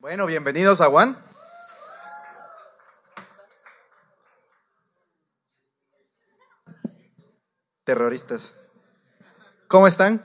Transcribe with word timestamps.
Bueno, 0.00 0.26
bienvenidos 0.26 0.80
a 0.80 0.86
Juan. 0.86 1.18
Terroristas. 7.82 8.54
¿Cómo 9.66 9.88
están? 9.88 10.24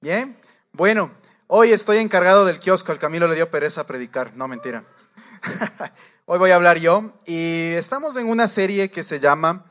¿Bien? 0.00 0.36
Bueno, 0.72 1.14
hoy 1.46 1.70
estoy 1.70 1.98
encargado 1.98 2.44
del 2.44 2.58
kiosco. 2.58 2.90
Al 2.90 2.98
Camilo 2.98 3.28
le 3.28 3.36
dio 3.36 3.48
pereza 3.48 3.86
predicar. 3.86 4.34
No, 4.34 4.48
mentira. 4.48 4.84
hoy 6.24 6.40
voy 6.40 6.50
a 6.50 6.56
hablar 6.56 6.78
yo. 6.78 7.12
Y 7.26 7.70
estamos 7.74 8.16
en 8.16 8.28
una 8.28 8.48
serie 8.48 8.90
que 8.90 9.04
se 9.04 9.20
llama 9.20 9.70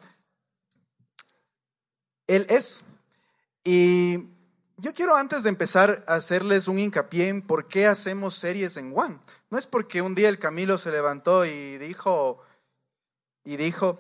Él 2.26 2.46
es. 2.48 2.86
Y 3.66 4.30
yo 4.82 4.94
quiero 4.94 5.16
antes 5.16 5.44
de 5.44 5.50
empezar 5.50 6.04
hacerles 6.08 6.68
un 6.68 6.80
hincapié 6.80 7.28
en 7.28 7.42
por 7.42 7.68
qué 7.68 7.86
hacemos 7.86 8.36
series 8.36 8.78
en 8.78 8.94
One. 8.96 9.18
No 9.50 9.58
es 9.58 9.68
porque 9.68 10.02
un 10.02 10.16
día 10.16 10.30
el 10.30 10.40
Camilo 10.40 10.78
se 10.78 10.92
levantó 10.92 11.46
y 11.46 11.78
dijo, 11.78 12.42
y 13.44 13.58
dijo, 13.58 14.00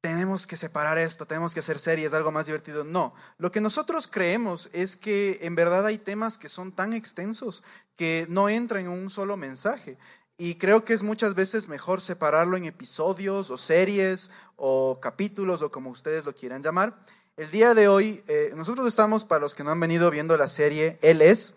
tenemos 0.00 0.46
que 0.46 0.56
separar 0.56 0.98
esto, 0.98 1.26
tenemos 1.26 1.54
que 1.54 1.60
hacer 1.60 1.78
series, 1.78 2.14
algo 2.14 2.32
más 2.32 2.46
divertido. 2.46 2.84
No, 2.84 3.14
lo 3.38 3.52
que 3.52 3.60
nosotros 3.60 4.08
creemos 4.08 4.70
es 4.72 4.96
que 4.96 5.38
en 5.42 5.54
verdad 5.54 5.86
hay 5.86 5.98
temas 5.98 6.36
que 6.36 6.48
son 6.48 6.72
tan 6.72 6.92
extensos 6.92 7.62
que 7.96 8.26
no 8.28 8.48
entran 8.48 8.86
en 8.86 8.90
un 8.90 9.10
solo 9.10 9.36
mensaje. 9.36 9.98
Y 10.36 10.54
creo 10.54 10.84
que 10.84 10.94
es 10.94 11.02
muchas 11.02 11.34
veces 11.34 11.68
mejor 11.68 12.00
separarlo 12.00 12.56
en 12.56 12.64
episodios 12.64 13.50
o 13.50 13.58
series 13.58 14.30
o 14.56 14.98
capítulos 15.00 15.60
o 15.60 15.70
como 15.70 15.90
ustedes 15.90 16.24
lo 16.24 16.34
quieran 16.34 16.62
llamar. 16.62 16.98
El 17.40 17.50
día 17.50 17.72
de 17.72 17.88
hoy, 17.88 18.22
eh, 18.28 18.52
nosotros 18.54 18.86
estamos, 18.86 19.24
para 19.24 19.40
los 19.40 19.54
que 19.54 19.64
no 19.64 19.70
han 19.70 19.80
venido 19.80 20.10
viendo 20.10 20.36
la 20.36 20.46
serie, 20.46 20.98
Él 21.00 21.22
es, 21.22 21.54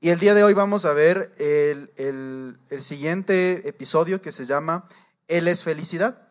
y 0.00 0.10
el 0.10 0.20
día 0.20 0.32
de 0.32 0.44
hoy 0.44 0.54
vamos 0.54 0.84
a 0.84 0.92
ver 0.92 1.32
el, 1.38 1.90
el 2.70 2.82
siguiente 2.82 3.68
episodio 3.68 4.22
que 4.22 4.30
se 4.30 4.46
llama 4.46 4.88
Él 5.26 5.48
es 5.48 5.64
felicidad. 5.64 6.28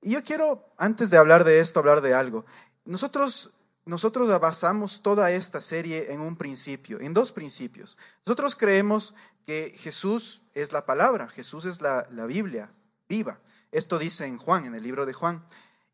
Y 0.00 0.12
yo 0.12 0.22
quiero, 0.22 0.72
antes 0.76 1.10
de 1.10 1.16
hablar 1.16 1.42
de 1.42 1.58
esto, 1.58 1.80
hablar 1.80 2.00
de 2.00 2.14
algo. 2.14 2.46
Nosotros, 2.84 3.50
nosotros 3.86 4.28
basamos 4.40 5.02
toda 5.02 5.32
esta 5.32 5.60
serie 5.60 6.12
en 6.12 6.20
un 6.20 6.36
principio, 6.36 7.00
en 7.00 7.12
dos 7.12 7.32
principios. 7.32 7.98
Nosotros 8.24 8.54
creemos 8.54 9.16
que 9.48 9.74
Jesús 9.76 10.42
es 10.52 10.70
la 10.70 10.86
palabra, 10.86 11.28
Jesús 11.28 11.64
es 11.64 11.82
la, 11.82 12.06
la 12.12 12.26
Biblia 12.26 12.70
viva. 13.08 13.40
Esto 13.72 13.98
dice 13.98 14.26
en 14.26 14.38
Juan, 14.38 14.64
en 14.64 14.76
el 14.76 14.84
libro 14.84 15.06
de 15.06 15.12
Juan. 15.12 15.42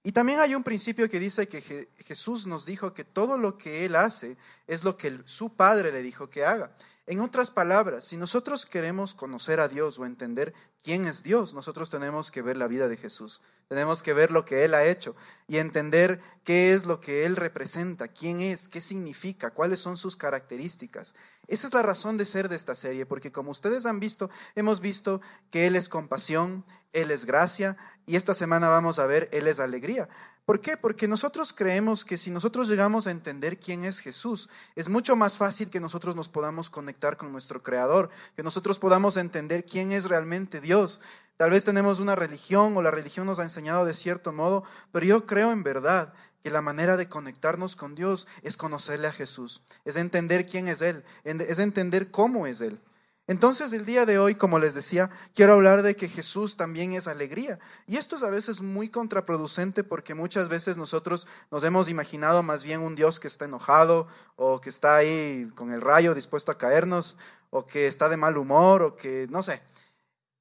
Y 0.03 0.13
también 0.13 0.41
hay 0.41 0.55
un 0.55 0.63
principio 0.63 1.11
que 1.11 1.21
dice 1.21 1.47
que 1.47 1.89
Jesús 1.99 2.47
nos 2.47 2.65
dijo 2.65 2.95
que 2.95 3.05
todo 3.05 3.37
lo 3.37 3.59
que 3.59 3.85
Él 3.85 3.97
hace 3.97 4.39
es 4.67 4.83
lo 4.83 4.97
que 4.97 5.21
su 5.27 5.55
Padre 5.57 5.93
le 5.93 6.03
dijo 6.03 6.31
que 6.31 6.45
haga. 6.45 6.75
En 7.07 7.21
otras 7.21 7.51
palabras, 7.51 8.07
si 8.07 8.17
nosotros 8.17 8.65
queremos 8.65 9.15
conocer 9.15 9.61
a 9.61 9.69
Dios 9.69 9.99
o 9.99 10.07
entender 10.07 10.55
quién 10.83 11.07
es 11.07 11.23
Dios, 11.23 11.53
nosotros 11.53 11.91
tenemos 11.91 12.31
que 12.31 12.41
ver 12.41 12.57
la 12.57 12.69
vida 12.69 12.89
de 12.89 12.97
Jesús. 12.97 13.43
Tenemos 13.71 14.03
que 14.03 14.15
ver 14.15 14.33
lo 14.33 14.45
que 14.45 14.65
Él 14.65 14.75
ha 14.75 14.85
hecho 14.85 15.15
y 15.47 15.59
entender 15.59 16.21
qué 16.43 16.73
es 16.73 16.87
lo 16.87 17.01
que 17.01 17.25
Él 17.25 17.37
representa, 17.37 18.09
quién 18.09 18.41
es, 18.41 18.69
qué 18.69 18.81
significa, 18.81 19.53
cuáles 19.53 19.79
son 19.79 19.97
sus 19.97 20.17
características. 20.17 21.15
Esa 21.47 21.69
es 21.69 21.75
la 21.75 21.83
razón 21.83 22.17
de 22.17 22.27
ser 22.27 22.49
de 22.49 22.57
esta 22.57 22.75
serie, 22.75 23.07
porque 23.07 23.31
como 23.31 23.53
ustedes 23.53 23.87
han 23.87 24.01
visto, 24.01 24.29
hemos 24.57 24.81
visto 24.81 25.21
que 25.53 25.69
Él 25.69 25.77
es 25.77 25.89
compasión, 25.89 26.65
Él 26.93 27.13
es 27.13 27.27
gracia 27.27 27.77
y 28.07 28.17
esta 28.17 28.35
semana 28.35 28.69
vamos 28.69 28.99
a 28.99 29.07
ver 29.07 29.29
Él 29.31 29.47
es 29.47 29.61
alegría. 29.61 30.09
¿Por 30.47 30.61
qué? 30.61 30.77
Porque 30.77 31.07
nosotros 31.07 31.53
creemos 31.53 32.05
que 32.05 32.19
si 32.19 32.33
nosotros 32.33 32.69
llegamos 32.69 33.07
a 33.07 33.13
entender 33.13 33.61
quién 33.61 33.85
es 33.85 34.01
Jesús, 34.01 34.51
es 34.75 34.89
mucho 34.89 35.15
más 35.15 35.39
fácil 35.39 35.71
que 35.71 35.79
nosotros 35.79 36.17
nos 36.17 36.29
podamos 36.29 36.71
conectar 36.71 37.17
con 37.17 37.31
nuestro 37.31 37.63
Creador, 37.63 38.11
que 38.35 38.43
nosotros 38.43 38.81
podamos 38.81 39.17
entender 39.17 39.65
quién 39.65 39.93
es 39.93 40.07
realmente 40.07 40.61
Dios. 40.61 41.01
Tal 41.41 41.49
vez 41.49 41.65
tenemos 41.65 42.01
una 42.01 42.17
religión 42.17 42.77
o 42.77 42.83
la 42.83 42.91
religión 42.91 43.27
nos 43.27 43.39
ha 43.39 43.45
enseñado 43.45 43.87
de 43.87 43.95
cierto 43.95 44.31
modo, 44.31 44.63
pero 44.93 45.07
yo 45.07 45.25
creo 45.25 45.53
en 45.53 45.63
verdad 45.63 46.13
que 46.45 46.51
la 46.51 46.61
manera 46.61 46.99
de 46.99 47.09
conectarnos 47.09 47.77
con 47.77 47.95
Dios 47.95 48.29
es 48.43 48.59
conocerle 48.59 49.09
a 49.09 49.13
Jesús, 49.13 49.63
es 49.87 49.97
entender 49.97 50.45
quién 50.45 50.69
es 50.69 50.83
Él, 50.83 51.03
es 51.25 51.59
entender 51.59 52.11
cómo 52.11 52.47
es 52.47 52.61
Él. 52.61 52.79
Entonces 53.27 53.73
el 53.73 53.87
día 53.87 54.05
de 54.05 54.19
hoy, 54.19 54.35
como 54.35 54.59
les 54.59 54.75
decía, 54.75 55.09
quiero 55.35 55.55
hablar 55.55 55.83
de 55.83 55.97
que 55.97 56.11
Jesús 56.11 56.59
también 56.59 56.93
es 56.93 57.09
alegría. 57.09 57.59
Y 57.87 57.97
esto 57.97 58.17
es 58.17 58.23
a 58.23 58.29
veces 58.29 58.61
muy 58.61 58.91
contraproducente 58.91 59.83
porque 59.83 60.15
muchas 60.15 60.51
veces 60.51 60.77
nosotros 60.77 61.27
nos 61.51 61.65
hemos 61.65 61.89
imaginado 61.89 62.43
más 62.43 62.65
bien 62.65 62.83
un 62.83 62.97
Dios 62.97 63.19
que 63.19 63.29
está 63.29 63.47
enojado 63.47 64.09
o 64.37 64.61
que 64.61 64.69
está 64.69 64.97
ahí 64.97 65.51
con 65.55 65.73
el 65.73 65.81
rayo 65.81 66.15
dispuesto 66.15 66.53
a 66.53 66.59
caernos 66.59 67.17
o 67.49 67.65
que 67.65 67.87
está 67.87 68.11
de 68.11 68.19
mal 68.19 68.37
humor 68.37 68.83
o 68.83 68.95
que 68.95 69.27
no 69.31 69.43
sé. 69.43 69.63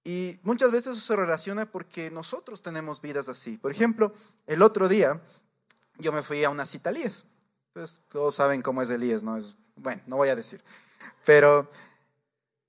Y 0.10 0.40
muchas 0.42 0.72
veces 0.72 0.94
eso 0.94 1.06
se 1.06 1.16
relaciona 1.16 1.68
porque 1.68 2.10
nosotros 2.10 2.64
tenemos 2.64 3.00
vidas 3.00 3.30
así. 3.30 3.60
Por 3.60 3.72
ejemplo, 3.72 4.12
el 4.48 4.64
otro 4.64 4.90
día 4.90 5.22
yo 6.00 6.12
me 6.12 6.24
fui 6.24 6.44
a 6.44 6.50
una 6.50 6.66
cita. 6.66 6.90
Entonces, 6.90 8.02
todos 8.08 8.34
saben 8.34 8.64
cómo 8.64 8.82
es 8.82 8.90
Elías, 8.90 9.22
¿no? 9.22 9.38
Es, 9.38 9.56
bueno, 9.76 10.02
no 10.08 10.16
voy 10.16 10.30
a 10.30 10.36
decir. 10.36 10.64
Pero, 11.28 11.70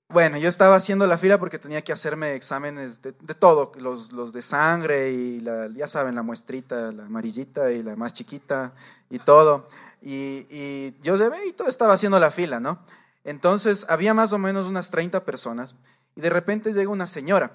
bueno, 0.07 0.37
yo 0.37 0.49
estaba 0.49 0.75
haciendo 0.75 1.07
la 1.07 1.17
fila 1.17 1.39
porque 1.39 1.57
tenía 1.57 1.83
que 1.83 1.91
hacerme 1.91 2.35
exámenes 2.35 3.01
de, 3.01 3.11
todo, 3.13 3.71
los, 3.79 4.11
los, 4.11 4.33
de 4.33 4.43
sangre 4.43 5.11
y 5.11 5.43
ya 5.73 5.87
saben, 5.87 6.13
la 6.13 6.21
muestrita, 6.21 6.91
la 6.91 7.07
amarillita 7.07 7.71
y 7.71 7.81
la 7.81 7.95
más 7.95 8.13
chiquita 8.13 8.71
y 9.09 9.17
todo. 9.17 9.65
Y, 9.99 10.45
y 10.51 10.95
yo 11.01 11.15
llevé 11.15 11.47
y 11.47 11.53
todo 11.53 11.69
estaba 11.69 11.93
haciendo 11.93 12.19
la 12.19 12.29
fila, 12.29 12.59
¿no? 12.59 12.83
Entonces, 13.23 13.87
había 13.89 14.13
más 14.13 14.31
o 14.31 14.37
menos 14.37 14.67
unas 14.67 14.91
30 14.91 15.25
personas. 15.25 15.73
Y 16.15 16.21
de 16.21 16.29
repente 16.29 16.73
llega 16.73 16.89
una 16.89 17.07
señora 17.07 17.51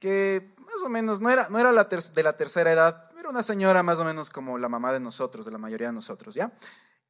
que 0.00 0.54
más 0.58 0.82
o 0.84 0.88
menos 0.88 1.20
no 1.20 1.30
era, 1.30 1.48
no 1.48 1.58
era 1.58 1.72
la 1.72 1.84
de 1.84 2.22
la 2.22 2.36
tercera 2.36 2.72
edad, 2.72 3.10
era 3.18 3.28
una 3.28 3.42
señora 3.42 3.82
más 3.82 3.98
o 3.98 4.04
menos 4.04 4.30
como 4.30 4.58
la 4.58 4.68
mamá 4.68 4.92
de 4.92 5.00
nosotros, 5.00 5.44
de 5.44 5.50
la 5.50 5.58
mayoría 5.58 5.88
de 5.88 5.92
nosotros, 5.92 6.34
¿ya? 6.34 6.52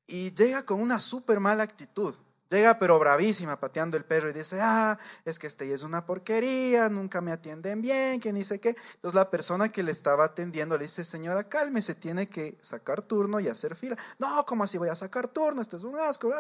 Y 0.07 0.35
llega 0.35 0.65
con 0.65 0.81
una 0.81 1.01
súper 1.01 1.39
mala 1.39 1.63
actitud. 1.63 2.15
Llega 2.51 2.79
pero 2.79 2.99
bravísima, 2.99 3.61
pateando 3.61 3.99
el 3.99 4.07
perro 4.07 4.31
y 4.31 4.33
dice, 4.33 4.59
ah, 4.63 4.99
es 5.27 5.39
que 5.39 5.47
este 5.47 5.71
es 5.71 5.83
una 5.83 6.07
porquería, 6.07 6.89
nunca 6.89 7.21
me 7.21 7.31
atienden 7.31 7.83
bien, 7.83 8.21
que 8.21 8.33
ni 8.33 8.43
sé 8.43 8.59
qué. 8.59 8.75
Entonces 8.95 9.15
la 9.15 9.29
persona 9.29 9.69
que 9.69 9.83
le 9.83 9.91
estaba 9.91 10.25
atendiendo 10.25 10.79
le 10.79 10.85
dice, 10.85 11.05
señora, 11.05 11.45
cálmese, 11.45 11.95
tiene 11.95 12.27
que 12.27 12.57
sacar 12.63 13.03
turno 13.03 13.39
y 13.39 13.49
hacer 13.49 13.77
fila. 13.77 13.99
No, 14.19 14.47
¿cómo 14.47 14.65
así 14.65 14.79
voy 14.79 14.89
a 14.89 14.97
sacar 14.97 15.29
turno? 15.29 15.61
Esto 15.61 15.77
es 15.77 15.83
un 15.83 15.99
asco. 15.99 16.33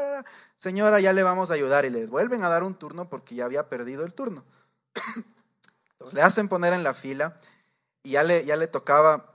Señora, 0.56 0.98
ya 0.98 1.12
le 1.12 1.22
vamos 1.22 1.50
a 1.50 1.54
ayudar 1.54 1.84
y 1.84 1.90
le 1.90 2.06
vuelven 2.06 2.42
a 2.42 2.48
dar 2.48 2.62
un 2.62 2.74
turno 2.74 3.10
porque 3.10 3.34
ya 3.34 3.44
había 3.44 3.68
perdido 3.68 4.06
el 4.06 4.14
turno. 4.14 4.44
Entonces 5.92 6.14
le 6.14 6.22
hacen 6.22 6.48
poner 6.48 6.72
en 6.72 6.84
la 6.84 6.94
fila 6.94 7.36
y 8.02 8.12
ya 8.12 8.22
le, 8.22 8.46
ya 8.46 8.56
le 8.56 8.66
tocaba 8.66 9.34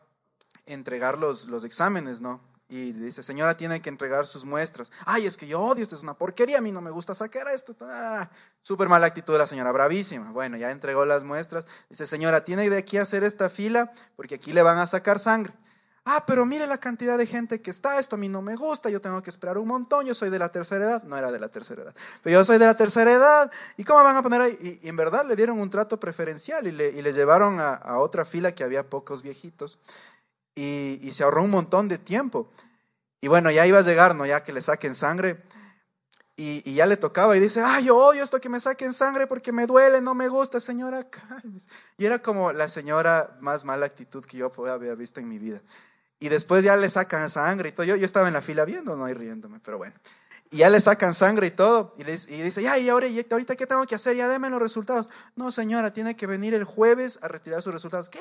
entregar 0.66 1.19
los, 1.19 1.47
los 1.47 1.66
exámenes, 1.66 2.19
¿no? 2.19 2.53
Y 2.75 2.91
dice, 2.91 3.22
señora, 3.22 3.56
tiene 3.56 3.81
que 3.81 3.89
entregar 3.89 4.25
sus 4.25 4.45
muestras. 4.45 4.91
Ay, 5.06 5.28
es 5.28 5.38
que 5.38 5.45
yo 5.45 5.61
odio, 5.61 5.84
esto 5.84 5.95
es 5.95 6.01
una 6.01 6.16
porquería, 6.16 6.57
a 6.57 6.61
mí 6.61 6.72
no 6.72 6.81
me 6.81 6.89
gusta 6.89 7.13
sacar 7.13 7.47
esto. 7.50 7.75
Ah, 7.81 8.28
súper 8.61 8.89
mala 8.89 9.06
actitud 9.06 9.34
de 9.34 9.39
la 9.39 9.47
señora, 9.47 9.72
bravísima. 9.72 10.31
Bueno, 10.31 10.57
ya 10.57 10.72
entregó 10.72 11.06
las 11.06 11.23
muestras. 11.23 11.67
Dice, 11.89 12.07
señora, 12.07 12.44
tiene 12.44 12.69
de 12.69 12.78
aquí 12.78 12.97
hacer 12.97 13.23
esta 13.23 13.50
fila 13.50 13.91
porque 14.16 14.35
aquí 14.35 14.53
le 14.53 14.63
van 14.63 14.79
a 14.79 14.88
sacar 14.88 15.19
sangre. 15.19 15.53
Ah, 16.06 16.23
pero 16.28 16.45
mire 16.45 16.67
la 16.67 16.79
cantidad 16.79 17.17
de 17.17 17.25
gente 17.25 17.62
que 17.62 17.72
está, 17.72 17.97
esto 17.97 18.16
a 18.16 18.19
mí 18.19 18.28
no 18.28 18.41
me 18.41 18.57
gusta, 18.57 18.89
yo 18.89 19.00
tengo 19.00 19.23
que 19.23 19.29
esperar 19.29 19.57
un 19.57 19.69
montón, 19.69 20.06
yo 20.06 20.13
soy 20.13 20.29
de 20.29 20.38
la 20.38 20.50
tercera 20.50 20.83
edad, 20.83 21.03
no 21.03 21.16
era 21.16 21.31
de 21.31 21.39
la 21.39 21.47
tercera 21.47 21.83
edad, 21.83 21.95
pero 22.22 22.39
yo 22.39 22.44
soy 22.44 22.57
de 22.57 22.66
la 22.66 22.75
tercera 22.75 23.09
edad, 23.09 23.50
¿y 23.78 23.85
cómo 23.85 24.03
van 24.03 24.17
a 24.17 24.22
poner 24.22 24.41
ahí? 24.41 24.79
Y, 24.83 24.89
en 24.89 24.97
verdad 24.97 25.25
le 25.25 25.38
dieron 25.38 25.62
un 25.62 25.69
trato 25.69 26.01
preferencial 26.01 26.67
y 26.67 26.73
le, 26.73 26.89
y 26.89 27.01
le 27.01 27.13
llevaron 27.13 27.62
a, 27.62 27.75
a 27.75 28.00
otra 28.00 28.25
fila 28.25 28.51
que 28.51 28.66
había 28.66 28.89
pocos 28.89 29.22
viejitos 29.22 29.79
y, 30.56 31.12
se 31.12 31.24
ahorró 31.24 31.44
un 31.44 31.52
montón 31.52 31.88
de 31.88 31.97
tiempo. 31.97 32.50
Y 33.22 33.28
bueno, 33.28 33.52
ya 33.52 33.66
iba 33.66 33.80
a 33.80 33.84
llegar, 33.84 34.16
¿no? 34.16 34.25
Ya 34.25 34.44
que 34.44 34.53
le 34.53 34.62
saquen 34.62 34.96
sangre. 34.96 35.41
Y, 36.36 36.74
ya 36.74 36.86
le 36.86 36.97
tocaba 36.97 37.38
y 37.38 37.40
dice, 37.40 37.62
ay, 37.62 37.86
yo 37.86 37.97
odio 37.97 38.24
esto 38.24 38.40
que 38.41 38.50
me 38.50 38.59
saquen 38.59 38.94
sangre 38.94 39.28
porque 39.28 39.52
me 39.52 39.68
duele, 39.68 40.02
no 40.02 40.16
me 40.16 40.27
gusta, 40.27 40.60
señora, 40.60 41.07
Y 41.98 42.06
era 42.06 42.19
como 42.19 42.51
la 42.51 42.68
señora 42.68 43.38
más 43.39 43.66
mala 43.66 43.86
actitud 43.86 44.25
que 44.25 44.38
yo 44.38 44.51
había 44.68 44.95
visto 44.95 45.19
en 45.19 45.30
mi 45.30 45.38
vida. 45.38 45.62
Y 46.19 46.30
después 46.30 46.63
ya 46.63 46.77
le 46.77 46.89
sacan 46.89 47.30
sangre 47.30 47.69
y 47.69 47.72
todo. 47.72 47.86
Yo, 47.86 47.95
yo 47.95 48.06
estaba 48.06 48.27
en 48.27 48.33
la 48.33 48.42
fila 48.42 48.66
viendo, 48.66 48.95
no, 48.95 49.07
y 49.10 49.13
riéndome, 49.13 49.60
pero 49.60 49.77
bueno. 49.77 49.95
Y 50.51 50.57
ya 50.57 50.69
le 50.69 50.80
sacan 50.80 51.13
sangre 51.13 51.48
y 51.48 51.51
todo. 51.51 51.94
Y, 51.98 52.04
y 52.04 52.42
dice, 52.42 52.62
ya, 52.62 52.77
y 52.77 52.89
ahora, 52.89 53.07
y 53.07 53.25
ahorita 53.30 53.56
qué 53.56 53.68
tengo 53.68 53.86
que 53.86 53.95
hacer? 53.95 54.16
Ya 54.16 54.27
déme 54.27 54.50
los 54.50 54.62
resultados. 54.62 55.10
No, 55.36 55.51
señora, 55.51 55.94
tiene 55.94 56.16
que 56.16 56.27
venir 56.27 56.54
el 56.54 56.63
jueves 56.63 57.19
a 57.22 57.27
retirar 57.27 57.62
sus 57.62 57.74
resultados. 57.74 58.10
¿Qué? 58.10 58.19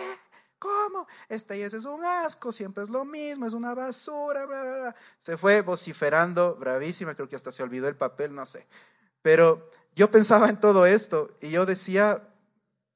¿Cómo? 0.62 1.09
Este 1.29 1.61
es 1.64 1.85
un 1.85 2.05
asco, 2.05 2.53
siempre 2.53 2.85
es 2.85 2.88
lo 2.88 3.05
mismo, 3.05 3.47
es 3.47 3.53
una 3.53 3.75
basura. 3.75 4.47
Bla, 4.47 4.94
Se 5.19 5.37
fue 5.37 5.61
vociferando, 5.61 6.55
bravísima, 6.55 7.17
creo 7.17 7.29
que 7.29 7.35
hasta 7.35 7.50
se 7.50 7.64
olvidó 7.64 7.88
el 7.88 7.97
papel, 7.97 8.32
no 8.32 8.47
sé. 8.47 8.64
Pero 9.23 9.69
yo 9.97 10.09
pensaba 10.09 10.49
en 10.49 10.61
todo 10.61 10.87
esto 10.87 11.35
y 11.41 11.50
yo 11.50 11.67
decía, 11.67 12.23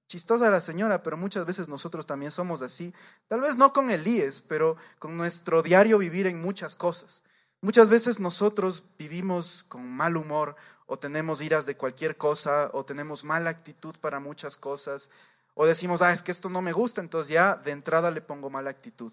chistosa 0.07 0.49
la 0.49 0.61
señora, 0.61 1.03
pero 1.03 1.17
muchas 1.17 1.45
veces 1.45 1.67
nosotros 1.67 2.07
también 2.07 2.31
somos 2.31 2.63
así. 2.63 2.95
Tal 3.27 3.41
vez 3.41 3.57
no 3.57 3.73
con 3.73 3.91
Elías, 3.91 4.41
pero 4.41 4.77
con 5.01 5.17
nuestro 5.17 5.61
diario 5.61 5.99
vivir 5.99 6.29
en 6.29 6.41
muchas 6.41 6.77
cosas. 6.77 7.25
Muchas 7.63 7.89
veces 7.89 8.21
nosotros 8.21 8.85
vivimos 8.97 9.65
con 9.65 9.91
mal 9.91 10.17
humor 10.17 10.55
o 10.87 11.01
tenemos 11.01 11.43
iras 11.43 11.67
de 11.67 11.77
cualquier 11.77 12.17
cosa, 12.17 12.71
o 12.75 12.85
tenemos 12.85 13.25
mala 13.25 13.51
actitud 13.51 13.97
para 14.01 14.21
muchas 14.21 14.57
cosas, 14.57 15.11
o 15.59 15.67
decimos, 15.67 16.03
ah, 16.03 16.13
es 16.13 16.21
que 16.21 16.31
esto 16.31 16.51
no 16.51 16.61
me 16.61 16.73
gusta, 16.73 17.01
entonces 17.01 17.33
ya 17.33 17.57
de 17.57 17.71
entrada 17.71 18.11
le 18.11 18.21
pongo 18.21 18.51
mala 18.51 18.69
actitud. 18.69 19.11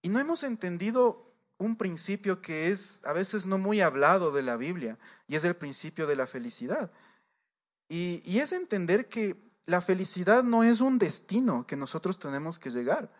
Y 0.00 0.08
no 0.08 0.18
hemos 0.18 0.42
entendido 0.42 1.30
un 1.58 1.76
principio 1.76 2.40
que 2.40 2.68
es 2.68 3.02
a 3.04 3.12
veces 3.12 3.44
no 3.44 3.58
muy 3.58 3.82
hablado 3.82 4.32
de 4.32 4.42
la 4.42 4.56
Biblia, 4.56 4.98
y 5.28 5.36
es 5.36 5.44
el 5.44 5.56
principio 5.56 6.06
de 6.06 6.16
la 6.16 6.26
felicidad. 6.26 6.90
Y, 7.86 8.22
y 8.24 8.38
es 8.38 8.52
entender 8.52 9.10
que 9.10 9.36
la 9.66 9.82
felicidad 9.82 10.42
no 10.42 10.64
es 10.64 10.80
un 10.80 10.98
destino 10.98 11.66
que 11.66 11.76
nosotros 11.76 12.18
tenemos 12.18 12.58
que 12.58 12.70
llegar. 12.70 13.12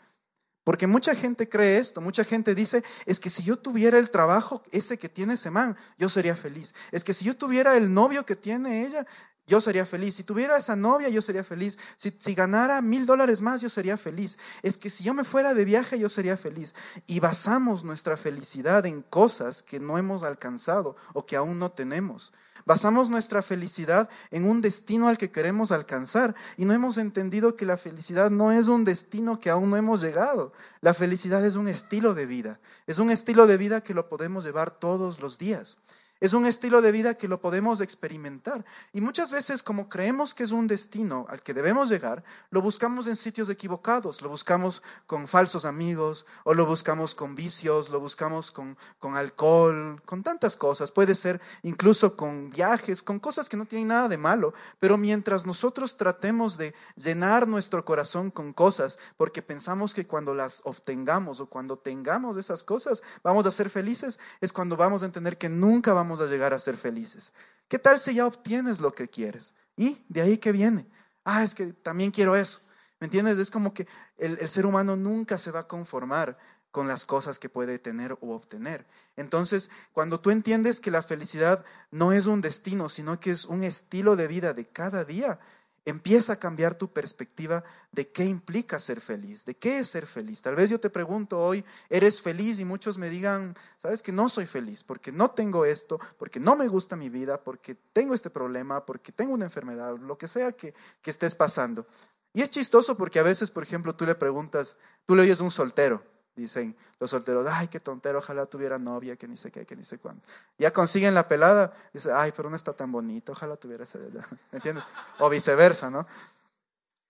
Porque 0.64 0.86
mucha 0.86 1.14
gente 1.14 1.48
cree 1.48 1.78
esto, 1.78 2.00
mucha 2.00 2.24
gente 2.24 2.54
dice, 2.54 2.84
es 3.04 3.18
que 3.18 3.28
si 3.28 3.42
yo 3.42 3.58
tuviera 3.58 3.98
el 3.98 4.10
trabajo 4.10 4.62
ese 4.70 4.98
que 4.98 5.08
tiene 5.08 5.34
ese 5.34 5.50
man, 5.50 5.76
yo 5.98 6.08
sería 6.08 6.36
feliz. 6.36 6.74
Es 6.92 7.02
que 7.02 7.12
si 7.12 7.24
yo 7.24 7.36
tuviera 7.36 7.76
el 7.76 7.92
novio 7.92 8.24
que 8.24 8.36
tiene 8.36 8.86
ella, 8.86 9.06
yo 9.50 9.60
sería 9.60 9.84
feliz. 9.84 10.14
Si 10.14 10.22
tuviera 10.22 10.56
esa 10.56 10.76
novia, 10.76 11.08
yo 11.08 11.20
sería 11.20 11.42
feliz. 11.42 11.76
Si, 11.96 12.14
si, 12.18 12.34
ganara 12.34 12.80
mil 12.80 13.04
dólares 13.04 13.42
más, 13.42 13.60
yo 13.60 13.68
sería 13.68 13.96
feliz. 13.96 14.38
Es 14.62 14.78
que 14.78 14.88
si 14.90 15.02
yo 15.02 15.12
me 15.12 15.24
fuera 15.24 15.54
de 15.54 15.64
viaje, 15.64 15.98
yo 15.98 16.08
sería 16.08 16.36
feliz. 16.36 16.72
Y 17.08 17.18
basamos 17.18 17.82
nuestra 17.82 18.16
felicidad 18.16 18.86
en 18.86 19.02
cosas 19.02 19.64
que 19.64 19.80
no 19.80 19.98
hemos 19.98 20.22
alcanzado 20.22 20.94
o 21.14 21.26
que 21.26 21.34
aún 21.34 21.58
no 21.58 21.68
tenemos. 21.68 22.32
Basamos 22.64 23.10
nuestra 23.10 23.42
felicidad 23.42 24.08
en 24.30 24.44
un 24.44 24.60
destino 24.60 25.08
al 25.08 25.18
que 25.18 25.32
queremos 25.32 25.72
alcanzar 25.72 26.36
y 26.56 26.64
no 26.64 26.72
hemos 26.72 26.96
entendido 26.96 27.56
que 27.56 27.66
la 27.66 27.76
felicidad 27.76 28.30
no 28.30 28.52
es 28.52 28.68
un 28.68 28.84
destino 28.84 29.40
que 29.40 29.50
aún 29.50 29.70
no 29.70 29.76
hemos 29.76 30.00
llegado. 30.00 30.52
La 30.80 30.94
felicidad 30.94 31.44
es 31.44 31.56
un 31.56 31.66
estilo 31.66 32.14
de 32.14 32.26
vida. 32.26 32.60
Es 32.86 32.98
un 32.98 33.10
estilo 33.10 33.48
de 33.48 33.56
vida 33.56 33.80
que 33.80 33.94
lo 33.94 34.08
podemos 34.08 34.44
llevar 34.44 34.70
todos 34.70 35.18
los 35.18 35.38
días. 35.38 35.78
Es 36.20 36.34
un 36.34 36.44
estilo 36.44 36.82
de 36.82 36.92
vida 36.92 37.14
que 37.14 37.28
lo 37.28 37.40
podemos 37.40 37.80
experimentar. 37.80 38.62
Y 38.92 39.00
muchas 39.00 39.30
veces, 39.30 39.62
como 39.62 39.88
creemos 39.88 40.34
que 40.34 40.42
es 40.42 40.50
un 40.50 40.66
destino 40.66 41.24
al 41.30 41.40
que 41.40 41.54
debemos 41.54 41.88
llegar, 41.88 42.22
lo 42.50 42.60
buscamos 42.60 43.06
en 43.06 43.16
sitios 43.16 43.48
equivocados. 43.48 44.20
Lo 44.20 44.28
buscamos 44.28 44.82
con 45.06 45.28
falsos 45.28 45.64
amigos, 45.64 46.26
o 46.44 46.52
lo 46.52 46.66
buscamos 46.66 47.14
con 47.14 47.34
vicios, 47.34 47.88
lo 47.88 48.00
buscamos 48.00 48.50
con, 48.50 48.76
con 48.98 49.16
alcohol, 49.16 50.02
con 50.04 50.22
tantas 50.22 50.56
cosas. 50.56 50.92
Puede 50.92 51.14
ser 51.14 51.40
incluso 51.62 52.16
con 52.16 52.50
viajes, 52.50 53.02
con 53.02 53.18
cosas 53.18 53.48
que 53.48 53.56
no 53.56 53.64
tienen 53.64 53.88
nada 53.88 54.08
de 54.08 54.18
malo. 54.18 54.52
Pero 54.78 54.98
mientras 54.98 55.46
nosotros 55.46 55.96
tratemos 55.96 56.58
de 56.58 56.74
llenar 56.96 57.48
nuestro 57.48 57.82
corazón 57.86 58.30
con 58.30 58.52
cosas, 58.52 58.98
porque 59.16 59.40
pensamos 59.40 59.94
que 59.94 60.06
cuando 60.06 60.34
las 60.34 60.60
obtengamos 60.64 61.40
o 61.40 61.46
cuando 61.46 61.78
tengamos 61.78 62.36
esas 62.36 62.62
cosas, 62.62 63.02
vamos 63.22 63.46
a 63.46 63.52
ser 63.52 63.70
felices, 63.70 64.18
es 64.42 64.52
cuando 64.52 64.76
vamos 64.76 65.02
a 65.02 65.06
entender 65.06 65.38
que 65.38 65.48
nunca 65.48 65.94
vamos 65.94 66.09
a 66.18 66.26
llegar 66.26 66.52
a 66.52 66.58
ser 66.58 66.76
felices. 66.76 67.32
¿Qué 67.68 67.78
tal 67.78 68.00
si 68.00 68.14
ya 68.14 68.26
obtienes 68.26 68.80
lo 68.80 68.92
que 68.92 69.06
quieres? 69.06 69.54
¿Y 69.76 70.04
de 70.08 70.22
ahí 70.22 70.38
qué 70.38 70.50
viene? 70.50 70.88
Ah, 71.24 71.44
es 71.44 71.54
que 71.54 71.66
también 71.66 72.10
quiero 72.10 72.34
eso. 72.34 72.60
¿Me 72.98 73.06
entiendes? 73.06 73.38
Es 73.38 73.50
como 73.52 73.72
que 73.72 73.86
el, 74.18 74.38
el 74.40 74.48
ser 74.48 74.66
humano 74.66 74.96
nunca 74.96 75.38
se 75.38 75.52
va 75.52 75.60
a 75.60 75.68
conformar 75.68 76.36
con 76.70 76.88
las 76.88 77.04
cosas 77.04 77.38
que 77.38 77.48
puede 77.48 77.78
tener 77.78 78.12
o 78.20 78.34
obtener. 78.34 78.86
Entonces, 79.16 79.70
cuando 79.92 80.20
tú 80.20 80.30
entiendes 80.30 80.80
que 80.80 80.90
la 80.90 81.02
felicidad 81.02 81.64
no 81.90 82.12
es 82.12 82.26
un 82.26 82.40
destino, 82.40 82.88
sino 82.88 83.20
que 83.20 83.30
es 83.32 83.44
un 83.44 83.64
estilo 83.64 84.16
de 84.16 84.26
vida 84.26 84.52
de 84.54 84.66
cada 84.66 85.04
día, 85.04 85.38
Empieza 85.84 86.34
a 86.34 86.38
cambiar 86.38 86.74
tu 86.74 86.92
perspectiva 86.92 87.64
de 87.90 88.10
qué 88.10 88.24
implica 88.24 88.78
ser 88.78 89.00
feliz, 89.00 89.46
de 89.46 89.56
qué 89.56 89.78
es 89.78 89.88
ser 89.88 90.06
feliz. 90.06 90.42
Tal 90.42 90.54
vez 90.54 90.70
yo 90.70 90.78
te 90.78 90.90
pregunto 90.90 91.38
hoy, 91.38 91.64
¿eres 91.88 92.20
feliz? 92.20 92.60
Y 92.60 92.64
muchos 92.64 92.98
me 92.98 93.08
digan, 93.08 93.56
sabes 93.78 94.02
que 94.02 94.12
no 94.12 94.28
soy 94.28 94.46
feliz 94.46 94.84
porque 94.84 95.10
no 95.10 95.30
tengo 95.30 95.64
esto, 95.64 95.98
porque 96.18 96.38
no 96.38 96.54
me 96.56 96.68
gusta 96.68 96.96
mi 96.96 97.08
vida, 97.08 97.42
porque 97.42 97.74
tengo 97.92 98.14
este 98.14 98.30
problema, 98.30 98.84
porque 98.84 99.10
tengo 99.10 99.32
una 99.32 99.46
enfermedad, 99.46 99.96
lo 99.98 100.18
que 100.18 100.28
sea 100.28 100.52
que, 100.52 100.74
que 101.00 101.10
estés 101.10 101.34
pasando. 101.34 101.86
Y 102.32 102.42
es 102.42 102.50
chistoso 102.50 102.96
porque 102.96 103.18
a 103.18 103.24
veces, 103.24 103.50
por 103.50 103.62
ejemplo, 103.62 103.96
tú 103.96 104.06
le 104.06 104.14
preguntas, 104.14 104.76
tú 105.06 105.16
le 105.16 105.22
oyes 105.22 105.40
un 105.40 105.50
soltero 105.50 106.02
Dicen 106.36 106.76
los 106.98 107.10
solteros, 107.10 107.46
ay, 107.48 107.68
qué 107.68 107.80
tontero, 107.80 108.18
ojalá 108.18 108.46
tuviera 108.46 108.78
novia, 108.78 109.16
que 109.16 109.26
ni 109.26 109.36
sé 109.36 109.50
qué, 109.50 109.66
que 109.66 109.76
ni 109.76 109.84
sé 109.84 109.98
cuándo. 109.98 110.22
Ya 110.58 110.72
consiguen 110.72 111.14
la 111.14 111.26
pelada, 111.28 111.72
dice, 111.92 112.10
ay, 112.12 112.32
pero 112.34 112.48
no 112.48 112.56
está 112.56 112.72
tan 112.72 112.92
bonito, 112.92 113.32
ojalá 113.32 113.56
tuviera 113.56 113.84
esa 113.84 113.98
de 113.98 114.10
¿Me 114.10 114.22
entiendes? 114.52 114.84
O 115.18 115.28
viceversa, 115.28 115.90
¿no? 115.90 116.06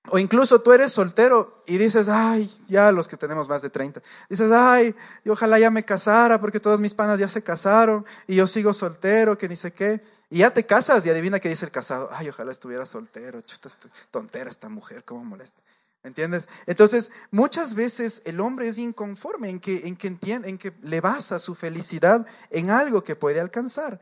O 0.09 0.19
incluso 0.19 0.63
tú 0.63 0.73
eres 0.73 0.93
soltero 0.93 1.63
y 1.67 1.77
dices, 1.77 2.09
ay, 2.09 2.51
ya 2.69 2.91
los 2.91 3.07
que 3.07 3.19
tenemos 3.19 3.49
más 3.49 3.61
de 3.61 3.69
30, 3.69 4.01
dices, 4.31 4.51
ay, 4.51 4.95
y 5.25 5.29
ojalá 5.29 5.59
ya 5.59 5.71
me 5.71 5.85
casara 5.85 6.41
porque 6.41 6.59
todos 6.59 6.81
mis 6.81 6.95
panas 6.95 7.19
ya 7.19 7.29
se 7.29 7.43
casaron 7.43 8.07
y 8.27 8.37
yo 8.37 8.47
sigo 8.47 8.73
soltero, 8.73 9.37
que 9.37 9.49
ni 9.49 9.57
sé 9.57 9.73
qué. 9.73 10.03
Y 10.31 10.39
ya 10.39 10.55
te 10.55 10.65
casas 10.65 11.05
y 11.05 11.11
adivina 11.11 11.39
qué 11.39 11.49
dice 11.49 11.67
el 11.67 11.71
casado, 11.71 12.09
ay, 12.13 12.29
ojalá 12.29 12.53
estuviera 12.53 12.87
soltero, 12.87 13.43
chuta, 13.43 13.69
tontera 14.11 14.49
esta 14.49 14.69
mujer, 14.69 15.05
cómo 15.05 15.25
molesta. 15.25 15.61
¿Entiendes? 16.03 16.49
Entonces, 16.67 17.11
muchas 17.31 17.75
veces 17.75 18.23
el 18.25 18.41
hombre 18.41 18.69
es 18.69 18.79
inconforme 18.79 19.51
en 19.51 19.61
que, 19.61 19.87
en 19.87 19.97
que 19.97 20.07
entiende, 20.07 20.49
en 20.49 20.57
que 20.57 20.73
le 20.83 21.01
basa 21.01 21.39
su 21.39 21.55
felicidad 21.55 22.27
en 22.49 22.71
algo 22.71 23.05
que 23.05 23.17
puede 23.17 23.39
alcanzar. 23.39 24.01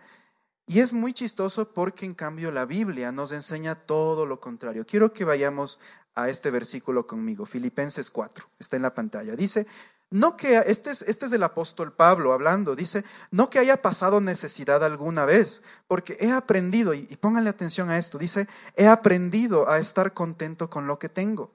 Y 0.67 0.81
es 0.81 0.93
muy 0.93 1.13
chistoso 1.13 1.73
porque 1.73 2.05
en 2.07 2.15
cambio 2.15 2.53
la 2.53 2.67
Biblia 2.67 3.11
nos 3.11 3.33
enseña 3.33 3.75
todo 3.75 4.27
lo 4.27 4.39
contrario. 4.39 4.87
Quiero 4.87 5.13
que 5.13 5.25
vayamos 5.25 5.81
a 6.15 6.29
este 6.29 6.51
versículo 6.51 7.07
conmigo, 7.07 7.47
Filipenses 7.47 8.11
4, 8.11 8.49
está 8.59 8.77
en 8.77 8.83
la 8.83 8.93
pantalla. 8.93 9.35
Dice, 9.35 9.67
no 10.11 10.37
que, 10.37 10.59
este 10.67 10.91
es, 10.91 11.03
este 11.03 11.27
es 11.27 11.33
el 11.33 11.43
apóstol 11.43 11.93
Pablo 11.93 12.33
hablando, 12.33 12.77
dice, 12.77 13.05
no 13.31 13.51
que 13.51 13.59
haya 13.59 13.81
pasado 13.81 14.21
necesidad 14.21 14.83
alguna 14.85 15.25
vez, 15.25 15.63
porque 15.87 16.17
he 16.21 16.33
aprendido, 16.33 16.93
y, 16.93 17.07
y 17.09 17.17
pónganle 17.17 17.51
atención 17.51 17.89
a 17.89 17.99
esto, 17.99 18.19
dice, 18.19 18.49
he 18.75 18.89
aprendido 18.89 19.71
a 19.71 19.79
estar 19.79 20.13
contento 20.13 20.69
con 20.69 20.87
lo 20.87 20.99
que 20.99 21.09
tengo. 21.09 21.53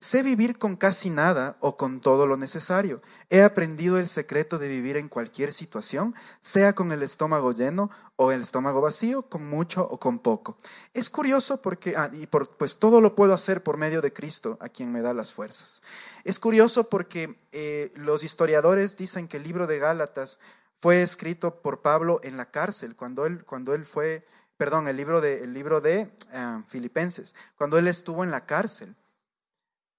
Sé 0.00 0.22
vivir 0.22 0.58
con 0.60 0.76
casi 0.76 1.10
nada 1.10 1.56
o 1.58 1.76
con 1.76 2.00
todo 2.00 2.28
lo 2.28 2.36
necesario. 2.36 3.02
He 3.30 3.42
aprendido 3.42 3.98
el 3.98 4.06
secreto 4.06 4.60
de 4.60 4.68
vivir 4.68 4.96
en 4.96 5.08
cualquier 5.08 5.52
situación, 5.52 6.14
sea 6.40 6.72
con 6.72 6.92
el 6.92 7.02
estómago 7.02 7.50
lleno 7.50 7.90
o 8.14 8.30
el 8.30 8.42
estómago 8.42 8.80
vacío, 8.80 9.22
con 9.22 9.48
mucho 9.48 9.82
o 9.82 9.98
con 9.98 10.20
poco. 10.20 10.56
Es 10.94 11.10
curioso 11.10 11.60
porque, 11.60 11.96
ah, 11.96 12.12
y 12.12 12.28
pues 12.28 12.78
todo 12.78 13.00
lo 13.00 13.16
puedo 13.16 13.34
hacer 13.34 13.64
por 13.64 13.76
medio 13.76 14.00
de 14.00 14.12
Cristo, 14.12 14.56
a 14.60 14.68
quien 14.68 14.92
me 14.92 15.00
da 15.00 15.12
las 15.12 15.32
fuerzas. 15.32 15.82
Es 16.22 16.38
curioso 16.38 16.88
porque 16.88 17.36
eh, 17.50 17.92
los 17.96 18.22
historiadores 18.22 18.96
dicen 18.96 19.26
que 19.26 19.38
el 19.38 19.42
libro 19.42 19.66
de 19.66 19.80
Gálatas 19.80 20.38
fue 20.80 21.02
escrito 21.02 21.60
por 21.60 21.82
Pablo 21.82 22.20
en 22.22 22.36
la 22.36 22.52
cárcel, 22.52 22.94
cuando 22.94 23.26
él, 23.26 23.44
cuando 23.44 23.74
él 23.74 23.84
fue, 23.84 24.24
perdón, 24.56 24.86
el 24.86 24.96
libro 24.96 25.20
de, 25.20 25.42
el 25.42 25.54
libro 25.54 25.80
de 25.80 26.08
ah, 26.32 26.62
Filipenses, 26.68 27.34
cuando 27.56 27.78
él 27.78 27.88
estuvo 27.88 28.22
en 28.22 28.30
la 28.30 28.46
cárcel. 28.46 28.94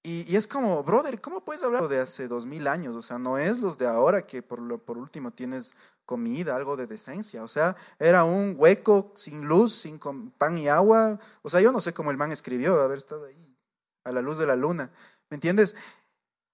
Y, 0.02 0.36
es 0.36 0.48
como, 0.48 0.82
brother, 0.84 1.20
¿cómo 1.20 1.44
puedes 1.44 1.62
hablar 1.62 1.90
de 1.90 2.00
hace 2.00 2.28
dos 2.28 2.46
mil 2.46 2.68
años? 2.68 2.96
O 2.96 3.02
sea, 3.02 3.20
no 3.20 3.38
es 3.38 3.60
los 3.60 3.78
de 3.78 3.86
ahora 3.86 4.26
que 4.26 4.42
por, 4.42 4.60
lo, 4.60 4.78
por 4.78 4.98
último 4.98 5.32
tienes 5.32 5.76
comida, 6.06 6.56
algo 6.56 6.78
de 6.78 6.88
decencia. 6.88 7.44
O 7.44 7.48
sea, 7.48 7.76
era 8.00 8.24
un 8.24 8.56
hueco 8.58 9.12
sin 9.16 9.46
luz, 9.48 9.76
sin 9.76 10.00
pan 10.38 10.58
y 10.58 10.70
agua. 10.70 11.20
O 11.42 11.50
sea, 11.50 11.60
yo 11.60 11.72
no 11.72 11.82
sé 11.82 11.94
cómo 11.94 12.12
el 12.12 12.18
man 12.18 12.32
escribió 12.32 12.80
haber 12.80 12.98
estado 12.98 13.26
ahí 13.26 13.58
a 14.06 14.12
la 14.12 14.22
luz 14.22 14.38
de 14.38 14.48
la 14.48 14.56
luna. 14.56 14.90
¿Me 15.30 15.36
entiendes? 15.36 15.76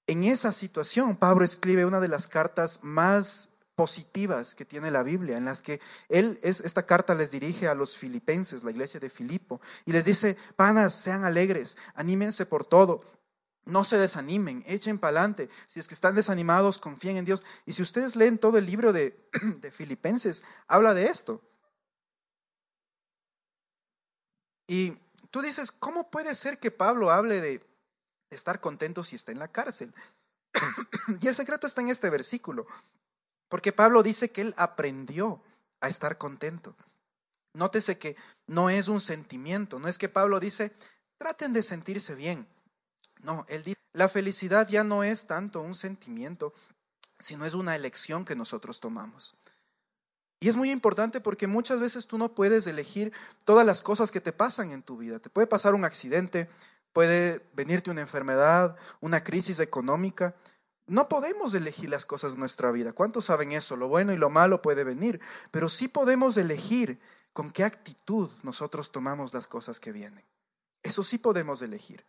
En 0.08 0.24
esa 0.24 0.52
situación, 0.52 1.16
Pablo 1.16 1.46
escribe 1.46 1.86
una 1.86 2.00
de 2.00 2.08
las 2.08 2.28
cartas 2.28 2.80
más 2.84 3.50
positivas 3.76 4.56
que 4.56 4.66
tiene 4.66 4.90
la 4.90 5.04
Biblia, 5.04 5.38
en 5.38 5.46
las 5.46 5.62
que 5.62 5.80
él 6.10 6.40
es, 6.42 6.62
esta 6.62 6.86
carta 6.86 7.14
les 7.14 7.32
dirige 7.32 7.68
a 7.68 7.76
los 7.76 7.96
filipenses, 7.96 8.64
la 8.64 8.72
iglesia 8.72 9.00
de 9.00 9.10
Filipo, 9.10 9.60
y 9.86 9.92
les 9.92 10.06
dice, 10.06 10.38
panas, 10.56 10.94
sean 10.94 11.26
alegres, 11.26 11.78
anímense 11.94 12.46
por 12.46 12.64
todo, 12.64 13.04
no 13.66 13.84
se 13.84 13.98
desanimen, 13.98 14.64
echen 14.68 15.00
para 15.00 15.20
adelante. 15.20 15.50
Si 15.68 15.80
es 15.80 15.88
que 15.88 15.96
están 15.96 16.16
desanimados, 16.16 16.78
confíen 16.78 17.18
en 17.18 17.26
Dios. 17.26 17.44
Y 17.66 17.74
si 17.74 17.82
ustedes 17.82 18.16
leen 18.16 18.38
todo 18.38 18.58
el 18.58 18.66
libro 18.66 18.94
de, 18.94 19.30
de 19.62 19.72
Filipenses, 19.72 20.44
habla 20.68 20.94
de 20.94 21.08
esto. 21.08 21.42
Y 24.68 24.98
tú 25.32 25.42
dices, 25.42 25.72
¿cómo 25.72 26.10
puede 26.10 26.34
ser 26.36 26.60
que 26.60 26.72
Pablo 26.72 27.12
hable 27.12 27.42
de 27.42 27.66
estar 28.30 28.60
contento 28.62 29.04
si 29.04 29.16
está 29.16 29.32
en 29.32 29.40
la 29.40 29.48
cárcel? 29.48 29.94
y 31.22 31.28
el 31.28 31.36
secreto 31.36 31.68
está 31.68 31.82
en 31.82 31.90
este 31.90 32.10
versículo, 32.10 32.66
porque 33.50 33.72
Pablo 33.72 34.04
dice 34.04 34.32
que 34.32 34.42
él 34.42 34.54
aprendió 34.58 35.44
a 35.82 35.90
estar 35.90 36.18
contento. 36.18 36.76
Nótese 37.54 37.98
que 37.98 38.16
no 38.48 38.70
es 38.70 38.88
un 38.88 39.02
sentimiento, 39.02 39.80
no 39.80 39.88
es 39.88 39.98
que 39.98 40.10
Pablo 40.10 40.40
dice, 40.40 40.72
traten 41.18 41.54
de 41.54 41.64
sentirse 41.64 42.16
bien. 42.16 42.48
No, 43.26 43.46
él 43.50 43.64
dice, 43.64 43.80
la 43.92 44.08
felicidad 44.08 44.68
ya 44.68 44.84
no 44.84 45.04
es 45.04 45.26
tanto 45.26 45.62
un 45.62 45.74
sentimiento, 45.74 46.54
sino 47.20 47.46
es 47.46 47.56
una 47.56 47.76
elección 47.76 48.24
que 48.24 48.36
nosotros 48.36 48.80
tomamos. 48.80 49.36
Y 50.40 50.48
es 50.48 50.56
muy 50.58 50.70
importante 50.70 51.22
porque 51.22 51.48
muchas 51.48 51.80
veces 51.80 52.06
tú 52.06 52.20
no 52.20 52.36
puedes 52.36 52.68
elegir 52.68 53.12
todas 53.46 53.66
las 53.66 53.82
cosas 53.82 54.12
que 54.12 54.22
te 54.22 54.32
pasan 54.32 54.72
en 54.72 54.84
tu 54.84 54.98
vida. 54.98 55.18
Te 55.18 55.32
puede 55.32 55.48
pasar 55.48 55.74
un 55.74 55.86
accidente, 55.86 56.48
puede 56.94 57.44
venirte 57.54 57.90
una 57.90 58.02
enfermedad, 58.02 58.76
una 59.02 59.24
crisis 59.24 59.60
económica, 59.60 60.36
No 60.88 61.10
podemos 61.10 61.56
elegir 61.56 61.90
las 61.90 62.06
cosas 62.06 62.34
de 62.34 62.38
nuestra 62.38 62.72
vida. 62.72 62.94
¿Cuántos 62.94 63.26
saben 63.26 63.54
eso? 63.54 63.76
Lo 63.76 63.88
bueno 63.88 64.14
y 64.14 64.18
lo 64.18 64.30
malo 64.30 64.62
puede 64.62 64.84
venir, 64.84 65.20
pero 65.50 65.68
sí 65.68 65.88
podemos 65.88 66.38
elegir 66.38 67.00
con 67.34 67.50
qué 67.50 67.64
actitud 67.64 68.30
nosotros 68.44 68.92
tomamos 68.92 69.34
las 69.34 69.48
cosas 69.48 69.80
que 69.80 69.92
vienen. 69.92 70.24
Eso 70.84 71.04
sí 71.04 71.18
podemos 71.18 71.64
elegir. 71.64 72.06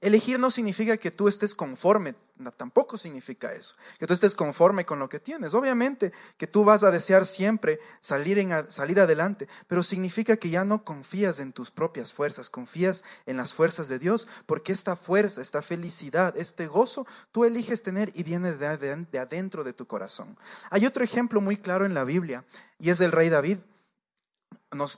Elegir 0.00 0.38
no 0.38 0.50
significa 0.50 0.96
que 0.96 1.10
tú 1.10 1.28
estés 1.28 1.54
conforme, 1.54 2.14
tampoco 2.56 2.96
significa 2.96 3.52
eso, 3.52 3.74
que 3.98 4.06
tú 4.06 4.14
estés 4.14 4.34
conforme 4.34 4.84
con 4.84 4.98
lo 4.98 5.08
que 5.08 5.20
tienes. 5.20 5.54
Obviamente 5.54 6.12
que 6.38 6.46
tú 6.46 6.64
vas 6.64 6.82
a 6.82 6.90
desear 6.90 7.26
siempre 7.26 7.80
salir, 8.00 8.38
en, 8.38 8.70
salir 8.70 9.00
adelante, 9.00 9.48
pero 9.68 9.82
significa 9.82 10.36
que 10.36 10.50
ya 10.50 10.64
no 10.64 10.84
confías 10.84 11.38
en 11.38 11.52
tus 11.52 11.70
propias 11.70 12.12
fuerzas, 12.12 12.50
confías 12.50 13.04
en 13.26 13.36
las 13.36 13.52
fuerzas 13.52 13.88
de 13.88 13.98
Dios, 13.98 14.28
porque 14.46 14.72
esta 14.72 14.96
fuerza, 14.96 15.42
esta 15.42 15.62
felicidad, 15.62 16.36
este 16.36 16.66
gozo, 16.66 17.06
tú 17.32 17.44
eliges 17.44 17.82
tener 17.82 18.10
y 18.14 18.22
viene 18.22 18.52
de, 18.52 19.06
de 19.10 19.18
adentro 19.18 19.64
de 19.64 19.72
tu 19.72 19.86
corazón. 19.86 20.38
Hay 20.70 20.86
otro 20.86 21.04
ejemplo 21.04 21.40
muy 21.40 21.56
claro 21.56 21.84
en 21.84 21.94
la 21.94 22.04
Biblia 22.04 22.44
y 22.78 22.90
es 22.90 23.00
el 23.00 23.12
rey 23.12 23.28
David. 23.28 23.58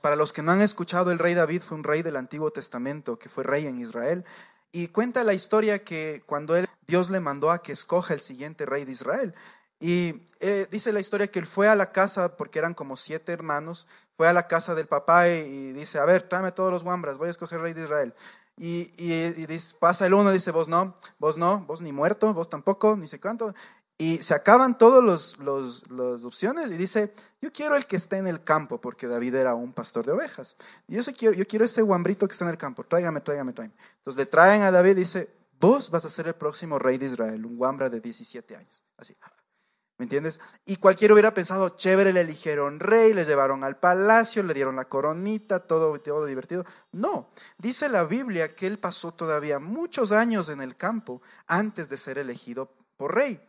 Para 0.03 0.17
los 0.17 0.33
que 0.33 0.43
no 0.43 0.53
han 0.53 0.61
escuchado, 0.61 1.13
el 1.13 1.19
rey 1.19 1.35
David 1.35 1.63
fue 1.63 1.79
un 1.79 1.85
rey 1.85 2.03
del 2.03 2.17
Antiguo 2.17 2.51
Testamento 2.51 3.19
que 3.19 3.31
fue 3.31 3.43
rey 3.43 3.67
en 3.67 3.81
Israel. 3.81 4.25
Y 4.73 4.89
cuenta 4.89 5.23
la 5.23 5.35
historia 5.35 5.85
que 5.85 6.23
cuando 6.25 6.57
él, 6.57 6.67
Dios 6.87 7.11
le 7.11 7.21
mandó 7.21 7.51
a 7.51 7.63
que 7.63 7.73
escoja 7.73 8.15
el 8.15 8.21
siguiente 8.21 8.65
rey 8.65 8.87
de 8.87 8.93
Israel. 8.93 9.35
Y 9.79 10.23
eh, 10.41 10.67
dice 10.71 10.93
la 10.93 11.01
historia 11.01 11.27
que 11.27 11.41
él 11.41 11.47
fue 11.47 11.69
a 11.69 11.75
la 11.75 11.93
casa, 11.93 12.37
porque 12.37 12.59
eran 12.59 12.73
como 12.73 12.97
siete 12.97 13.33
hermanos, 13.33 13.87
fue 14.17 14.29
a 14.29 14.33
la 14.33 14.47
casa 14.47 14.75
del 14.75 14.87
papá 14.87 15.29
y, 15.29 15.73
dice, 15.73 15.99
a 15.99 16.05
ver, 16.05 16.23
tráeme 16.23 16.53
todos 16.53 16.73
los 16.73 16.85
guambras, 16.85 17.19
voy 17.19 17.29
a 17.29 17.33
escoger 17.33 17.61
rey 17.61 17.75
de 17.75 17.83
Israel. 17.83 18.15
Y, 18.57 18.85
dice, 19.47 19.75
pasa 19.79 20.07
el 20.07 20.15
uno, 20.15 20.31
dice, 20.31 20.53
vos 20.53 20.69
no, 20.69 20.95
vos 21.19 21.37
no, 21.37 21.61
vos 21.67 21.81
ni 21.81 21.93
muerto, 21.93 22.33
vos 22.33 22.49
tampoco, 22.49 22.97
ni 22.97 23.09
sé 23.09 23.19
cuánto. 23.19 23.55
Y 23.99 24.19
se 24.19 24.35
acaban 24.35 24.79
todas 24.79 25.05
los, 25.05 25.39
los, 25.39 25.89
las 25.91 26.25
opciones 26.25 26.71
y 26.71 26.77
dice, 26.77 27.15
yo 27.41 27.53
quiero 27.53 27.77
el 27.77 27.87
que 27.87 27.97
esté 27.97 28.17
en 28.17 28.27
el 28.27 28.43
campo, 28.43 28.81
porque 28.81 29.07
David 29.07 29.35
era 29.37 29.55
un 29.55 29.73
pastor 29.73 30.05
de 30.05 30.13
ovejas. 30.13 30.57
Yo, 30.89 31.03
quiero, 31.17 31.35
yo 31.35 31.47
quiero 31.47 31.65
ese 31.65 31.83
guambrito 31.83 32.27
que 32.27 32.33
está 32.33 32.45
en 32.45 32.51
el 32.51 32.59
campo, 32.59 32.85
tráigame, 32.85 33.21
tráigame, 33.21 33.53
tráigame. 33.53 33.79
Entonces 33.99 34.19
le 34.19 34.27
traen 34.27 34.63
a 34.63 34.71
David 34.71 34.93
y 34.93 35.01
dice, 35.01 35.31
vos 35.61 35.91
vas 35.91 36.05
a 36.05 36.11
ser 36.11 36.27
el 36.27 36.35
próximo 36.35 36.79
rey 36.79 36.99
de 36.99 37.07
Israel, 37.07 37.47
un 37.47 37.57
guambra 37.57 37.89
de 37.89 38.01
17 38.01 38.57
años. 38.57 38.83
Así. 38.97 39.17
¿Me 40.03 40.07
entiendes? 40.07 40.41
Y 40.65 40.79
cualquiera 40.79 41.15
hubiera 41.15 41.33
pensado, 41.33 41.77
chévere, 41.77 42.13
le 42.13 42.23
eligieron 42.23 42.81
rey, 42.81 43.13
le 43.13 43.25
llevaron 43.25 43.63
al 43.63 43.79
palacio, 43.79 44.43
le 44.43 44.53
dieron 44.53 44.75
la 44.75 44.87
coronita, 44.87 45.61
todo, 45.61 46.01
todo 46.01 46.27
divertido. 46.27 46.65
No, 46.91 47.29
dice 47.57 47.89
la 47.89 48.03
Biblia 48.03 48.57
que 48.57 48.67
él 48.67 48.81
pasó 48.81 49.13
todavía 49.13 49.61
muchos 49.61 50.11
años 50.11 50.49
en 50.49 50.61
el 50.61 50.77
campo 50.77 51.23
antes 51.47 51.89
de 51.89 51.99
ser 51.99 52.19
elegido 52.19 52.73
por 52.97 53.15
rey. 53.15 53.41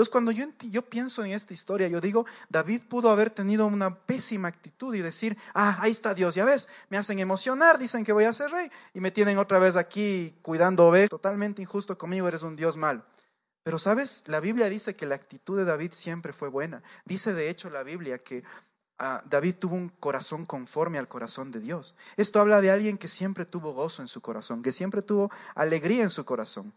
Entonces, 0.00 0.12
cuando 0.12 0.30
yo, 0.32 0.80
pienso 0.88 1.22
en 1.22 1.32
esta 1.32 1.52
historia, 1.52 1.86
yo 1.86 2.00
digo, 2.00 2.24
David 2.48 2.84
pudo 2.88 3.10
haber 3.10 3.28
tenido 3.28 3.66
una 3.66 3.94
pésima 3.94 4.48
actitud 4.48 4.94
y 4.94 5.02
decir, 5.02 5.36
ah, 5.52 5.76
ahí 5.78 5.90
está 5.90 6.14
Dios, 6.14 6.34
ya 6.34 6.46
ves, 6.46 6.70
me 6.88 6.96
hacen 6.96 7.18
emocionar, 7.18 7.78
dicen 7.78 8.02
que 8.02 8.14
voy 8.14 8.24
a 8.24 8.32
ser 8.32 8.50
rey 8.50 8.70
y 8.94 9.00
me 9.00 9.10
tienen 9.10 9.36
otra 9.36 9.58
vez 9.58 9.76
aquí 9.76 10.34
cuidando 10.40 10.88
ovejas, 10.88 11.10
totalmente 11.10 11.60
injusto 11.60 11.98
conmigo, 11.98 12.26
eres 12.28 12.42
un 12.42 12.56
Dios 12.56 12.78
malo. 12.78 13.04
Pero 13.62 13.78
sabes, 13.78 14.24
la 14.24 14.40
Biblia 14.40 14.70
dice 14.70 14.96
que 14.96 15.04
la 15.04 15.16
actitud 15.16 15.58
de 15.58 15.66
David 15.66 15.92
siempre 15.92 16.32
fue 16.32 16.48
buena. 16.48 16.82
Dice 17.04 17.34
de 17.34 17.50
hecho 17.50 17.68
la 17.68 17.82
Biblia 17.82 18.22
que 18.22 18.42
ah, 18.98 19.22
David 19.26 19.56
tuvo 19.56 19.76
un 19.76 19.90
corazón 19.90 20.46
conforme 20.46 20.96
al 20.96 21.08
corazón 21.08 21.52
de 21.52 21.60
Dios. 21.60 21.94
Esto 22.16 22.40
habla 22.40 22.62
de 22.62 22.70
alguien 22.70 22.96
que 22.96 23.08
siempre 23.08 23.44
tuvo 23.44 23.74
gozo 23.74 24.00
en 24.00 24.08
su 24.08 24.22
corazón, 24.22 24.62
que 24.62 24.72
siempre 24.72 25.02
tuvo 25.02 25.30
alegría 25.54 26.04
en 26.04 26.10
su 26.10 26.24
corazón. 26.24 26.72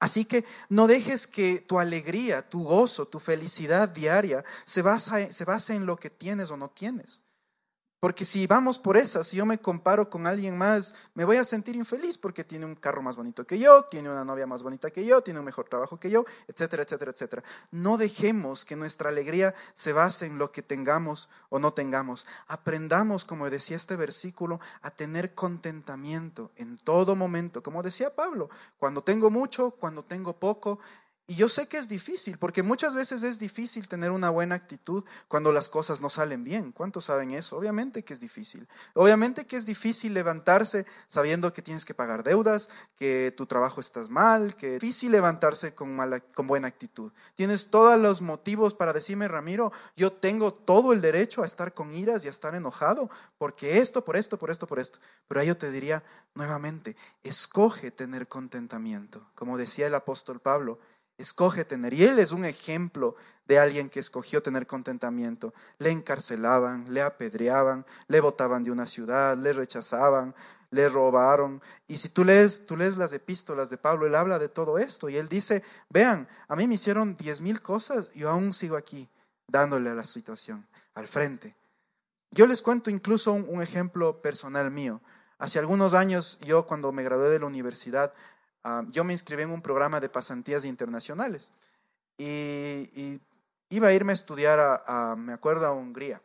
Así 0.00 0.24
que 0.24 0.44
no 0.68 0.86
dejes 0.86 1.26
que 1.26 1.60
tu 1.60 1.78
alegría, 1.80 2.48
tu 2.48 2.62
gozo, 2.62 3.06
tu 3.06 3.18
felicidad 3.18 3.88
diaria 3.88 4.44
se 4.64 4.82
base, 4.82 5.32
se 5.32 5.44
base 5.44 5.74
en 5.74 5.86
lo 5.86 5.96
que 5.96 6.10
tienes 6.10 6.50
o 6.50 6.56
no 6.56 6.70
tienes. 6.70 7.22
Porque 8.00 8.24
si 8.24 8.46
vamos 8.46 8.78
por 8.78 8.96
esas, 8.96 9.26
si 9.26 9.38
yo 9.38 9.44
me 9.44 9.58
comparo 9.58 10.08
con 10.08 10.28
alguien 10.28 10.56
más, 10.56 10.94
me 11.14 11.24
voy 11.24 11.36
a 11.36 11.44
sentir 11.44 11.74
infeliz 11.74 12.16
porque 12.16 12.44
tiene 12.44 12.64
un 12.64 12.76
carro 12.76 13.02
más 13.02 13.16
bonito 13.16 13.44
que 13.44 13.58
yo, 13.58 13.82
tiene 13.86 14.08
una 14.08 14.24
novia 14.24 14.46
más 14.46 14.62
bonita 14.62 14.90
que 14.90 15.04
yo, 15.04 15.20
tiene 15.20 15.40
un 15.40 15.46
mejor 15.46 15.68
trabajo 15.68 15.98
que 15.98 16.08
yo, 16.08 16.24
etcétera, 16.46 16.84
etcétera, 16.84 17.10
etcétera. 17.10 17.42
No 17.72 17.96
dejemos 17.96 18.64
que 18.64 18.76
nuestra 18.76 19.08
alegría 19.08 19.52
se 19.74 19.92
base 19.92 20.26
en 20.26 20.38
lo 20.38 20.52
que 20.52 20.62
tengamos 20.62 21.28
o 21.48 21.58
no 21.58 21.72
tengamos. 21.72 22.24
Aprendamos, 22.46 23.24
como 23.24 23.50
decía 23.50 23.76
este 23.76 23.96
versículo, 23.96 24.60
a 24.82 24.92
tener 24.92 25.34
contentamiento 25.34 26.52
en 26.54 26.78
todo 26.78 27.16
momento. 27.16 27.64
Como 27.64 27.82
decía 27.82 28.14
Pablo, 28.14 28.48
cuando 28.78 29.02
tengo 29.02 29.28
mucho, 29.28 29.72
cuando 29.72 30.04
tengo 30.04 30.34
poco, 30.34 30.78
y 31.30 31.34
yo 31.34 31.50
sé 31.50 31.68
que 31.68 31.76
es 31.76 31.90
difícil, 31.90 32.38
porque 32.38 32.62
muchas 32.62 32.94
veces 32.94 33.22
es 33.22 33.38
difícil 33.38 33.86
tener 33.86 34.12
una 34.12 34.30
buena 34.30 34.54
actitud 34.54 35.04
cuando 35.28 35.52
las 35.52 35.68
cosas 35.68 36.00
no 36.00 36.08
salen 36.08 36.42
bien. 36.42 36.72
¿Cuántos 36.72 37.04
saben 37.04 37.32
eso? 37.32 37.58
Obviamente 37.58 38.02
que 38.02 38.14
es 38.14 38.20
difícil. 38.20 38.66
Obviamente 38.94 39.46
que 39.46 39.56
es 39.56 39.66
difícil 39.66 40.14
levantarse 40.14 40.86
sabiendo 41.06 41.52
que 41.52 41.60
tienes 41.60 41.84
que 41.84 41.92
pagar 41.92 42.22
deudas, 42.22 42.70
que 42.96 43.34
tu 43.36 43.44
trabajo 43.44 43.82
estás 43.82 44.08
mal, 44.08 44.56
que 44.56 44.76
es 44.76 44.80
difícil 44.80 45.12
levantarse 45.12 45.74
con, 45.74 45.94
mala, 45.94 46.22
buena 46.34 46.66
actitud. 46.66 47.12
Tienes 47.34 47.68
todos 47.68 48.00
los 48.00 48.22
motivos 48.22 48.72
para 48.72 48.94
decirme, 48.94 49.28
Ramiro, 49.28 49.70
yo 49.98 50.10
tengo 50.10 50.54
todo 50.54 50.94
el 50.94 51.02
derecho 51.02 51.42
a 51.42 51.46
estar 51.46 51.74
con 51.74 51.94
iras 51.94 52.24
y 52.24 52.28
a 52.28 52.30
estar 52.30 52.54
enojado, 52.54 53.10
porque 53.36 53.80
esto, 53.80 54.02
por 54.02 54.16
esto, 54.16 54.38
por 54.38 54.50
esto, 54.50 54.66
por 54.66 54.78
esto. 54.78 54.98
Pero 55.28 55.42
ahí 55.42 55.48
yo 55.48 55.58
te 55.58 55.70
diría 55.70 56.02
nuevamente, 56.34 56.96
escoge 57.22 57.90
tener 57.90 58.28
contentamiento. 58.28 59.28
Como 59.34 59.58
decía 59.58 59.88
el 59.88 59.94
apóstol 59.94 60.40
Pablo, 60.40 60.78
escoge 61.18 61.64
tener. 61.64 61.92
Y 61.92 62.04
él 62.04 62.18
es 62.18 62.32
un 62.32 62.44
ejemplo 62.44 63.16
de 63.46 63.58
alguien 63.58 63.90
que 63.90 64.00
escogió 64.00 64.42
tener 64.42 64.66
contentamiento. 64.66 65.52
Le 65.78 65.90
encarcelaban, 65.90 66.92
le 66.92 67.02
apedreaban, 67.02 67.84
le 68.06 68.20
botaban 68.20 68.62
de 68.62 68.70
una 68.70 68.86
ciudad, 68.86 69.36
le 69.36 69.52
rechazaban, 69.52 70.34
le 70.70 70.88
robaron. 70.88 71.60
Y 71.86 71.98
si 71.98 72.08
tú 72.08 72.24
lees, 72.24 72.66
tú 72.66 72.76
lees 72.76 72.96
las 72.96 73.12
epístolas 73.12 73.70
de 73.70 73.78
Pablo, 73.78 74.06
él 74.06 74.14
habla 74.14 74.38
de 74.38 74.48
todo 74.48 74.78
esto 74.78 75.08
y 75.08 75.16
él 75.16 75.28
dice, 75.28 75.62
vean, 75.88 76.28
a 76.46 76.56
mí 76.56 76.66
me 76.66 76.74
hicieron 76.74 77.16
diez 77.16 77.40
mil 77.40 77.60
cosas 77.60 78.10
y 78.14 78.20
yo 78.20 78.30
aún 78.30 78.52
sigo 78.52 78.76
aquí 78.76 79.08
dándole 79.48 79.90
a 79.90 79.94
la 79.94 80.04
situación, 80.04 80.66
al 80.94 81.08
frente. 81.08 81.56
Yo 82.30 82.46
les 82.46 82.60
cuento 82.60 82.90
incluso 82.90 83.32
un 83.32 83.62
ejemplo 83.62 84.20
personal 84.20 84.70
mío. 84.70 85.00
Hace 85.38 85.58
algunos 85.58 85.94
años, 85.94 86.38
yo 86.40 86.66
cuando 86.66 86.92
me 86.92 87.02
gradué 87.02 87.30
de 87.30 87.38
la 87.38 87.46
universidad, 87.46 88.12
Ah, 88.64 88.84
yo 88.88 89.04
me 89.04 89.12
inscribí 89.12 89.42
en 89.42 89.50
un 89.50 89.62
programa 89.62 90.00
de 90.00 90.08
pasantías 90.08 90.64
internacionales 90.64 91.52
y, 92.16 93.20
iba 93.70 93.88
a 93.88 93.92
irme 93.92 94.12
a 94.12 94.14
estudiar, 94.14 94.58
a, 94.86 95.14
me 95.16 95.32
acuerdo, 95.32 95.66
a 95.66 95.72
Hungría. 95.72 96.22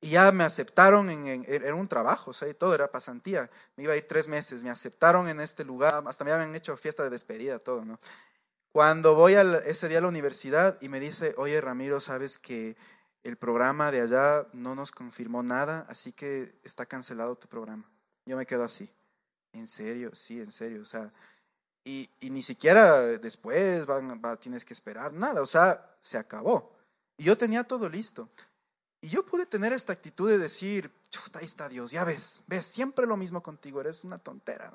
Y 0.00 0.10
ya 0.10 0.30
me 0.30 0.44
aceptaron, 0.44 1.10
en, 1.10 1.74
un 1.74 1.88
trabajo, 1.88 2.30
o 2.30 2.34
sea, 2.34 2.52
todo 2.54 2.74
era 2.74 2.90
pasantía. 2.90 3.50
Me 3.76 3.82
iba 3.82 3.92
a 3.92 3.96
ir 3.96 4.06
tres 4.06 4.28
meses, 4.28 4.62
me 4.62 4.70
aceptaron 4.70 5.28
en 5.28 5.40
este 5.40 5.64
lugar, 5.64 6.04
hasta 6.06 6.24
me 6.24 6.30
habían 6.30 6.54
hecho 6.54 6.76
fiesta 6.76 7.02
de 7.02 7.10
despedida, 7.10 7.58
todo. 7.58 7.84
Cuando 8.70 9.14
voy 9.16 9.34
ese 9.34 9.88
día 9.88 9.98
a 9.98 10.02
la 10.02 10.08
universidad 10.08 10.78
y 10.80 10.88
me 10.88 11.00
dice, 11.00 11.34
oye 11.36 11.60
Ramiro, 11.60 12.00
sabes 12.00 12.38
que 12.38 12.76
el 13.24 13.36
programa 13.36 13.90
de 13.90 14.00
allá 14.00 14.46
no 14.52 14.76
nos 14.76 14.92
confirmó 14.92 15.42
nada, 15.42 15.84
así 15.88 16.12
que 16.12 16.54
está 16.62 16.86
cancelado 16.86 17.36
tu 17.36 17.48
programa. 17.48 17.90
Yo 18.24 18.36
me 18.36 18.46
quedo 18.46 18.62
así. 18.62 18.88
En 19.52 19.66
serio, 19.66 20.14
sí, 20.14 20.40
en 20.40 20.50
serio. 20.50 20.82
O 20.82 20.84
sea, 20.84 21.12
y, 21.84 22.10
ni 22.20 22.42
siquiera 22.42 23.00
después 23.00 23.86
van, 23.86 24.20
tienes 24.38 24.64
que 24.64 24.74
esperar 24.74 25.12
nada. 25.12 25.42
O 25.42 25.46
sea, 25.46 25.96
se 26.00 26.18
acabó. 26.18 26.76
Y 27.16 27.24
yo 27.24 27.36
tenía 27.36 27.64
todo 27.64 27.88
listo. 27.88 28.28
Y 29.00 29.08
yo 29.08 29.24
pude 29.24 29.46
tener 29.46 29.72
esta 29.72 29.92
actitud 29.92 30.28
de 30.28 30.38
decir, 30.38 30.92
ahí 31.34 31.44
está 31.44 31.68
Dios, 31.68 31.92
ya 31.92 32.04
ves, 32.04 32.42
ves, 32.48 32.66
siempre 32.66 33.06
lo 33.06 33.16
mismo 33.16 33.42
contigo, 33.42 33.80
eres 33.80 34.02
una 34.04 34.18
tontera. 34.18 34.72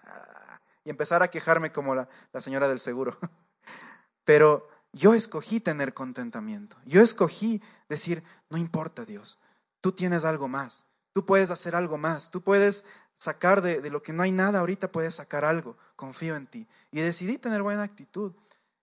Y 0.86 0.90
empezar 0.90 1.22
a 1.24 1.28
quejarme 1.30 1.72
como 1.72 1.94
la, 1.94 2.08
la 2.32 2.42
señora 2.42 2.70
del 2.70 2.80
seguro. 2.80 3.18
Pero 4.24 4.70
yo 4.94 5.14
escogí 5.14 5.60
tener 5.60 5.94
contentamiento. 5.94 6.78
Yo 6.86 7.02
escogí 7.02 7.62
decir, 7.90 8.24
no 8.50 8.58
importa 8.58 9.06
Dios, 9.06 9.40
tú 9.82 9.92
tienes 9.92 10.24
algo 10.24 10.48
más, 10.48 10.86
tú 11.14 11.26
puedes 11.26 11.52
hacer 11.52 11.76
algo 11.76 11.98
más, 11.98 12.32
tú 12.32 12.42
puedes 12.42 12.86
sacar 13.16 13.62
de, 13.62 13.90
lo 13.90 14.04
que 14.04 14.14
no 14.14 14.24
hay 14.24 14.32
nada 14.32 14.60
ahorita, 14.60 14.92
puedes 14.92 15.16
sacar 15.16 15.46
algo, 15.46 15.78
confío 15.96 16.36
en 16.36 16.48
ti. 16.48 16.68
Y 16.92 17.00
decidí 17.00 17.38
tener 17.38 17.62
buena 17.62 17.84
actitud. 17.84 18.34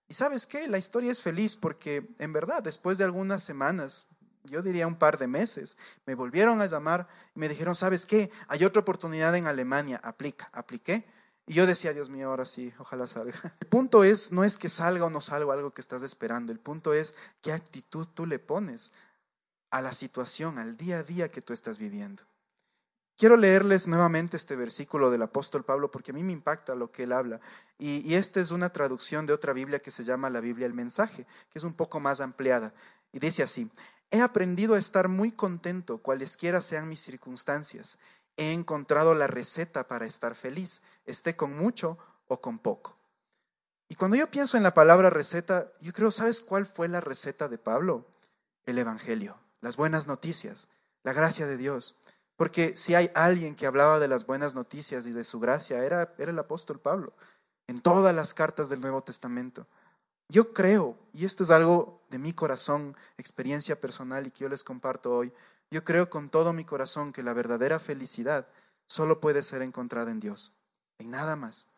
Y 0.09 0.15
sabes 0.15 0.47
qué, 0.47 0.67
la 0.69 0.79
historia 0.79 1.13
es 1.13 1.21
feliz 1.21 1.57
porque 1.57 2.09
en 2.19 2.33
verdad, 2.33 2.63
después 2.63 2.99
de 2.99 3.05
algunas 3.05 3.43
semanas, 3.43 4.07
yo 4.45 4.63
diría 4.63 4.87
un 4.87 4.97
par 4.97 5.19
de 5.19 5.27
meses, 5.27 5.77
me 6.07 6.15
volvieron 6.15 6.61
a 6.61 6.67
llamar 6.67 7.07
y 7.35 7.41
me 7.41 7.49
dijeron, 7.49 7.75
¿sabes 7.77 8.07
qué? 8.07 8.31
Hay 8.49 8.65
otra 8.65 8.81
oportunidad 8.81 9.37
en 9.37 9.47
Alemania, 9.47 10.01
aplica, 10.03 10.49
apliqué. 10.53 11.07
Y 11.47 11.55
yo 11.55 11.67
decía, 11.67 11.93
Dios 11.93 12.09
mío, 12.09 12.29
ahora 12.29 12.47
sí, 12.47 12.73
ojalá 12.79 13.07
salga. 13.07 13.39
El 13.61 13.67
punto 13.67 14.05
es, 14.05 14.33
no 14.33 14.45
es 14.45 14.57
que 14.57 14.69
salga 14.69 15.05
o 15.05 15.11
no 15.11 15.21
salga 15.21 15.53
algo 15.53 15.73
que 15.73 15.81
estás 15.81 16.03
esperando, 16.03 16.53
el 16.53 16.61
punto 16.61 16.95
es 16.95 17.15
qué 17.43 17.53
actitud 17.53 18.07
tú 18.07 18.27
le 18.27 18.39
pones 18.39 18.93
a 19.71 19.81
la 19.81 19.93
situación, 19.93 20.59
al 20.59 20.77
día 20.77 20.99
a 20.99 21.03
día 21.03 21.31
que 21.31 21.43
tú 21.43 21.53
estás 21.53 21.79
viviendo. 21.79 22.23
Quiero 23.21 23.37
leerles 23.37 23.87
nuevamente 23.87 24.39
este 24.39 24.57
versículo 24.57 25.11
del 25.11 25.21
apóstol 25.21 25.63
Pablo 25.63 25.91
porque 25.91 26.11
a 26.11 26.15
mí 26.15 26.23
me 26.23 26.33
impacta 26.33 26.75
lo 26.75 26.91
que 26.91 27.03
él 27.03 27.13
habla. 27.13 27.39
Y, 27.79 28.15
esta 28.15 28.41
es 28.41 28.51
una 28.51 28.71
traducción 28.71 29.27
de 29.27 29.35
otra 29.35 29.53
Biblia 29.53 29.81
que 29.81 29.91
se 29.91 30.05
llama 30.05 30.31
la 30.31 30.41
Biblia 30.41 30.67
El 30.67 30.73
Mensaje, 30.73 31.27
que 31.51 31.59
es 31.59 31.65
un 31.65 31.75
poco 31.75 32.01
más 32.01 32.23
ampliada. 32.23 32.73
Y 33.13 33.19
dice 33.19 33.43
así, 33.43 33.71
he 34.11 34.23
aprendido 34.23 34.75
a 34.75 34.79
estar 34.79 35.09
muy 35.09 35.33
contento 35.33 35.99
cualesquiera 35.99 36.63
sean 36.63 36.89
mis 36.89 37.01
circunstancias. 37.01 37.99
He 38.39 38.55
encontrado 38.55 39.15
la 39.15 39.27
receta 39.27 39.87
para 39.87 40.07
estar 40.07 40.35
feliz, 40.35 40.81
esté 41.05 41.37
con 41.37 41.55
mucho 41.59 41.99
o 42.27 42.41
con 42.41 42.59
poco. 42.59 42.97
Y 43.91 43.97
cuando 43.97 44.17
yo 44.17 44.31
pienso 44.31 44.57
en 44.57 44.63
la 44.63 44.73
palabra 44.73 45.11
receta, 45.11 45.71
yo 45.81 45.93
creo, 45.93 46.11
¿sabes 46.11 46.41
cuál 46.41 46.65
fue 46.65 46.89
la 46.89 47.03
receta 47.03 47.49
de 47.49 47.59
Pablo? 47.59 48.07
El 48.65 48.79
Evangelio, 48.79 49.37
las 49.61 49.77
buenas 49.77 50.07
noticias, 50.07 50.69
la 51.03 51.13
gracia 51.13 51.47
de 51.47 51.57
Dios. 51.57 51.99
Porque 52.37 52.77
si 52.77 52.95
hay 52.95 53.11
alguien 53.15 53.55
que 53.55 53.67
hablaba 53.67 53.99
de 53.99 54.09
las 54.09 54.27
buenas 54.27 54.55
noticias 54.55 55.07
y 55.07 55.13
de 55.13 55.25
su 55.25 55.41
gracia, 55.41 55.85
era, 55.85 56.15
era 56.19 56.31
el 56.31 56.39
apóstol 56.39 56.81
Pablo, 56.81 57.13
en 57.67 57.81
todas 57.81 58.15
las 58.15 58.35
cartas 58.35 58.69
del 58.69 58.81
Nuevo 58.81 59.03
Testamento. 59.03 59.67
Yo 60.29 60.53
creo, 60.53 60.97
y 61.13 61.25
esto 61.27 61.43
es 61.43 61.51
algo 61.51 62.03
de 62.09 62.19
mi 62.19 62.33
corazón, 62.33 62.97
experiencia 63.19 63.81
personal 63.81 64.27
y 64.27 64.31
que 64.31 64.41
yo 64.45 64.49
les 64.49 64.65
comparto 64.65 65.13
hoy, 65.13 65.33
yo 65.71 65.85
creo 65.85 66.09
con 66.09 66.31
todo 66.31 66.53
mi 66.53 66.65
corazón 66.65 67.13
que 67.13 67.23
la 67.23 67.33
verdadera 67.33 67.79
felicidad 67.79 68.49
solo 68.87 69.21
puede 69.21 69.43
ser 69.43 69.63
encontrada 69.63 70.11
en 70.11 70.21
Dios, 70.21 70.53
en 70.99 71.11
nada 71.11 71.37
más. 71.37 71.69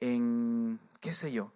En, 0.00 0.78
qué 1.00 1.12
sé 1.14 1.32
yo, 1.32 1.52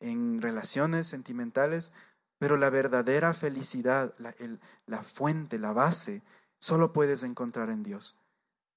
en 0.00 0.40
relaciones 0.40 1.06
sentimentales, 1.06 1.92
pero 2.40 2.56
la 2.56 2.70
verdadera 2.70 3.32
felicidad, 3.34 4.12
la, 4.18 5.04
fuente, 5.04 5.60
la 5.60 5.72
base, 5.72 6.24
solo 6.58 6.92
puedes 6.92 7.22
encontrar 7.22 7.70
en 7.70 7.84
Dios 7.84 8.16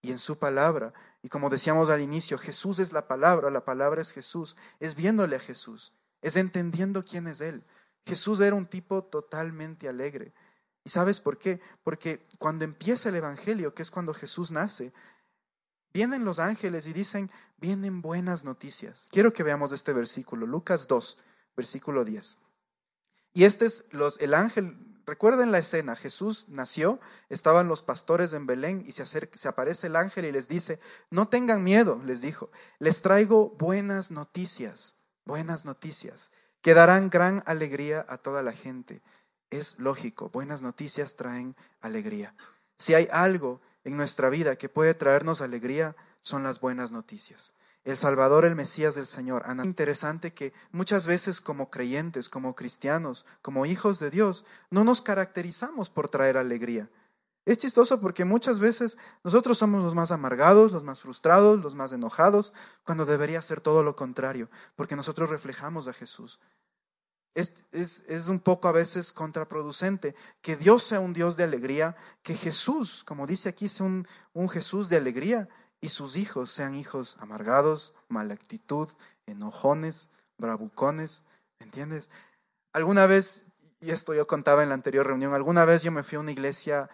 y 0.04 0.12
en 0.12 0.20
su 0.20 0.38
palabra. 0.38 0.94
Y 1.24 1.30
como 1.30 1.50
decíamos 1.50 1.90
al 1.90 2.02
inicio, 2.02 2.38
Jesús 2.38 2.78
es 2.78 2.94
la 2.94 3.08
palabra, 3.08 3.50
la 3.50 3.66
palabra 3.66 4.04
es 4.04 4.12
Jesús, 4.12 4.56
es 4.80 4.94
viéndole 4.94 5.38
a 5.38 5.40
Jesús 5.40 5.94
es 6.24 6.38
entendiendo 6.38 7.06
quién 7.06 7.28
es 7.28 7.42
Él. 7.42 7.64
Jesús 8.06 8.40
era 8.40 8.56
un 8.56 8.66
tipo 8.66 9.04
totalmente 9.04 9.88
alegre. 9.88 10.34
¿Y 10.84 10.90
sabes 10.90 11.20
por 11.20 11.38
qué? 11.38 11.62
Porque 11.84 12.26
cuando 12.40 12.66
empieza 12.66 13.10
el 13.10 13.16
Evangelio, 13.16 13.76
que 13.76 13.84
es 13.84 13.92
cuando 13.92 14.14
Jesús 14.14 14.50
nace, 14.52 14.92
vienen 15.94 16.26
los 16.26 16.40
ángeles 16.40 16.88
y 16.88 16.94
dicen, 16.94 17.30
vienen 17.58 18.02
buenas 18.02 18.44
noticias. 18.44 19.08
Quiero 19.12 19.32
que 19.32 19.44
veamos 19.44 19.72
este 19.72 19.94
versículo, 19.94 20.48
Lucas 20.48 20.88
2, 20.88 21.18
versículo 21.56 22.04
10. 22.04 22.40
Y 23.34 23.46
este 23.46 23.66
es 23.66 23.86
los, 23.92 24.20
el 24.20 24.34
ángel, 24.34 24.78
recuerden 25.06 25.52
la 25.52 25.58
escena, 25.58 25.96
Jesús 25.96 26.48
nació, 26.50 27.00
estaban 27.30 27.68
los 27.68 27.82
pastores 27.82 28.34
en 28.34 28.46
Belén 28.46 28.84
y 28.86 28.92
se, 28.92 29.04
acerca, 29.04 29.38
se 29.38 29.48
aparece 29.48 29.88
el 29.88 29.96
ángel 29.96 30.26
y 30.26 30.32
les 30.32 30.48
dice, 30.48 30.80
no 31.10 31.28
tengan 31.28 31.64
miedo, 31.64 32.02
les 32.06 32.22
dijo, 32.22 32.52
les 32.80 33.02
traigo 33.02 33.50
buenas 33.58 34.12
noticias 34.12 34.96
buenas 35.26 35.66
noticias 35.66 36.32
que 36.62 36.74
darán 36.74 37.10
gran 37.10 37.44
alegría 37.46 38.06
a 38.08 38.18
toda 38.18 38.42
la 38.42 38.54
gente. 38.54 39.02
Es 39.50 39.80
lógico, 39.80 40.30
buenas 40.30 40.62
noticias 40.62 41.16
traen 41.16 41.56
alegría. 41.82 42.34
Si 42.78 42.94
hay 42.94 43.08
algo 43.12 43.62
en 43.84 43.98
nuestra 43.98 44.30
vida 44.30 44.56
que 44.56 44.70
puede 44.70 44.94
traernos 44.94 45.42
alegría, 45.42 45.96
son 46.22 46.44
las 46.44 46.60
buenas 46.60 46.92
noticias. 46.92 47.54
El 47.84 47.98
Salvador, 47.98 48.46
el 48.46 48.56
Mesías 48.56 48.96
del 48.96 49.06
Señor. 49.06 49.44
Es 49.46 49.66
interesante 49.66 50.34
que 50.34 50.54
muchas 50.72 51.06
veces 51.06 51.42
como 51.42 51.70
creyentes, 51.70 52.30
como 52.30 52.56
cristianos, 52.56 53.26
como 53.42 53.66
hijos 53.66 54.00
de 54.00 54.10
Dios, 54.10 54.46
no 54.70 54.84
nos 54.84 55.02
caracterizamos 55.02 55.90
por 55.90 56.08
traer 56.10 56.38
alegría. 56.38 56.90
Es 57.46 57.58
chistoso 57.58 58.00
porque 58.00 58.24
muchas 58.24 58.62
veces 58.62 58.98
nosotros 59.24 59.58
somos 59.58 59.84
los 59.84 59.96
más 59.96 60.12
amargados, 60.12 60.72
los 60.72 60.84
más 60.84 61.02
frustrados, 61.02 61.62
los 61.62 61.76
más 61.76 61.92
enojados, 61.92 62.54
cuando 62.86 63.06
debería 63.06 63.42
ser 63.42 63.60
todo 63.60 63.84
lo 63.84 63.98
contrario, 63.98 64.50
porque 64.78 64.96
nosotros 64.96 65.30
reflejamos 65.30 65.90
a 65.90 65.94
Jesús. 65.94 66.40
Es, 67.36 67.66
es, 67.72 68.28
un 68.28 68.40
poco 68.40 68.68
a 68.68 68.72
veces 68.72 69.12
contraproducente 69.12 70.16
que 70.42 70.56
Dios 70.56 70.84
sea 70.84 71.00
un 71.00 71.14
Dios 71.14 71.36
de 71.36 71.44
alegría, 71.44 71.96
que 72.22 72.36
Jesús, 72.36 73.04
como 73.04 73.26
dice 73.26 73.50
aquí, 73.50 73.68
sea 73.68 73.88
un, 73.88 74.08
un 74.34 74.48
Jesús 74.48 74.88
de 74.88 74.98
alegría 74.98 75.50
y 75.84 75.90
sus 75.90 76.16
hijos 76.16 76.50
sean 76.50 76.76
hijos 76.76 77.18
amargados, 77.20 77.94
mala 78.08 78.34
actitud, 78.34 78.88
enojones, 79.26 80.12
bravucones, 80.38 81.26
¿entiendes? 81.60 82.10
Alguna 82.72 83.06
vez, 83.06 83.48
y 83.82 83.92
esto 83.92 84.14
yo 84.14 84.26
contaba 84.26 84.64
en 84.64 84.70
la 84.70 84.76
anterior 84.76 85.06
reunión, 85.06 85.34
alguna 85.34 85.66
vez 85.66 85.84
yo 85.84 85.92
me 85.92 86.04
fui 86.04 86.16
a 86.16 86.22
una 86.22 86.32
iglesia 86.32 86.90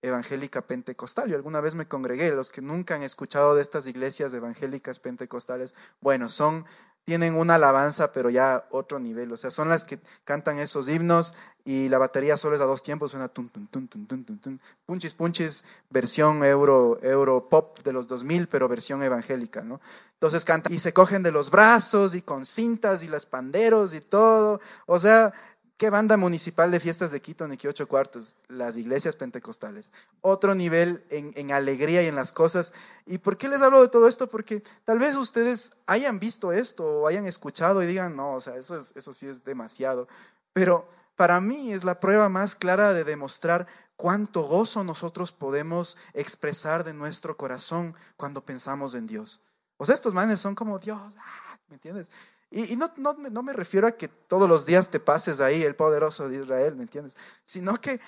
evangélica 0.00 0.62
pentecostal. 0.62 1.28
Yo 1.28 1.34
alguna 1.34 1.60
vez 1.60 1.74
me 1.74 1.88
congregué, 1.88 2.30
los 2.30 2.50
que 2.50 2.62
nunca 2.62 2.94
han 2.94 3.02
escuchado 3.02 3.56
de 3.56 3.62
estas 3.62 3.88
iglesias 3.88 4.32
evangélicas 4.32 5.00
pentecostales, 5.00 5.74
bueno, 6.00 6.28
son 6.28 6.66
tienen 7.10 7.34
una 7.34 7.56
alabanza, 7.56 8.12
pero 8.12 8.30
ya 8.30 8.68
otro 8.70 9.00
nivel, 9.00 9.32
o 9.32 9.36
sea, 9.36 9.50
son 9.50 9.68
las 9.68 9.84
que 9.84 9.98
cantan 10.22 10.60
esos 10.60 10.88
himnos 10.88 11.34
y 11.64 11.88
la 11.88 11.98
batería 11.98 12.36
solo 12.36 12.54
es 12.54 12.62
a 12.62 12.66
dos 12.66 12.84
tiempos, 12.84 13.10
suena 13.10 13.26
tun, 13.26 13.48
tun, 13.48 14.60
punchis, 14.86 15.14
punchis, 15.14 15.64
versión 15.88 16.44
euro, 16.44 17.00
euro 17.02 17.48
pop 17.48 17.80
de 17.82 17.92
los 17.92 18.06
2000, 18.06 18.46
pero 18.46 18.68
versión 18.68 19.02
evangélica, 19.02 19.62
¿no? 19.62 19.80
Entonces 20.12 20.44
cantan 20.44 20.72
y 20.72 20.78
se 20.78 20.92
cogen 20.92 21.24
de 21.24 21.32
los 21.32 21.50
brazos 21.50 22.14
y 22.14 22.22
con 22.22 22.46
cintas 22.46 23.02
y 23.02 23.08
los 23.08 23.26
panderos 23.26 23.92
y 23.92 24.00
todo, 24.00 24.60
o 24.86 25.00
sea, 25.00 25.32
¿Qué 25.80 25.88
banda 25.88 26.18
municipal 26.18 26.70
de 26.70 26.78
fiestas 26.78 27.10
de 27.10 27.22
Quito, 27.22 27.48
Niki 27.48 27.66
ocho 27.66 27.88
cuartos? 27.88 28.36
Las 28.48 28.76
iglesias 28.76 29.16
pentecostales. 29.16 29.90
Otro 30.20 30.54
nivel 30.54 31.02
en, 31.08 31.32
en, 31.36 31.52
alegría 31.52 32.02
y 32.02 32.06
en 32.06 32.16
las 32.16 32.32
cosas. 32.32 32.74
¿Y 33.06 33.16
por 33.16 33.38
qué 33.38 33.48
les 33.48 33.62
hablo 33.62 33.80
de 33.80 33.88
todo 33.88 34.06
esto? 34.06 34.28
Porque 34.28 34.62
tal 34.84 34.98
vez 34.98 35.16
ustedes 35.16 35.76
hayan 35.86 36.20
visto 36.20 36.52
esto 36.52 36.84
o 36.84 37.06
hayan 37.06 37.26
escuchado 37.26 37.82
y 37.82 37.86
digan, 37.86 38.14
no, 38.14 38.34
o 38.34 38.42
sea, 38.42 38.56
eso, 38.56 38.76
es, 38.76 38.92
eso 38.94 39.14
sí 39.14 39.26
es 39.26 39.42
demasiado. 39.42 40.06
Pero 40.52 40.86
para 41.16 41.40
mí 41.40 41.72
es 41.72 41.82
la 41.82 41.98
prueba 41.98 42.28
más 42.28 42.54
clara 42.54 42.92
de 42.92 43.04
demostrar 43.04 43.66
cuánto 43.96 44.42
gozo 44.42 44.84
nosotros 44.84 45.32
podemos 45.32 45.96
expresar 46.12 46.84
de 46.84 46.92
nuestro 46.92 47.38
corazón 47.38 47.94
cuando 48.18 48.44
pensamos 48.44 48.92
en 48.92 49.06
Dios. 49.06 49.46
O 49.78 49.86
sea, 49.86 49.94
estos 49.94 50.12
manes 50.12 50.40
son 50.40 50.54
como 50.54 50.78
Dios, 50.78 51.00
ah, 51.16 51.58
¿me 51.68 51.76
entiendes? 51.76 52.10
Y, 52.50 52.74
no, 52.76 52.92
no, 52.96 53.14
no, 53.14 53.42
me 53.44 53.52
refiero 53.52 53.86
a 53.86 53.92
que 53.92 54.08
todos 54.08 54.48
los 54.48 54.66
días 54.66 54.90
te 54.90 54.98
pases 54.98 55.38
ahí 55.38 55.62
el 55.62 55.76
poderoso 55.76 56.28
de 56.28 56.40
Israel, 56.40 56.74
¿me 56.74 56.82
entiendes? 56.82 57.16
Sino 57.44 57.80
que 57.80 58.00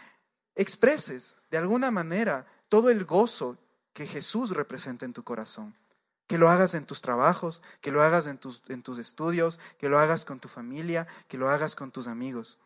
expreses 0.57 1.39
de 1.51 1.59
alguna 1.59 1.93
manera 1.93 2.45
todo 2.69 2.91
el 2.91 3.05
gozo 3.05 3.57
que 3.93 4.07
Jesús 4.07 4.51
representa 4.51 5.05
en 5.05 5.13
tu 5.13 5.23
corazón. 5.23 5.77
Que 6.27 6.39
lo 6.39 6.49
hagas 6.49 6.75
en 6.75 6.87
tus 6.87 7.03
trabajos, 7.03 7.63
que 7.81 7.93
lo 7.93 8.03
hagas 8.03 8.27
en 8.27 8.39
tus, 8.39 8.63
en 8.69 8.83
tus 8.83 8.99
estudios, 8.99 9.61
que 9.79 9.89
lo 9.89 9.99
hagas 9.99 10.25
con 10.25 10.41
tu 10.41 10.49
familia, 10.49 11.07
que 11.29 11.39
lo 11.39 11.49
hagas 11.49 11.77
con 11.77 11.93
tus 11.93 12.07
amigos. 12.07 12.59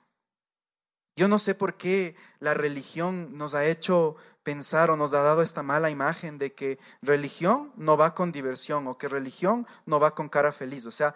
Yo 1.17 1.29
no 1.29 1.39
sé 1.39 1.55
por 1.55 1.77
qué 1.77 2.15
la 2.41 2.55
religión 2.55 3.37
nos 3.37 3.55
ha 3.55 3.65
hecho 3.65 4.17
pensar 4.43 4.91
o 4.91 4.97
nos 4.97 5.13
ha 5.13 5.23
dado 5.23 5.43
esta 5.43 5.63
mala 5.63 5.91
imagen 5.91 6.39
de 6.39 6.53
que 6.55 6.79
religión 7.03 7.73
no 7.77 7.97
va 7.97 8.15
con 8.15 8.33
diversión 8.33 8.87
o 8.87 8.97
que 8.97 9.09
religión 9.09 9.67
no 9.87 9.99
va 9.99 10.15
con 10.15 10.29
cara 10.29 10.53
feliz. 10.53 10.87
O 10.87 10.93
sea, 10.93 11.15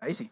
Ahí 0.00 0.14
sí, 0.14 0.30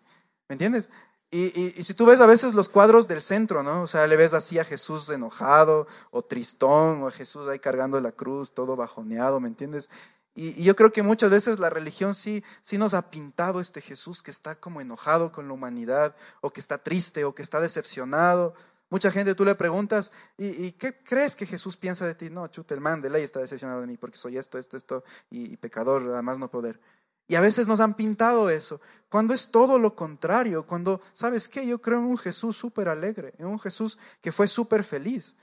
¿me 0.48 0.54
entiendes? 0.54 0.90
Y, 1.30 1.84
si 1.84 1.92
tú 1.92 2.06
ves 2.06 2.20
a 2.20 2.26
veces 2.26 2.54
los 2.54 2.70
cuadros 2.70 3.06
del 3.06 3.20
centro, 3.20 3.62
¿no? 3.62 3.82
O 3.82 3.86
sea, 3.86 4.06
le 4.06 4.16
ves 4.16 4.32
así 4.32 4.58
a 4.58 4.64
Jesús 4.64 5.10
enojado 5.10 5.86
o 6.10 6.22
tristón, 6.22 7.02
o 7.02 7.08
a 7.08 7.10
Jesús 7.10 7.46
ahí 7.48 7.58
cargando 7.58 8.00
la 8.00 8.12
cruz, 8.12 8.52
todo 8.52 8.76
bajoneado, 8.76 9.38
¿me 9.38 9.48
entiendes? 9.48 9.90
Y, 10.34 10.62
yo 10.62 10.74
creo 10.74 10.90
que 10.90 11.02
muchas 11.02 11.30
veces 11.30 11.58
la 11.58 11.68
religión 11.68 12.14
sí, 12.14 12.42
sí 12.62 12.78
nos 12.78 12.94
ha 12.94 13.10
pintado 13.10 13.60
este 13.60 13.82
Jesús 13.82 14.22
que 14.22 14.30
está 14.30 14.54
como 14.54 14.80
enojado 14.80 15.30
con 15.30 15.48
la 15.48 15.52
humanidad, 15.52 16.16
o 16.40 16.50
que 16.50 16.60
está 16.60 16.78
triste, 16.78 17.24
o 17.24 17.34
que 17.34 17.42
está 17.42 17.60
decepcionado. 17.60 18.54
Mucha 18.88 19.10
gente 19.10 19.34
tú 19.34 19.44
le 19.44 19.54
preguntas, 19.54 20.12
¿y, 20.38 20.72
qué 20.72 20.96
crees 21.04 21.36
que 21.36 21.44
Jesús 21.44 21.76
piensa 21.76 22.06
de 22.06 22.14
ti? 22.14 22.30
No, 22.30 22.46
chute, 22.46 22.72
el 22.72 22.80
man 22.80 23.02
de 23.02 23.10
ley 23.10 23.22
está 23.22 23.40
decepcionado 23.40 23.82
de 23.82 23.86
mí 23.86 23.98
porque 23.98 24.16
soy 24.16 24.38
esto, 24.38 24.56
esto, 24.56 24.78
esto, 24.78 25.04
y, 25.30 25.52
y 25.52 25.56
pecador, 25.58 26.08
además 26.10 26.38
no 26.38 26.50
poder. 26.50 26.80
Y 27.28 27.36
a 27.36 27.40
veces 27.40 27.68
nos 27.68 27.80
han 27.80 27.94
pintado 27.94 28.48
eso, 28.50 28.80
cuando 29.10 29.34
es 29.34 29.50
todo 29.50 29.78
lo 29.78 29.94
contrario, 29.94 30.66
cuando, 30.66 31.00
¿sabes 31.12 31.48
qué? 31.48 31.66
Yo 31.66 31.80
creo 31.80 31.98
en 31.98 32.04
un 32.04 32.18
Jesús 32.18 32.56
súper 32.56 32.88
alegre, 32.88 33.34
en 33.38 33.46
un 33.46 33.60
Jesús 33.60 33.98
que 34.20 34.32
fue 34.32 34.48
súper 34.48 34.82
feliz. 34.82 35.36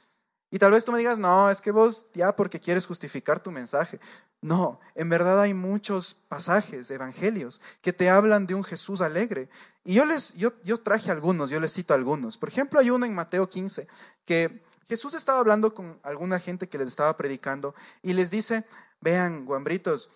Y 0.52 0.60
tal 0.60 0.72
vez 0.72 0.86
tú 0.86 0.92
me 0.92 1.00
digas, 1.00 1.18
no, 1.18 1.50
es 1.50 1.62
que 1.62 1.72
vos 1.72 2.08
ya 2.14 2.36
porque 2.36 2.60
quieres 2.60 2.86
justificar 2.86 3.40
tu 3.40 3.52
mensaje. 3.52 4.00
No, 4.42 4.80
en 4.94 5.10
verdad 5.10 5.42
hay 5.42 5.54
muchos 5.54 6.14
pasajes, 6.14 6.90
evangelios, 6.92 7.60
que 7.82 7.94
te 7.94 8.10
hablan 8.10 8.46
de 8.46 8.54
un 8.54 8.64
Jesús 8.64 9.02
alegre. 9.02 9.50
Y 9.84 9.96
yo 9.96 10.06
les, 10.06 10.36
yo, 10.36 10.54
yo 10.64 10.78
traje 10.78 11.10
algunos, 11.10 11.50
yo 11.50 11.60
les 11.60 11.74
cito 11.74 11.94
algunos. 11.94 12.38
Por 12.38 12.50
ejemplo, 12.50 12.80
hay 12.80 12.92
uno 12.92 13.06
en 13.06 13.16
Mateo 13.16 13.50
15 13.50 13.88
que 14.26 14.64
Jesús 14.88 15.16
estaba 15.16 15.40
hablando 15.40 15.74
con 15.74 16.00
alguna 16.04 16.40
gente 16.40 16.70
que 16.70 16.78
les 16.78 16.88
estaba 16.88 17.18
predicando 17.18 17.74
y 18.04 18.14
les 18.14 18.30
dice, 18.30 18.66
vean, 19.02 19.46
guambritos, 19.46 20.10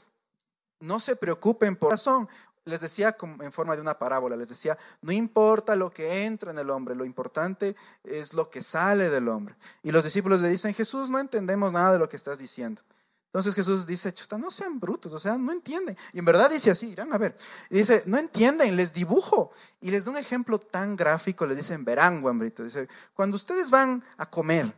no 0.79 0.99
se 0.99 1.15
preocupen 1.15 1.75
por 1.75 1.91
razón. 1.91 2.27
Les 2.65 2.81
decía 2.81 3.15
en 3.41 3.51
forma 3.51 3.75
de 3.75 3.81
una 3.81 3.97
parábola, 3.97 4.35
les 4.35 4.49
decía, 4.49 4.77
no 5.01 5.11
importa 5.11 5.75
lo 5.75 5.89
que 5.89 6.25
entra 6.25 6.51
en 6.51 6.59
el 6.59 6.69
hombre, 6.69 6.93
lo 6.93 7.05
importante 7.05 7.75
es 8.03 8.33
lo 8.33 8.49
que 8.49 8.61
sale 8.61 9.09
del 9.09 9.27
hombre. 9.27 9.55
Y 9.81 9.91
los 9.91 10.03
discípulos 10.03 10.41
le 10.41 10.49
dicen, 10.49 10.73
Jesús, 10.73 11.09
no 11.09 11.19
entendemos 11.19 11.73
nada 11.73 11.93
de 11.93 11.99
lo 11.99 12.07
que 12.07 12.17
estás 12.17 12.37
diciendo. 12.37 12.81
Entonces 13.29 13.53
Jesús 13.53 13.85
dice, 13.85 14.11
chuta, 14.11 14.39
no 14.39 14.49
sean 14.49 14.79
brutos, 14.79 15.13
o 15.13 15.19
sea, 15.19 15.37
no 15.37 15.51
entienden. 15.51 15.95
Y 16.13 16.19
en 16.19 16.25
verdad 16.25 16.49
dice 16.49 16.71
así, 16.71 16.87
irán 16.89 17.13
a 17.13 17.17
ver. 17.19 17.37
dice, 17.69 18.01
no 18.07 18.17
entienden, 18.17 18.75
les 18.75 18.91
dibujo. 18.91 19.51
Y 19.79 19.91
les 19.91 20.05
da 20.05 20.11
un 20.11 20.17
ejemplo 20.17 20.57
tan 20.57 20.95
gráfico, 20.95 21.45
les 21.45 21.57
dicen, 21.57 21.85
verán, 21.85 22.21
guambrito. 22.21 22.63
Dice, 22.63 22.87
cuando 23.13 23.35
ustedes 23.35 23.69
van 23.69 24.03
a 24.17 24.27
comer, 24.27 24.73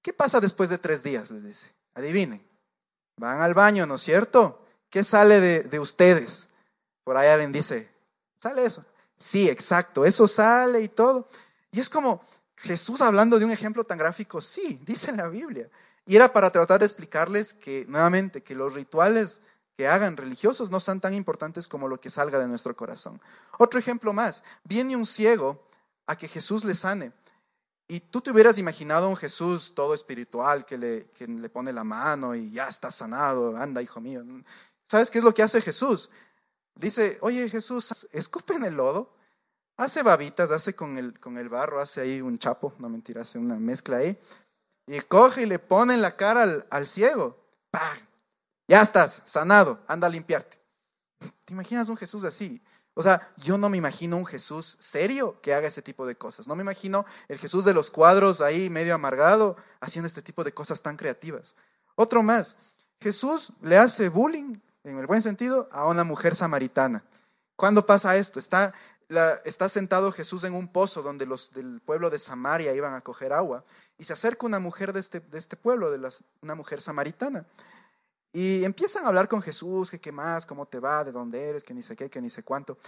¿qué 0.00 0.14
pasa 0.14 0.40
después 0.40 0.70
de 0.70 0.78
tres 0.78 1.02
días? 1.02 1.30
Les 1.30 1.44
dice, 1.44 1.74
adivinen. 1.92 2.42
Van 3.16 3.42
al 3.42 3.52
baño, 3.52 3.84
¿no 3.84 3.96
es 3.96 4.02
cierto? 4.02 4.64
¿Qué 4.90 5.04
sale 5.04 5.40
de, 5.40 5.62
de 5.62 5.78
ustedes? 5.78 6.48
Por 7.04 7.16
ahí 7.16 7.28
alguien 7.28 7.52
dice, 7.52 7.90
¿sale 8.36 8.64
eso? 8.64 8.84
Sí, 9.16 9.48
exacto, 9.48 10.04
eso 10.04 10.26
sale 10.26 10.80
y 10.80 10.88
todo. 10.88 11.26
Y 11.72 11.80
es 11.80 11.88
como 11.88 12.20
Jesús 12.56 13.00
hablando 13.00 13.38
de 13.38 13.44
un 13.44 13.50
ejemplo 13.50 13.84
tan 13.84 13.98
gráfico, 13.98 14.40
sí, 14.40 14.80
dice 14.84 15.10
en 15.10 15.18
la 15.18 15.28
Biblia. 15.28 15.68
Y 16.06 16.16
era 16.16 16.32
para 16.32 16.50
tratar 16.50 16.80
de 16.80 16.86
explicarles 16.86 17.54
que, 17.54 17.86
nuevamente, 17.88 18.42
que 18.42 18.54
los 18.54 18.74
rituales 18.74 19.42
que 19.76 19.88
hagan 19.88 20.16
religiosos 20.16 20.70
no 20.70 20.80
son 20.80 21.00
tan 21.00 21.14
importantes 21.14 21.68
como 21.68 21.88
lo 21.88 22.00
que 22.00 22.10
salga 22.10 22.38
de 22.38 22.48
nuestro 22.48 22.76
corazón. 22.76 23.20
Otro 23.58 23.78
ejemplo 23.78 24.12
más, 24.12 24.44
viene 24.64 24.96
un 24.96 25.06
ciego 25.06 25.64
a 26.06 26.16
que 26.16 26.28
Jesús 26.28 26.64
le 26.64 26.74
sane. 26.74 27.12
Y 27.88 28.00
tú 28.00 28.20
te 28.20 28.30
hubieras 28.30 28.58
imaginado 28.58 29.08
un 29.08 29.16
Jesús 29.16 29.72
todo 29.74 29.94
espiritual 29.94 30.64
que 30.64 30.78
le, 30.78 31.06
que 31.14 31.26
le 31.26 31.48
pone 31.48 31.72
la 31.72 31.82
mano 31.82 32.34
y 32.34 32.50
ya 32.50 32.68
está 32.68 32.90
sanado, 32.90 33.56
anda 33.56 33.82
hijo 33.82 34.00
mío. 34.00 34.22
¿Sabes 34.90 35.08
qué 35.08 35.18
es 35.18 35.24
lo 35.24 35.32
que 35.32 35.44
hace 35.44 35.62
Jesús? 35.62 36.10
Dice, 36.74 37.16
oye 37.20 37.48
Jesús, 37.48 38.08
escupe 38.10 38.54
en 38.54 38.64
el 38.64 38.74
lodo, 38.74 39.14
hace 39.76 40.02
babitas, 40.02 40.50
hace 40.50 40.74
con 40.74 40.98
el, 40.98 41.20
con 41.20 41.38
el 41.38 41.48
barro, 41.48 41.80
hace 41.80 42.00
ahí 42.00 42.20
un 42.20 42.38
chapo, 42.38 42.74
no 42.80 42.88
mentira, 42.88 43.22
hace 43.22 43.38
una 43.38 43.54
mezcla 43.54 43.98
ahí, 43.98 44.18
y 44.88 44.98
coge 45.02 45.42
y 45.42 45.46
le 45.46 45.60
pone 45.60 45.94
en 45.94 46.02
la 46.02 46.16
cara 46.16 46.66
al, 46.68 46.86
ciego. 46.88 47.38
¡Pam! 47.70 47.98
Ya 48.66 48.82
estás, 48.82 49.22
sanado, 49.26 49.78
anda 49.86 50.08
a 50.08 50.10
limpiarte. 50.10 50.58
¿Te 51.44 51.52
imaginas 51.52 51.88
un 51.88 51.96
Jesús 51.96 52.24
así? 52.24 52.60
O 52.94 53.04
sea, 53.04 53.32
yo 53.36 53.58
no 53.58 53.68
me 53.68 53.78
imagino 53.78 54.16
un 54.16 54.26
Jesús 54.26 54.76
serio 54.80 55.40
que 55.40 55.54
haga 55.54 55.68
ese 55.68 55.82
tipo 55.82 56.04
de 56.04 56.16
cosas. 56.16 56.48
No 56.48 56.56
me 56.56 56.64
imagino 56.64 57.06
el 57.28 57.38
Jesús 57.38 57.64
de 57.64 57.74
los 57.74 57.92
cuadros 57.92 58.40
ahí 58.40 58.68
medio 58.70 58.96
amargado 58.96 59.54
haciendo 59.78 60.08
este 60.08 60.20
tipo 60.20 60.42
de 60.42 60.52
cosas 60.52 60.82
tan 60.82 60.96
creativas. 60.96 61.54
Otro 61.94 62.24
más, 62.24 62.56
Jesús 63.00 63.52
le 63.62 63.78
hace 63.78 64.08
bullying, 64.08 64.56
en 64.84 64.98
el 64.98 65.06
buen 65.06 65.22
sentido, 65.22 65.68
a 65.72 65.86
una 65.86 66.04
mujer 66.04 66.34
samaritana. 66.34 67.04
¿Cuándo 67.56 67.84
pasa 67.84 68.16
esto? 68.16 68.38
Está 68.38 68.72
está 69.44 69.68
sentado 69.68 70.12
Jesús 70.12 70.44
en 70.44 70.54
un 70.54 70.68
pozo 70.68 71.02
donde 71.02 71.26
los 71.26 71.50
del 71.52 71.80
pueblo 71.80 72.10
de 72.10 72.18
Samaria 72.18 72.72
iban 72.74 72.94
a 72.94 73.00
coger 73.00 73.32
agua 73.32 73.64
y 73.98 74.04
se 74.04 74.12
acerca 74.12 74.46
una 74.46 74.60
mujer 74.60 74.92
de 74.92 75.00
este, 75.00 75.20
de 75.20 75.38
este 75.38 75.56
pueblo, 75.56 75.90
de 75.90 75.98
las, 75.98 76.24
una 76.42 76.54
mujer 76.54 76.80
samaritana. 76.80 77.44
Y 78.32 78.62
empiezan 78.62 79.04
a 79.04 79.08
hablar 79.08 79.28
con 79.28 79.42
Jesús, 79.42 79.90
que 79.90 80.00
qué 80.00 80.12
más, 80.12 80.46
cómo 80.46 80.66
te 80.66 80.78
va, 80.78 81.02
de 81.02 81.10
dónde 81.10 81.48
eres, 81.48 81.64
que 81.64 81.74
ni 81.74 81.82
sé 81.82 81.96
qué, 81.96 82.08
que 82.08 82.20
ni 82.20 82.30
sé 82.30 82.44
cuánto. 82.44 82.78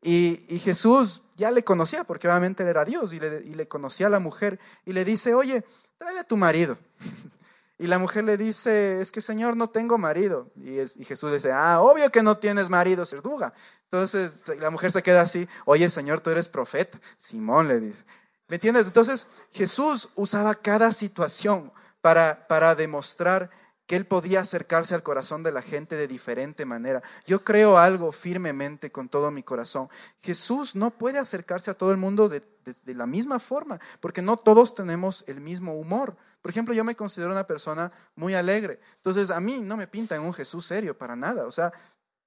Y, 0.00 0.44
y 0.48 0.60
Jesús 0.60 1.22
ya 1.36 1.50
le 1.50 1.64
conocía, 1.64 2.04
porque 2.04 2.28
obviamente 2.28 2.62
él 2.62 2.68
era 2.68 2.84
Dios, 2.84 3.12
y 3.12 3.18
le, 3.18 3.42
y 3.42 3.54
le 3.54 3.66
conocía 3.66 4.06
a 4.06 4.10
la 4.10 4.20
mujer, 4.20 4.60
y 4.86 4.92
le 4.92 5.04
dice, 5.04 5.34
oye, 5.34 5.64
tráele 5.98 6.20
a 6.20 6.24
tu 6.24 6.36
marido. 6.36 6.78
Y 7.82 7.88
la 7.88 7.98
mujer 7.98 8.22
le 8.22 8.36
dice, 8.36 9.00
es 9.00 9.10
que 9.10 9.20
Señor, 9.20 9.56
no 9.56 9.68
tengo 9.68 9.98
marido. 9.98 10.52
Y, 10.54 11.04
Jesús 11.04 11.30
le 11.30 11.38
dice, 11.38 11.50
ah, 11.50 11.80
obvio 11.80 12.12
que 12.12 12.22
no 12.22 12.36
tienes 12.36 12.70
marido, 12.70 13.04
Serduga. 13.04 13.52
Entonces 13.90 14.46
la 14.60 14.70
mujer 14.70 14.92
se 14.92 15.02
queda 15.02 15.22
así, 15.22 15.48
oye 15.64 15.90
Señor, 15.90 16.20
tú 16.20 16.30
eres 16.30 16.46
profeta. 16.46 17.00
Simón 17.16 17.66
le 17.66 17.80
dice, 17.80 18.04
¿me 18.46 18.54
entiendes? 18.54 18.86
Entonces 18.86 19.26
Jesús 19.50 20.10
usaba 20.14 20.54
cada 20.54 20.92
situación 20.92 21.72
para, 22.00 22.46
para 22.46 22.76
demostrar 22.76 23.50
que 23.88 23.96
él 23.96 24.06
podía 24.06 24.42
acercarse 24.42 24.94
al 24.94 25.02
corazón 25.02 25.42
de 25.42 25.50
la 25.50 25.60
gente 25.60 25.96
de 25.96 26.06
diferente 26.06 26.64
manera. 26.64 27.02
Yo 27.26 27.42
creo 27.42 27.78
algo 27.78 28.12
firmemente 28.12 28.92
con 28.92 29.08
todo 29.08 29.32
mi 29.32 29.42
corazón. 29.42 29.88
Jesús 30.20 30.76
no 30.76 30.92
puede 30.92 31.18
acercarse 31.18 31.72
a 31.72 31.74
todo 31.74 31.90
el 31.90 31.96
mundo 31.96 32.28
de, 32.28 32.44
de 32.84 32.94
la 32.94 33.08
misma 33.08 33.40
forma, 33.40 33.80
porque 33.98 34.22
no 34.22 34.36
todos 34.36 34.76
tenemos 34.76 35.24
el 35.26 35.40
mismo 35.40 35.74
humor. 35.74 36.16
Por 36.42 36.50
ejemplo, 36.50 36.74
yo 36.74 36.82
me 36.82 36.96
considero 36.96 37.30
una 37.30 37.46
persona 37.46 37.92
muy 38.16 38.34
alegre. 38.34 38.80
Entonces, 38.96 39.30
a 39.30 39.38
mí 39.38 39.60
no 39.60 39.76
me 39.76 39.86
pinta 39.86 40.16
en 40.16 40.22
un 40.22 40.34
Jesús 40.34 40.66
serio, 40.66 40.98
para 40.98 41.14
nada. 41.14 41.46
O 41.46 41.52
sea, 41.52 41.72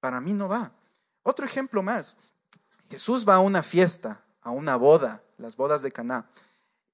para 0.00 0.20
mí 0.20 0.32
no 0.32 0.48
va. 0.48 0.72
Otro 1.22 1.44
ejemplo 1.44 1.82
más. 1.82 2.16
Jesús 2.90 3.28
va 3.28 3.34
a 3.34 3.40
una 3.40 3.62
fiesta, 3.62 4.22
a 4.40 4.50
una 4.50 4.76
boda, 4.76 5.22
las 5.36 5.56
bodas 5.56 5.82
de 5.82 5.92
Caná. 5.92 6.26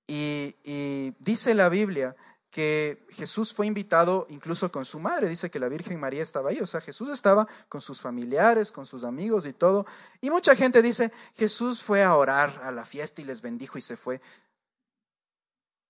Y, 0.09 0.57
y 0.65 1.15
dice 1.21 1.55
la 1.55 1.69
Biblia 1.69 2.17
que 2.51 3.07
Jesús 3.11 3.55
fue 3.55 3.67
invitado 3.67 4.27
incluso 4.29 4.71
con 4.73 4.85
su 4.85 4.99
madre. 4.99 5.29
Dice 5.29 5.51
que 5.51 5.61
la 5.61 5.69
Virgen 5.69 5.99
María 6.01 6.23
estaba 6.23 6.51
ahí. 6.51 6.61
O 6.61 6.67
sea, 6.67 6.81
Jesús 6.81 7.09
estaba 7.09 7.47
con 7.69 7.81
sus 7.81 8.01
familiares, 8.01 8.73
con 8.73 8.85
sus 8.85 9.05
amigos 9.05 9.47
y 9.47 9.53
todo. 9.53 9.87
Y 10.21 10.29
mucha 10.29 10.55
gente 10.57 10.83
dice, 10.83 11.13
Jesús 11.35 11.83
fue 11.83 12.03
a 12.03 12.15
orar 12.17 12.53
a 12.65 12.73
la 12.73 12.85
fiesta 12.85 13.23
y 13.23 13.25
les 13.25 13.41
bendijo 13.41 13.79
y 13.79 13.81
se 13.81 13.97
fue. 13.97 14.21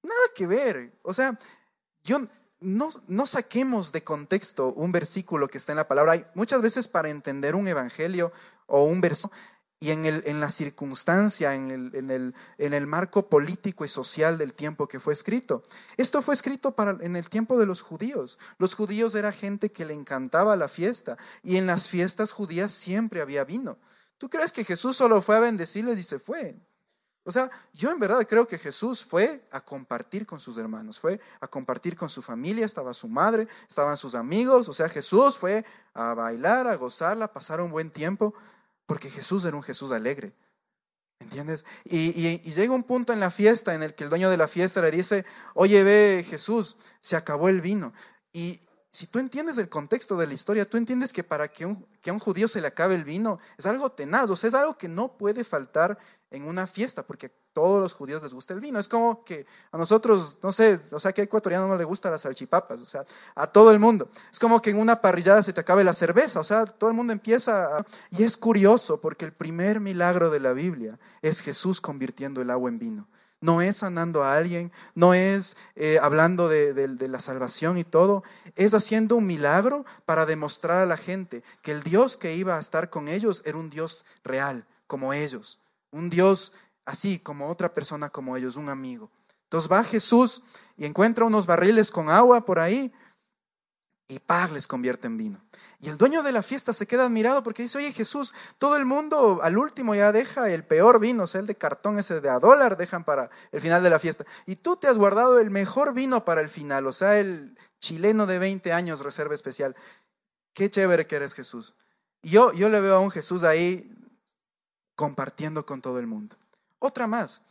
Nada 0.03 0.21
que 0.35 0.47
ver. 0.47 0.99
O 1.03 1.15
sea, 1.15 1.39
yo 2.03 2.27
no, 2.61 2.91
no, 3.09 3.27
saquemos 3.27 3.93
de 3.93 4.05
contexto 4.05 4.73
un 4.75 4.93
versículo 4.93 5.49
que 5.49 5.59
está 5.59 5.73
en 5.73 5.77
la 5.77 5.89
palabra. 5.89 6.13
Hay 6.13 6.25
muchas 6.35 6.63
veces 6.63 6.89
para 6.89 7.09
entender 7.09 7.55
un 7.55 7.69
evangelio 7.69 8.33
o 8.67 8.85
un 8.85 9.01
versículo 9.01 9.37
y 9.83 9.91
en, 9.91 10.07
el, 10.07 10.23
en 10.27 10.39
la 10.39 10.49
circunstancia, 10.49 11.57
en 11.57 11.73
el, 11.73 11.91
en, 11.97 12.11
el, 12.13 12.35
en 12.59 12.73
el, 12.73 12.87
marco 12.87 13.29
político 13.29 13.85
y 13.85 13.89
social 13.89 14.39
del 14.39 14.55
tiempo 14.55 14.87
que 14.87 15.01
fue 15.01 15.13
escrito. 15.13 15.65
Esto 15.97 16.23
fue 16.23 16.35
escrito 16.35 16.77
para, 16.77 17.05
en 17.05 17.17
el 17.17 17.29
tiempo 17.29 17.59
de 17.59 17.67
los 17.67 17.83
judíos. 17.83 18.39
Los 18.59 18.75
judíos 18.75 19.17
era 19.17 19.33
gente 19.33 19.73
que 19.73 19.85
le 19.85 19.93
encantaba 19.93 20.55
la 20.55 20.69
fiesta 20.69 21.19
y 21.43 21.57
en 21.57 21.67
las 21.67 21.89
fiestas 21.89 22.31
judías 22.31 22.71
siempre 22.71 23.21
había 23.21 23.43
vino. 23.43 23.77
¿Tú 24.19 24.31
crees 24.31 24.53
que 24.53 24.65
Jesús 24.65 24.97
solo 24.97 25.21
fue 25.21 25.35
a 25.35 25.41
bendecirles 25.41 25.99
y 25.99 26.05
se 26.05 26.21
fue? 26.21 26.61
O 27.25 27.31
sea, 27.31 27.51
yo 27.73 27.91
en 27.91 28.01
verdad 28.01 28.27
creo 28.29 28.47
que 28.47 28.59
Jesús 28.59 29.05
fue 29.05 29.47
a 29.53 29.61
compartir 29.61 30.27
con 30.27 30.41
sus 30.41 30.57
hermanos, 30.57 30.99
fue 30.99 31.21
a 31.41 31.47
compartir 31.47 31.97
con 31.97 32.09
su 32.09 32.21
familia, 32.21 32.67
estaba 32.67 32.93
su 32.93 33.09
madre, 33.09 33.47
estaban 33.69 33.97
sus 33.97 34.15
amigos, 34.15 34.69
o 34.69 34.73
sea, 34.73 34.89
Jesús 34.89 35.39
fue 35.39 35.65
a 35.95 36.15
bailar, 36.15 36.67
a 36.67 36.75
gozarla, 36.75 37.27
a 37.27 37.33
pasar 37.33 37.61
un 37.61 37.71
buen 37.71 37.91
tiempo, 37.91 38.35
porque 38.87 39.09
Jesús 39.09 39.45
era 39.45 39.57
un 39.57 39.63
Jesús 39.63 39.93
alegre. 39.93 40.35
¿Entiendes? 41.21 41.65
Y, 41.85 42.41
llega 42.41 42.75
un 42.75 42.83
punto 42.83 43.13
en 43.13 43.21
la 43.21 43.31
fiesta 43.31 43.75
en 43.75 43.85
el 43.85 43.95
que 43.95 44.03
el 44.03 44.11
dueño 44.11 44.29
de 44.29 44.37
la 44.37 44.49
fiesta 44.49 44.83
le 44.83 44.91
dice, 44.91 45.25
oye, 45.55 45.85
ve 45.85 46.27
Jesús, 46.29 46.77
se 47.01 47.15
acabó 47.15 47.49
el 47.49 47.61
vino. 47.61 47.93
Y 48.33 48.61
si 48.93 49.07
tú 49.07 49.19
entiendes 49.19 49.57
el 49.57 49.71
contexto 49.71 50.19
de 50.19 50.27
la 50.27 50.35
historia, 50.35 50.69
tú 50.69 50.77
entiendes 50.77 51.15
que 51.15 51.25
para 51.25 51.49
que, 51.49 51.75
que 52.03 52.11
a 52.11 52.13
un 52.13 52.19
judío 52.19 52.47
se 52.47 52.61
le 52.61 52.67
acabe 52.67 52.95
el 52.95 53.05
vino 53.05 53.39
es 53.57 53.65
algo 53.65 53.91
tenaz, 53.91 54.29
o 54.29 54.37
sea, 54.37 54.49
es 54.49 54.55
algo 54.55 54.77
que 54.77 54.87
no 54.87 55.17
puede 55.17 55.45
faltar 55.45 55.99
en 56.31 56.47
una 56.47 56.67
fiesta, 56.67 57.03
porque 57.03 57.27
a 57.27 57.31
todos 57.55 57.81
los 57.81 57.95
judíos 57.95 58.23
les 58.23 58.35
gusta 58.35 58.53
el 58.53 58.61
vino. 58.61 58.79
Es 58.79 58.89
como 58.89 59.25
que 59.25 59.47
a 59.71 59.79
nosotros, 59.79 60.39
no 60.43 60.53
sé, 60.53 60.79
o 60.91 61.01
sea, 61.01 61.13
que 61.13 61.23
a 61.23 61.25
ecuatoriano 61.25 61.69
no 61.69 61.77
le 61.77 61.85
gusta 61.85 62.11
las 62.11 62.23
salchipapas, 62.23 62.83
o 62.83 62.87
sea, 62.87 63.03
a 63.35 63.47
todo 63.47 63.71
el 63.71 63.79
mundo. 63.79 64.09
Es 64.31 64.39
como 64.39 64.61
que 64.61 64.71
en 64.71 64.79
una 64.79 65.01
parrillada 65.01 65.43
se 65.43 65.55
te 65.55 65.61
acabe 65.61 65.85
la 65.85 65.95
cerveza, 65.95 66.41
o 66.41 66.45
sea, 66.45 66.67
todo 66.67 66.91
el 66.91 66.97
mundo 66.97 67.15
empieza 67.15 67.85
Y 68.11 68.25
es 68.25 68.37
curioso, 68.37 69.01
porque 69.01 69.25
el 69.25 69.33
primer 69.33 69.81
milagro 69.81 70.31
de 70.31 70.41
la 70.41 70.53
Biblia 70.53 70.99
es 71.23 71.41
Jesús 71.41 71.81
convirtiendo 71.81 72.43
el 72.43 72.51
agua 72.51 72.69
en 72.69 72.79
vino. 72.79 73.09
No 73.43 73.61
es 73.61 73.77
sanando 73.77 74.23
a 74.23 74.35
alguien, 74.35 74.73
no 74.95 75.13
es 75.13 75.59
eh, 75.77 75.99
hablando 76.01 76.49
de, 76.49 76.73
de 76.73 77.09
la 77.09 77.21
salvación 77.21 77.77
y 77.77 77.85
todo, 77.85 78.25
es 78.57 78.73
haciendo 78.73 79.17
un 79.17 79.27
milagro 79.27 79.85
para 80.07 80.25
demostrar 80.25 80.79
a 80.79 80.87
la 80.87 80.97
gente 80.97 81.43
que 81.61 81.73
el 81.73 81.83
Dios 81.83 82.17
que 82.17 82.35
iba 82.35 82.57
a 82.57 82.61
estar 82.61 82.89
con 82.89 83.09
ellos 83.09 83.43
era 83.45 83.59
un 83.59 83.69
Dios 83.69 84.07
real, 84.25 84.65
como 84.87 85.13
ellos 85.13 85.59
un 85.93 86.11
Dios 86.11 86.53
así 86.85 87.19
como 87.19 87.49
otra 87.49 87.73
persona 87.73 88.09
como 88.09 88.37
ellos, 88.37 88.57
un 88.57 88.69
amigo. 88.69 89.11
Entonces 89.45 89.71
va 89.71 89.85
Jesús 89.85 90.43
y 90.77 90.87
encuentra 90.87 91.25
unos 91.25 91.47
barriles 91.47 91.91
con 91.91 92.09
agua 92.09 92.45
por 92.45 92.59
ahí 92.59 92.93
y 94.13 94.19
¡pag! 94.19 94.53
les 94.53 94.67
convierte 94.67 95.07
en 95.07 95.17
vino. 95.17 95.43
Y 95.81 95.89
el 95.89 95.99
dueño 95.99 96.23
de 96.23 96.33
la 96.33 96.43
fiesta 96.43 96.73
se 96.73 96.87
queda 96.87 97.07
admirado 97.07 97.43
porque 97.43 97.63
dice, 97.63 97.79
oye 97.79 97.93
Jesús, 97.93 98.35
todo 98.59 98.77
el 98.77 98.85
mundo 98.85 99.41
al 99.43 99.59
último 99.59 99.95
ya 99.95 100.13
deja 100.13 100.51
el 100.51 100.65
peor 100.65 101.01
vino, 101.01 101.25
o 101.25 101.27
sea, 101.27 101.41
el 101.41 101.47
de 101.47 101.57
cartón 101.57 101.99
ese 101.99 102.21
de 102.21 102.29
a 102.29 102.39
dólar 102.39 102.77
dejan 102.77 103.05
para 103.05 103.31
el 103.51 103.61
final 103.61 103.83
de 103.83 103.91
la 103.91 103.99
fiesta. 103.99 104.25
Y 104.47 104.57
tú 104.57 104.77
te 104.77 104.87
has 104.87 104.99
guardado 104.99 105.41
el 105.41 105.51
mejor 105.51 105.95
vino 105.95 106.25
para 106.25 106.41
el 106.41 106.49
final, 106.49 106.87
o 106.87 106.93
sea, 106.93 107.19
el 107.19 107.59
chileno 107.81 108.27
de 108.27 108.39
20 108.39 108.73
años, 108.73 109.01
reserva 109.01 109.35
especial. 109.35 109.75
Qué 110.53 110.71
chévere 110.71 111.07
que 111.07 111.17
eres 111.17 111.35
Jesús. 111.35 111.75
Y 112.23 112.31
yo, 112.31 112.53
yo 112.53 112.69
le 112.69 112.81
veo 112.81 112.97
a 112.97 113.01
un 113.01 113.11
Jesús 113.11 113.43
ahí 113.43 113.91
compartiendo 114.95 115.67
con 115.67 115.81
todo 115.81 115.99
el 115.99 116.07
mundo. 116.07 116.37
Otra 116.79 117.07
más. 117.07 117.43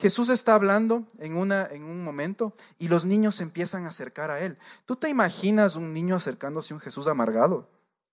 Jesús 0.00 0.30
está 0.30 0.54
hablando 0.54 1.06
en, 1.18 1.36
una, 1.36 1.66
en 1.66 1.84
un 1.84 2.02
momento 2.02 2.54
y 2.78 2.88
los 2.88 3.04
niños 3.04 3.36
se 3.36 3.42
empiezan 3.42 3.84
a 3.84 3.88
acercar 3.88 4.30
a 4.30 4.40
él. 4.40 4.56
¿Tú 4.86 4.96
te 4.96 5.08
imaginas 5.08 5.76
un 5.76 5.92
niño 5.92 6.16
acercándose 6.16 6.72
a 6.72 6.76
un 6.76 6.80
Jesús 6.80 7.06
amargado? 7.06 7.68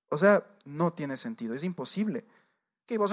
O 0.10 0.18
sea, 0.18 0.46
no 0.66 0.92
tiene 0.92 1.16
sentido, 1.16 1.54
es 1.54 1.64
imposible. 1.64 2.26
Que 2.88 2.98
vos, 2.98 3.12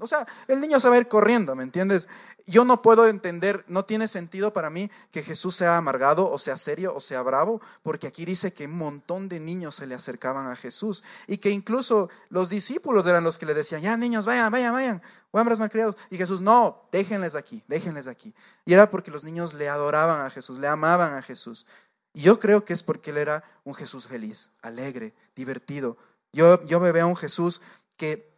O 0.00 0.06
sea, 0.06 0.24
el 0.46 0.60
niño 0.60 0.78
se 0.78 0.88
va 0.88 0.94
a 0.94 0.98
ir 0.98 1.08
corriendo, 1.08 1.56
¿me 1.56 1.64
entiendes? 1.64 2.06
Yo 2.46 2.64
no 2.64 2.82
puedo 2.82 3.08
entender, 3.08 3.64
no 3.66 3.84
tiene 3.84 4.06
sentido 4.06 4.52
para 4.52 4.70
mí 4.70 4.88
que 5.10 5.24
Jesús 5.24 5.56
sea 5.56 5.76
amargado 5.76 6.30
o 6.30 6.38
sea 6.38 6.56
serio 6.56 6.94
o 6.94 7.00
sea 7.00 7.20
bravo, 7.22 7.60
porque 7.82 8.06
aquí 8.06 8.24
dice 8.24 8.52
que 8.52 8.66
un 8.66 8.78
montón 8.78 9.28
de 9.28 9.40
niños 9.40 9.74
se 9.74 9.88
le 9.88 9.96
acercaban 9.96 10.46
a 10.46 10.54
Jesús 10.54 11.02
y 11.26 11.38
que 11.38 11.50
incluso 11.50 12.08
los 12.28 12.48
discípulos 12.48 13.04
eran 13.06 13.24
los 13.24 13.38
que 13.38 13.46
le 13.46 13.54
decían, 13.54 13.82
ya 13.82 13.96
niños, 13.96 14.24
vayan, 14.24 14.52
vayan, 14.52 14.72
vayan, 14.72 15.02
hombres 15.32 15.58
malcriados. 15.58 15.96
Y 16.08 16.16
Jesús, 16.16 16.40
no, 16.40 16.88
déjenles 16.92 17.34
aquí, 17.34 17.64
déjenles 17.66 18.06
aquí. 18.06 18.32
Y 18.64 18.72
era 18.72 18.88
porque 18.88 19.10
los 19.10 19.24
niños 19.24 19.52
le 19.52 19.68
adoraban 19.68 20.24
a 20.24 20.30
Jesús, 20.30 20.58
le 20.58 20.68
amaban 20.68 21.14
a 21.14 21.22
Jesús. 21.22 21.66
Y 22.14 22.20
yo 22.20 22.38
creo 22.38 22.64
que 22.64 22.72
es 22.72 22.84
porque 22.84 23.10
él 23.10 23.18
era 23.18 23.42
un 23.64 23.74
Jesús 23.74 24.06
feliz, 24.06 24.52
alegre, 24.62 25.12
divertido. 25.34 25.96
Yo, 26.32 26.64
yo 26.64 26.78
me 26.78 26.92
veo 26.92 27.06
a 27.06 27.08
un 27.08 27.16
Jesús 27.16 27.60
que 27.96 28.35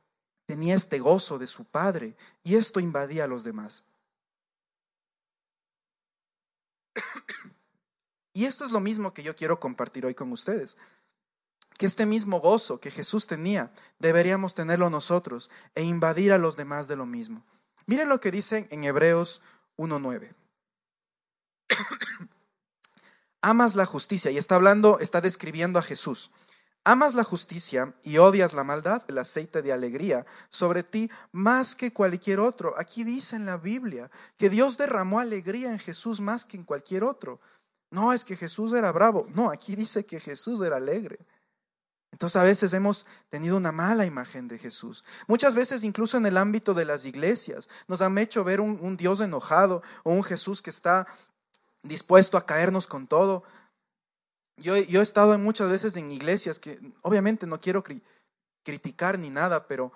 tenía 0.49 0.75
este 0.75 0.99
gozo 0.99 1.39
de 1.39 1.47
su 1.47 1.67
Padre 1.67 2.17
y 2.43 2.57
esto 2.57 2.81
invadía 2.81 3.25
a 3.25 3.29
los 3.29 3.45
demás. 3.45 3.85
Y 8.33 8.45
esto 8.45 8.65
es 8.65 8.71
lo 8.71 8.79
mismo 8.79 9.13
que 9.13 9.25
yo 9.25 9.35
quiero 9.35 9.59
compartir 9.59 10.07
hoy 10.07 10.15
con 10.15 10.31
ustedes. 10.31 10.79
Que 11.77 11.87
este 11.87 12.07
mismo 12.07 12.39
gozo 12.39 12.79
que 12.79 12.93
Jesús 12.93 13.27
tenía, 13.27 13.73
deberíamos 13.99 14.55
tenerlo 14.55 14.91
nosotros 14.91 15.51
e 15.75 15.83
invadir 15.83 16.33
a 16.33 16.39
los 16.39 16.57
demás 16.57 16.87
de 16.87 16.95
lo 16.95 17.05
mismo. 17.05 17.45
Miren 17.87 18.09
lo 18.09 18.21
que 18.21 18.31
dicen 18.31 18.69
en 18.71 18.85
Hebreos 18.85 19.43
1.9 19.77 20.35
amas 23.43 23.75
la 23.75 23.87
justicia, 23.87 24.31
y 24.31 24.39
está 24.39 24.55
hablando, 24.55 25.01
está 25.01 25.21
describiendo 25.21 25.81
a 25.81 25.83
Jesús. 25.83 26.31
Amas 26.89 27.13
la 27.13 27.23
justicia 27.23 27.93
y 28.03 28.17
odias 28.17 28.55
la 28.55 28.65
maldad, 28.65 29.03
el 29.09 29.19
aceite 29.19 29.61
de 29.61 29.75
alegría 29.75 30.25
sobre 30.49 30.83
ti 30.83 31.11
más 31.33 31.75
que 31.75 31.93
cualquier 31.93 32.41
otro. 32.41 32.73
Aquí 32.79 33.05
dice 33.05 33.37
en 33.37 33.45
la 33.45 33.59
Biblia 33.59 34.11
que 34.39 34.49
Dios 34.49 34.79
derramó 34.79 35.21
alegría 35.21 35.71
en 35.71 35.79
Jesús 35.79 36.19
más 36.19 36.47
que 36.47 36.57
en 36.57 36.65
cualquier 36.65 37.05
otro. 37.05 37.41
No 37.91 38.15
es 38.15 38.25
que 38.25 38.37
Jesús 38.37 38.73
era 38.73 38.91
bravo, 38.91 39.27
no, 39.35 39.51
aquí 39.51 39.77
dice 39.77 40.07
que 40.07 40.19
Jesús 40.19 40.63
era 40.63 40.79
alegre. 40.79 41.19
Entonces 42.11 42.41
a 42.41 42.45
veces 42.45 42.73
hemos 42.73 43.05
tenido 43.29 43.59
una 43.59 43.71
mala 43.71 44.07
imagen 44.07 44.49
de 44.49 44.59
Jesús. 44.59 45.05
Muchas 45.27 45.55
veces 45.55 45.85
incluso 45.85 46.17
en 46.17 46.25
el 46.25 46.39
ámbito 46.39 46.73
de 46.73 46.87
las 46.87 47.05
iglesias 47.05 47.69
nos 47.87 48.01
han 48.01 48.17
hecho 48.17 48.45
ver 48.45 48.63
un, 48.63 48.79
un 48.81 48.97
Dios 48.97 49.21
enojado 49.21 49.83
o 50.05 50.13
un 50.13 50.25
Jesús 50.25 50.63
que 50.63 50.71
está 50.71 51.07
dispuesto 51.83 52.39
a 52.39 52.47
caernos 52.47 52.87
con 52.87 53.07
todo. 53.07 53.45
Yo, 54.61 54.75
he 54.77 55.03
estado 55.03 55.39
muchas 55.39 55.71
veces 55.71 55.97
en 55.97 56.11
iglesias 56.11 56.59
que 56.59 56.81
obviamente 57.03 57.47
no 57.47 57.61
quiero 57.61 57.83
criticar 58.63 59.19
ni 59.19 59.31
nada, 59.31 59.67
pero 59.67 59.93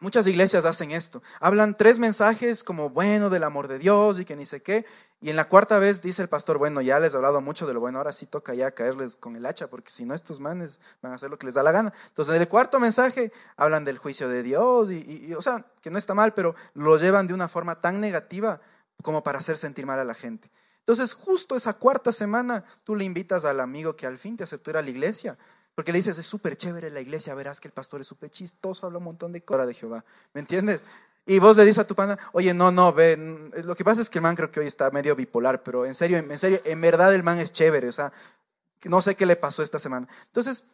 muchas 0.00 0.26
iglesias 0.26 0.64
hacen 0.64 0.90
esto. 0.90 1.22
Hablan 1.40 1.76
tres 1.76 1.98
mensajes 1.98 2.64
como 2.64 2.90
bueno 2.90 3.30
del 3.30 3.44
amor 3.44 3.68
de 3.68 3.78
Dios 3.78 4.18
y 4.18 4.24
que 4.24 4.36
ni 4.36 4.46
sé 4.46 4.62
qué. 4.62 4.84
Y 5.20 5.30
en 5.30 5.36
la 5.36 5.48
cuarta 5.48 5.78
vez 5.78 6.02
dice 6.02 6.22
el 6.22 6.28
pastor, 6.28 6.58
bueno, 6.58 6.80
ya 6.80 6.98
les 6.98 7.14
he 7.14 7.16
hablado 7.16 7.40
mucho 7.40 7.66
de 7.66 7.74
lo 7.74 7.80
bueno, 7.80 7.98
ahora 7.98 8.12
sí 8.12 8.26
toca 8.26 8.54
ya 8.54 8.72
caerles 8.72 9.16
con 9.16 9.36
el 9.36 9.46
hacha, 9.46 9.68
porque 9.68 9.90
si 9.90 10.04
no 10.04 10.14
estos 10.14 10.40
manes 10.40 10.80
van 11.00 11.12
a 11.12 11.16
hacer 11.16 11.30
lo 11.30 11.38
que 11.38 11.46
les 11.46 11.54
da 11.54 11.62
la 11.62 11.72
gana. 11.72 11.92
Entonces 12.08 12.34
en 12.34 12.40
el 12.40 12.48
cuarto 12.48 12.80
mensaje 12.80 13.32
hablan 13.56 13.84
del 13.84 13.98
juicio 13.98 14.28
de 14.28 14.42
Dios 14.42 14.90
y, 14.90 15.28
y 15.28 15.34
o 15.34 15.42
sea, 15.42 15.64
que 15.80 15.90
no 15.90 15.98
está 15.98 16.14
mal, 16.14 16.34
pero 16.34 16.54
lo 16.74 16.96
llevan 16.96 17.26
de 17.26 17.34
una 17.34 17.48
forma 17.48 17.80
tan 17.80 18.00
negativa 18.00 18.60
como 19.02 19.22
para 19.22 19.38
hacer 19.38 19.56
sentir 19.56 19.86
mal 19.86 19.98
a 19.98 20.04
la 20.04 20.14
gente. 20.14 20.50
Entonces, 20.82 21.14
justo 21.14 21.54
esa 21.54 21.74
cuarta 21.74 22.10
semana, 22.12 22.64
tú 22.84 22.96
le 22.96 23.04
invitas 23.04 23.44
al 23.44 23.60
amigo 23.60 23.94
que 23.94 24.06
al 24.06 24.18
fin 24.18 24.36
te 24.36 24.44
aceptó 24.44 24.70
ir 24.70 24.76
a 24.76 24.82
la 24.82 24.90
iglesia. 24.90 25.38
Porque 25.74 25.92
le 25.92 25.98
dices, 25.98 26.18
es 26.18 26.26
súper 26.26 26.56
chévere 26.56 26.90
la 26.90 27.00
iglesia, 27.00 27.34
verás 27.34 27.60
que 27.60 27.68
el 27.68 27.72
pastor 27.72 28.00
es 28.00 28.06
súper 28.06 28.30
chistoso, 28.30 28.86
habla 28.86 28.98
un 28.98 29.04
montón 29.04 29.32
de 29.32 29.42
cosas 29.42 29.66
de 29.66 29.74
Jehová. 29.74 30.04
¿Me 30.34 30.40
entiendes? 30.40 30.84
Y 31.24 31.38
vos 31.38 31.56
le 31.56 31.64
dices 31.64 31.78
a 31.78 31.86
tu 31.86 31.94
pana, 31.94 32.18
oye, 32.32 32.52
no, 32.52 32.72
no, 32.72 32.92
ven, 32.92 33.52
lo 33.64 33.76
que 33.76 33.84
pasa 33.84 34.02
es 34.02 34.10
que 34.10 34.18
el 34.18 34.22
man 34.22 34.34
creo 34.34 34.50
que 34.50 34.60
hoy 34.60 34.66
está 34.66 34.90
medio 34.90 35.14
bipolar, 35.14 35.62
pero 35.62 35.86
en 35.86 35.94
serio, 35.94 36.18
en 36.18 36.38
serio, 36.38 36.60
en 36.64 36.80
verdad 36.80 37.14
el 37.14 37.22
man 37.22 37.38
es 37.38 37.52
chévere, 37.52 37.88
o 37.88 37.92
sea, 37.92 38.12
no 38.84 39.00
sé 39.00 39.14
qué 39.14 39.24
le 39.24 39.36
pasó 39.36 39.62
esta 39.62 39.78
semana. 39.78 40.08
Entonces, 40.26 40.64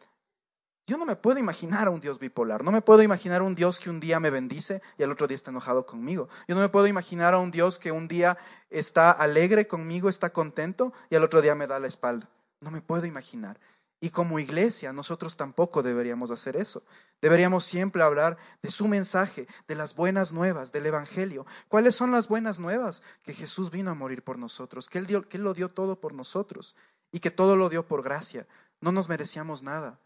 yo 0.89 0.97
no 0.97 1.05
me 1.05 1.15
puedo 1.15 1.37
imaginar 1.37 1.87
a 1.87 1.91
un 1.91 2.01
Dios 2.01 2.17
bipolar, 2.17 2.63
no 2.63 2.71
me 2.71 2.81
puedo 2.81 3.03
imaginar 3.03 3.41
a 3.41 3.43
un 3.43 3.53
Dios 3.53 3.79
que 3.79 3.91
un 3.91 3.99
día 3.99 4.19
me 4.19 4.31
bendice 4.31 4.81
y 4.97 5.03
al 5.03 5.11
otro 5.11 5.27
día 5.27 5.35
está 5.35 5.51
enojado 5.51 5.85
conmigo. 5.85 6.29
Yo 6.47 6.55
no 6.55 6.61
me 6.61 6.69
puedo 6.69 6.87
imaginar 6.87 7.35
a 7.35 7.37
un 7.37 7.51
Dios 7.51 7.77
que 7.77 7.91
un 7.91 8.07
día 8.07 8.37
está 8.71 9.11
alegre 9.11 9.67
conmigo, 9.67 10.09
está 10.09 10.31
contento 10.31 10.91
y 11.11 11.15
al 11.15 11.23
otro 11.23 11.41
día 11.41 11.53
me 11.53 11.67
da 11.67 11.77
la 11.77 11.87
espalda. 11.87 12.27
No 12.59 12.71
me 12.71 12.81
puedo 12.81 13.05
imaginar. 13.05 13.59
Y 14.01 14.09
como 14.09 14.39
iglesia, 14.39 14.91
nosotros 14.91 15.37
tampoco 15.37 15.83
deberíamos 15.83 16.31
hacer 16.31 16.55
eso. 16.55 16.81
Deberíamos 17.21 17.65
siempre 17.65 18.01
hablar 18.01 18.37
de 18.63 18.71
su 18.71 18.87
mensaje, 18.87 19.45
de 19.67 19.75
las 19.75 19.93
buenas 19.93 20.31
nuevas, 20.33 20.71
del 20.71 20.87
Evangelio. 20.87 21.45
¿Cuáles 21.67 21.95
son 21.95 22.11
las 22.11 22.29
buenas 22.29 22.59
nuevas? 22.59 23.03
Que 23.23 23.33
Jesús 23.33 23.69
vino 23.69 23.91
a 23.91 23.95
morir 23.95 24.23
por 24.23 24.39
nosotros, 24.39 24.89
que 24.89 24.97
Él, 24.97 25.05
dio, 25.05 25.27
que 25.27 25.37
él 25.37 25.43
lo 25.43 25.53
dio 25.53 25.69
todo 25.69 25.99
por 25.99 26.13
nosotros 26.13 26.75
y 27.11 27.19
que 27.19 27.29
todo 27.29 27.57
lo 27.57 27.69
dio 27.69 27.87
por 27.87 28.01
gracia. 28.01 28.47
No 28.81 28.91
nos 28.91 29.09
merecíamos 29.09 29.61
nada 29.61 29.99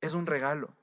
es 0.00 0.14
un 0.14 0.26
regalo. 0.26 0.74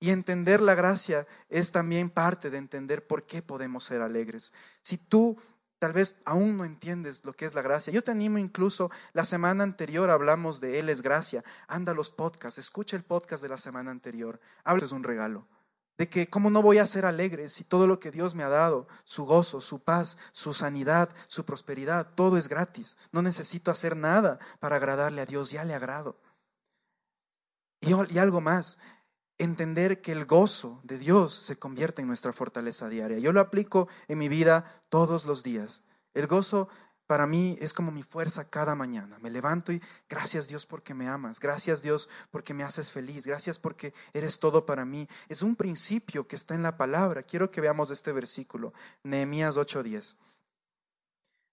Y 0.00 0.10
entender 0.10 0.60
la 0.60 0.74
gracia 0.74 1.26
es 1.48 1.72
también 1.72 2.08
parte 2.08 2.50
de 2.50 2.58
entender 2.58 3.06
por 3.06 3.24
qué 3.24 3.42
podemos 3.42 3.84
ser 3.84 4.00
alegres. 4.00 4.52
Si 4.82 4.96
tú 4.96 5.36
tal 5.78 5.92
vez 5.92 6.16
aún 6.24 6.56
no 6.56 6.64
entiendes 6.64 7.24
lo 7.24 7.32
que 7.32 7.44
es 7.44 7.54
la 7.54 7.62
gracia, 7.62 7.92
yo 7.92 8.02
te 8.02 8.10
animo 8.10 8.38
incluso, 8.38 8.90
la 9.12 9.24
semana 9.24 9.64
anterior 9.64 10.10
hablamos 10.10 10.60
de 10.60 10.78
Él 10.78 10.88
es 10.88 11.02
gracia. 11.02 11.44
Anda 11.66 11.92
a 11.92 11.94
los 11.94 12.10
podcasts, 12.10 12.58
escucha 12.58 12.96
el 12.96 13.04
podcast 13.04 13.42
de 13.42 13.48
la 13.48 13.58
semana 13.58 13.90
anterior. 13.90 14.40
Es 14.80 14.92
un 14.92 15.02
regalo. 15.02 15.46
De 15.96 16.08
que 16.08 16.30
cómo 16.30 16.48
no 16.48 16.62
voy 16.62 16.78
a 16.78 16.86
ser 16.86 17.04
alegre 17.04 17.48
si 17.48 17.64
todo 17.64 17.88
lo 17.88 17.98
que 17.98 18.12
Dios 18.12 18.36
me 18.36 18.44
ha 18.44 18.48
dado, 18.48 18.86
su 19.02 19.24
gozo, 19.24 19.60
su 19.60 19.82
paz, 19.82 20.16
su 20.30 20.54
sanidad, 20.54 21.10
su 21.26 21.44
prosperidad, 21.44 22.06
todo 22.14 22.36
es 22.36 22.48
gratis. 22.48 22.98
No 23.10 23.20
necesito 23.20 23.72
hacer 23.72 23.96
nada 23.96 24.38
para 24.60 24.76
agradarle 24.76 25.22
a 25.22 25.26
Dios, 25.26 25.50
ya 25.50 25.64
le 25.64 25.74
agrado. 25.74 26.20
Y, 27.80 28.18
algo 28.18 28.40
más, 28.40 28.78
entender 29.38 30.00
que 30.00 30.12
el 30.12 30.26
gozo 30.26 30.80
de 30.82 30.98
Dios 30.98 31.34
se 31.34 31.56
convierte 31.56 32.02
en 32.02 32.08
nuestra 32.08 32.32
fortaleza 32.32 32.88
diaria. 32.88 33.18
Yo 33.18 33.32
lo 33.32 33.40
aplico 33.40 33.88
en 34.08 34.18
mi 34.18 34.28
vida 34.28 34.82
todos 34.88 35.26
los 35.26 35.42
días. 35.42 35.84
El 36.14 36.26
gozo 36.26 36.68
para 37.06 37.26
mí 37.26 37.56
es 37.60 37.72
como 37.72 37.90
mi 37.90 38.02
fuerza 38.02 38.50
cada 38.50 38.74
mañana. 38.74 39.18
Me 39.20 39.30
levanto 39.30 39.72
y 39.72 39.82
gracias 40.08 40.48
Dios 40.48 40.66
porque 40.66 40.92
me 40.92 41.08
amas, 41.08 41.40
gracias 41.40 41.80
Dios 41.80 42.10
porque 42.30 42.52
me 42.52 42.64
haces 42.64 42.90
feliz, 42.90 43.26
gracias 43.26 43.58
porque 43.58 43.94
eres 44.12 44.40
todo 44.40 44.66
para 44.66 44.84
mí. 44.84 45.08
Es 45.28 45.42
un 45.42 45.56
principio 45.56 46.26
que 46.26 46.36
está 46.36 46.54
en 46.54 46.62
la 46.62 46.76
palabra. 46.76 47.22
Quiero 47.22 47.50
que 47.50 47.60
veamos 47.60 47.90
este 47.90 48.12
versículo, 48.12 48.74
Nehemías 49.04 49.56
8:10. 49.56 50.16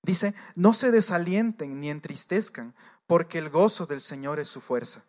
Dice, 0.01 0.35
no 0.55 0.73
se 0.73 0.91
desalienten 0.91 1.79
ni 1.79 1.89
entristezcan, 1.89 2.75
porque 3.07 3.39
el 3.39 3.49
gozo 3.49 3.85
del 3.85 4.01
Señor 4.01 4.39
es 4.39 4.47
su 4.47 4.61
fuerza. 4.61 5.03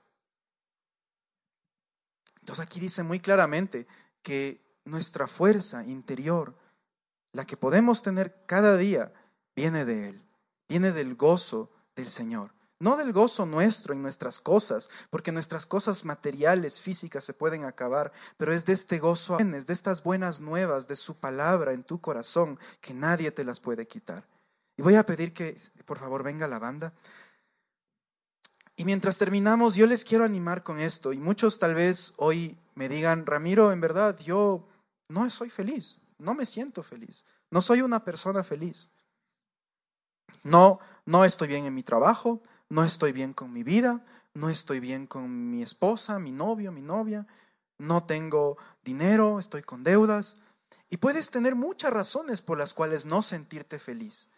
Entonces 2.46 2.64
aquí 2.64 2.78
dice 2.78 3.02
muy 3.02 3.18
claramente 3.18 3.88
que 4.22 4.64
nuestra 4.84 5.26
fuerza 5.26 5.84
interior, 5.84 6.54
la 7.32 7.44
que 7.44 7.56
podemos 7.56 8.04
tener 8.04 8.44
cada 8.46 8.76
día, 8.76 9.12
viene 9.56 9.84
de 9.84 10.10
Él, 10.10 10.22
viene 10.68 10.92
del 10.92 11.16
gozo 11.16 11.72
del 11.96 12.08
Señor. 12.08 12.54
No 12.78 12.96
del 12.96 13.12
gozo 13.12 13.46
nuestro 13.46 13.94
en 13.94 14.00
nuestras 14.00 14.38
cosas, 14.38 14.90
porque 15.10 15.32
nuestras 15.32 15.66
cosas 15.66 16.04
materiales, 16.04 16.80
físicas 16.80 17.24
se 17.24 17.34
pueden 17.34 17.64
acabar, 17.64 18.12
pero 18.36 18.52
es 18.52 18.64
de 18.64 18.74
este 18.74 19.00
gozo, 19.00 19.38
de 19.38 19.72
estas 19.72 20.04
buenas 20.04 20.40
nuevas, 20.40 20.86
de 20.86 20.94
su 20.94 21.16
palabra 21.16 21.72
en 21.72 21.82
tu 21.82 22.00
corazón, 22.00 22.60
que 22.80 22.94
nadie 22.94 23.32
te 23.32 23.42
las 23.42 23.58
puede 23.58 23.88
quitar. 23.88 24.24
Y 24.76 24.82
voy 24.82 24.94
a 24.94 25.04
pedir 25.04 25.32
que, 25.32 25.56
por 25.84 25.98
favor, 25.98 26.22
venga 26.22 26.46
la 26.46 26.60
banda. 26.60 26.92
Y 28.76 28.84
mientras 28.84 29.16
terminamos, 29.16 29.74
yo 29.74 29.86
les 29.86 30.04
quiero 30.04 30.24
animar 30.24 30.62
con 30.62 30.78
esto. 30.78 31.14
Y 31.14 31.18
muchos 31.18 31.58
tal 31.58 31.74
vez 31.74 32.12
hoy 32.18 32.58
me 32.74 32.90
digan, 32.90 33.24
Ramiro, 33.24 33.72
en 33.72 33.80
verdad, 33.80 34.18
yo 34.18 34.68
no 35.08 35.28
soy 35.30 35.48
feliz, 35.48 36.02
no 36.18 36.34
me 36.34 36.44
siento 36.44 36.82
feliz, 36.82 37.24
no 37.50 37.62
soy 37.62 37.80
una 37.80 38.04
persona 38.04 38.44
feliz. 38.44 38.90
No, 40.42 40.78
no 41.06 41.24
estoy 41.24 41.48
bien 41.48 41.64
en 41.64 41.74
mi 41.74 41.82
trabajo, 41.82 42.42
no 42.68 42.84
estoy 42.84 43.12
bien 43.12 43.32
con 43.32 43.52
mi 43.52 43.62
vida, 43.62 44.04
no 44.34 44.50
estoy 44.50 44.80
bien 44.80 45.06
con 45.06 45.50
mi 45.50 45.62
esposa, 45.62 46.18
mi 46.18 46.30
novio, 46.30 46.70
mi 46.70 46.82
novia, 46.82 47.26
no 47.78 48.04
tengo 48.04 48.58
dinero, 48.84 49.38
estoy 49.38 49.62
con 49.62 49.82
deudas. 49.82 50.36
Y 50.90 50.98
puedes 50.98 51.30
tener 51.30 51.54
muchas 51.54 51.92
razones 51.92 52.42
por 52.42 52.58
las 52.58 52.74
cuales 52.74 53.06
no 53.06 53.22
sentirte 53.22 53.78
feliz. 53.78 54.28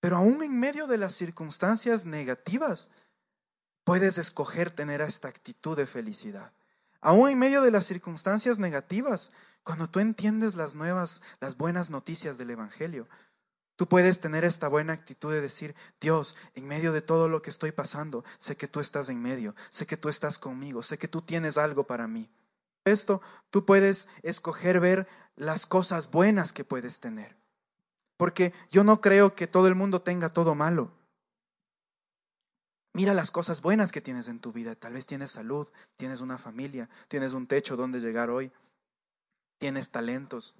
Pero 0.00 0.16
aún 0.16 0.42
en 0.42 0.58
medio 0.58 0.86
de 0.86 0.98
las 0.98 1.14
circunstancias 1.14 2.04
negativas, 2.04 2.90
puedes 3.84 4.18
escoger 4.18 4.70
tener 4.70 5.00
esta 5.00 5.28
actitud 5.28 5.76
de 5.76 5.86
felicidad. 5.86 6.52
Aún 7.00 7.30
en 7.30 7.38
medio 7.38 7.62
de 7.62 7.70
las 7.70 7.86
circunstancias 7.86 8.58
negativas, 8.58 9.32
cuando 9.62 9.88
tú 9.88 10.00
entiendes 10.00 10.54
las 10.54 10.74
nuevas, 10.74 11.22
las 11.40 11.56
buenas 11.56 11.90
noticias 11.90 12.38
del 12.38 12.50
Evangelio, 12.50 13.08
tú 13.76 13.88
puedes 13.88 14.20
tener 14.20 14.44
esta 14.44 14.68
buena 14.68 14.92
actitud 14.92 15.32
de 15.32 15.40
decir, 15.40 15.74
Dios, 16.00 16.36
en 16.54 16.66
medio 16.66 16.92
de 16.92 17.00
todo 17.00 17.28
lo 17.28 17.40
que 17.40 17.50
estoy 17.50 17.72
pasando, 17.72 18.24
sé 18.38 18.56
que 18.56 18.68
tú 18.68 18.80
estás 18.80 19.08
en 19.08 19.22
medio, 19.22 19.54
sé 19.70 19.86
que 19.86 19.96
tú 19.96 20.08
estás 20.08 20.38
conmigo, 20.38 20.82
sé 20.82 20.98
que 20.98 21.08
tú 21.08 21.22
tienes 21.22 21.56
algo 21.56 21.86
para 21.86 22.06
mí. 22.06 22.30
esto, 22.84 23.22
tú 23.50 23.64
puedes 23.64 24.08
escoger 24.22 24.80
ver 24.80 25.06
las 25.36 25.66
cosas 25.66 26.10
buenas 26.10 26.52
que 26.52 26.64
puedes 26.64 27.00
tener. 27.00 27.36
Porque 28.16 28.52
yo 28.70 28.84
no 28.84 29.00
creo 29.00 29.34
que 29.34 29.46
todo 29.46 29.66
el 29.66 29.74
mundo 29.74 30.02
tenga 30.02 30.28
todo 30.28 30.54
malo. 30.54 30.92
Mira 32.92 33.14
las 33.14 33.30
cosas 33.30 33.62
buenas 33.62 33.92
que 33.92 34.00
tienes 34.00 34.28
en 34.28 34.40
tu 34.40 34.52
vida. 34.52 34.74
Tal 34.74 34.94
vez 34.94 35.06
tienes 35.06 35.30
salud, 35.30 35.68
tienes 35.96 36.20
una 36.20 36.38
familia, 36.38 36.88
tienes 37.08 37.32
un 37.32 37.46
techo 37.46 37.76
donde 37.76 38.00
llegar 38.00 38.30
hoy, 38.30 38.50
tienes 39.58 39.90
talentos. 39.90 40.54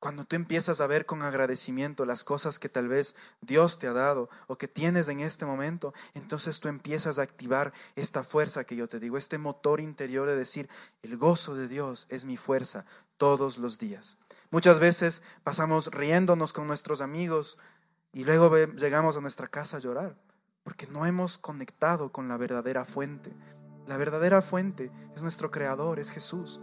Cuando 0.00 0.24
tú 0.24 0.36
empiezas 0.36 0.80
a 0.80 0.86
ver 0.86 1.06
con 1.06 1.22
agradecimiento 1.22 2.06
las 2.06 2.22
cosas 2.22 2.60
que 2.60 2.68
tal 2.68 2.86
vez 2.86 3.16
Dios 3.40 3.80
te 3.80 3.88
ha 3.88 3.92
dado 3.92 4.30
o 4.46 4.56
que 4.56 4.68
tienes 4.68 5.08
en 5.08 5.20
este 5.20 5.44
momento, 5.44 5.92
entonces 6.14 6.60
tú 6.60 6.68
empiezas 6.68 7.18
a 7.18 7.22
activar 7.22 7.72
esta 7.96 8.22
fuerza 8.22 8.62
que 8.62 8.76
yo 8.76 8.86
te 8.86 9.00
digo, 9.00 9.18
este 9.18 9.38
motor 9.38 9.80
interior 9.80 10.28
de 10.28 10.36
decir, 10.36 10.68
el 11.02 11.16
gozo 11.16 11.56
de 11.56 11.66
Dios 11.66 12.06
es 12.10 12.24
mi 12.24 12.36
fuerza 12.36 12.86
todos 13.16 13.58
los 13.58 13.78
días. 13.78 14.18
Muchas 14.50 14.78
veces 14.78 15.22
pasamos 15.42 15.90
riéndonos 15.90 16.52
con 16.52 16.68
nuestros 16.68 17.00
amigos 17.00 17.58
y 18.12 18.22
luego 18.22 18.56
llegamos 18.56 19.16
a 19.16 19.20
nuestra 19.20 19.48
casa 19.48 19.78
a 19.78 19.80
llorar, 19.80 20.16
porque 20.68 20.86
no 20.86 21.06
hemos 21.06 21.38
conectado 21.38 22.12
con 22.12 22.28
la 22.28 22.36
verdadera 22.36 22.84
fuente. 22.84 23.32
La 23.86 23.96
verdadera 23.96 24.42
fuente 24.42 24.90
es 25.16 25.22
nuestro 25.22 25.50
Creador, 25.50 25.98
es 25.98 26.10
Jesús. 26.10 26.60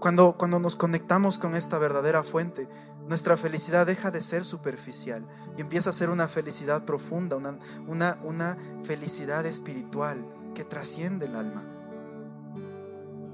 Cuando, 0.00 0.38
cuando 0.38 0.58
nos 0.58 0.74
conectamos 0.74 1.36
con 1.38 1.56
esta 1.56 1.78
verdadera 1.78 2.22
fuente, 2.22 2.66
nuestra 3.06 3.36
felicidad 3.36 3.86
deja 3.86 4.10
de 4.10 4.22
ser 4.22 4.46
superficial 4.46 5.26
y 5.58 5.60
empieza 5.60 5.90
a 5.90 5.92
ser 5.92 6.08
una 6.08 6.26
felicidad 6.26 6.86
profunda, 6.86 7.36
una, 7.36 7.58
una, 7.86 8.18
una 8.22 8.56
felicidad 8.82 9.44
espiritual 9.44 10.24
que 10.54 10.64
trasciende 10.64 11.26
el 11.26 11.36
alma. 11.36 11.73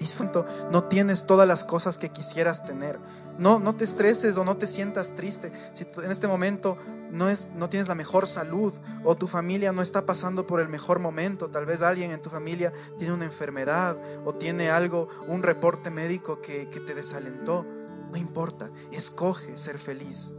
Disfruto, 0.01 0.47
no 0.71 0.85
tienes 0.85 1.27
todas 1.27 1.47
las 1.47 1.63
cosas 1.63 1.99
que 1.99 2.09
quisieras 2.09 2.65
tener. 2.65 2.99
No, 3.39 3.59
no 3.59 3.77
te 3.77 3.85
estreses 3.85 4.39
o 4.39 4.47
no 4.47 4.57
te 4.57 4.67
sientas 4.67 5.15
triste. 5.15 5.53
Si 5.75 5.87
en 6.03 6.11
este 6.11 6.27
momento 6.27 6.79
no, 7.13 7.29
es, 7.29 7.51
no 7.55 7.69
tienes 7.69 7.87
la 7.87 7.95
mejor 7.95 8.27
salud 8.27 8.73
o 9.05 9.15
tu 9.15 9.29
familia 9.29 9.73
no 9.73 9.83
está 9.83 10.07
pasando 10.07 10.47
por 10.47 10.61
el 10.61 10.69
mejor 10.69 11.01
momento, 11.01 11.51
tal 11.51 11.67
vez 11.67 11.83
alguien 11.83 12.13
en 12.13 12.23
tu 12.23 12.31
familia 12.31 12.73
tiene 12.97 13.13
una 13.13 13.27
enfermedad 13.27 13.99
o 14.25 14.35
tiene 14.35 14.71
algo, 14.71 15.09
un 15.29 15.43
reporte 15.43 15.91
médico 15.91 16.41
que, 16.41 16.71
que 16.71 16.81
te 16.81 16.95
desalentó, 16.95 17.67
no 18.11 18.17
importa, 18.17 18.71
escoge 18.93 19.59
ser 19.59 19.79
feliz. 19.79 20.33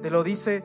Te 0.00 0.08
lo 0.08 0.24
dice 0.24 0.64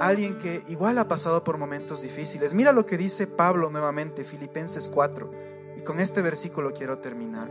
alguien 0.00 0.36
que 0.40 0.64
igual 0.66 0.98
ha 0.98 1.06
pasado 1.06 1.44
por 1.44 1.58
momentos 1.58 2.02
difíciles. 2.02 2.54
Mira 2.54 2.72
lo 2.72 2.86
que 2.86 2.98
dice 2.98 3.28
Pablo 3.28 3.70
nuevamente, 3.70 4.24
Filipenses 4.24 4.88
4, 4.88 5.30
y 5.76 5.82
con 5.82 6.00
este 6.00 6.22
versículo 6.22 6.72
quiero 6.72 6.98
terminar. 6.98 7.48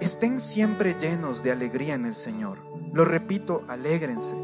Estén 0.00 0.40
siempre 0.40 0.94
llenos 0.94 1.42
de 1.42 1.52
alegría 1.52 1.94
en 1.94 2.06
el 2.06 2.14
Señor. 2.14 2.58
Lo 2.92 3.04
repito, 3.04 3.62
alégrense. 3.68 4.34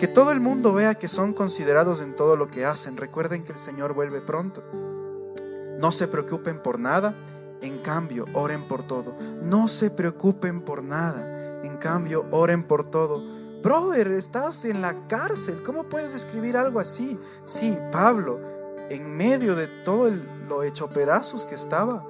Que 0.00 0.08
todo 0.08 0.32
el 0.32 0.40
mundo 0.40 0.72
vea 0.72 0.94
que 0.94 1.08
son 1.08 1.32
considerados 1.32 2.00
en 2.00 2.16
todo 2.16 2.36
lo 2.36 2.48
que 2.48 2.64
hacen. 2.64 2.96
Recuerden 2.96 3.44
que 3.44 3.52
el 3.52 3.58
Señor 3.58 3.94
vuelve 3.94 4.20
pronto. 4.20 4.62
No 5.78 5.92
se 5.92 6.08
preocupen 6.08 6.62
por 6.62 6.78
nada, 6.78 7.14
en 7.60 7.78
cambio, 7.78 8.26
oren 8.34 8.62
por 8.62 8.82
todo. 8.86 9.14
No 9.42 9.68
se 9.68 9.90
preocupen 9.90 10.60
por 10.60 10.82
nada, 10.82 11.62
en 11.64 11.76
cambio, 11.78 12.26
oren 12.30 12.62
por 12.62 12.90
todo. 12.90 13.22
Brother, 13.62 14.08
estás 14.08 14.64
en 14.66 14.82
la 14.82 15.08
cárcel. 15.08 15.62
¿Cómo 15.64 15.84
puedes 15.84 16.14
escribir 16.14 16.56
algo 16.56 16.80
así? 16.80 17.18
Sí, 17.44 17.76
Pablo, 17.90 18.38
en 18.90 19.16
medio 19.16 19.56
de 19.56 19.66
todo 19.84 20.08
lo 20.44 20.62
hecho 20.62 20.88
pedazos 20.88 21.44
que 21.44 21.54
estaba, 21.54 22.04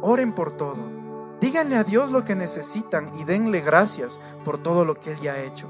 oren 0.00 0.32
por 0.34 0.56
todo. 0.56 1.02
Díganle 1.40 1.76
a 1.76 1.84
Dios 1.84 2.10
lo 2.10 2.24
que 2.24 2.36
necesitan 2.36 3.10
y 3.18 3.24
denle 3.24 3.60
gracias 3.60 4.20
por 4.44 4.58
todo 4.58 4.84
lo 4.84 4.94
que 4.94 5.12
Él 5.12 5.20
ya 5.20 5.32
ha 5.32 5.42
hecho. 5.42 5.68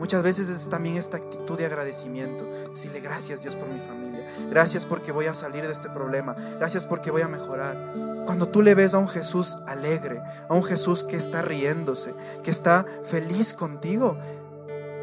Muchas 0.00 0.22
veces 0.22 0.48
es 0.48 0.68
también 0.68 0.96
esta 0.96 1.18
actitud 1.18 1.58
de 1.58 1.66
agradecimiento. 1.66 2.44
Decirle 2.70 3.00
gracias 3.00 3.42
Dios 3.42 3.54
por 3.54 3.68
mi 3.68 3.78
familia. 3.78 4.26
Gracias 4.48 4.86
porque 4.86 5.12
voy 5.12 5.26
a 5.26 5.34
salir 5.34 5.66
de 5.66 5.72
este 5.72 5.90
problema. 5.90 6.34
Gracias 6.58 6.86
porque 6.86 7.10
voy 7.10 7.20
a 7.20 7.28
mejorar. 7.28 7.76
Cuando 8.24 8.48
tú 8.48 8.62
le 8.62 8.74
ves 8.74 8.94
a 8.94 8.98
un 8.98 9.08
Jesús 9.08 9.58
alegre, 9.66 10.22
a 10.48 10.54
un 10.54 10.64
Jesús 10.64 11.04
que 11.04 11.16
está 11.16 11.42
riéndose, 11.42 12.14
que 12.42 12.50
está 12.50 12.86
feliz 13.04 13.52
contigo, 13.52 14.16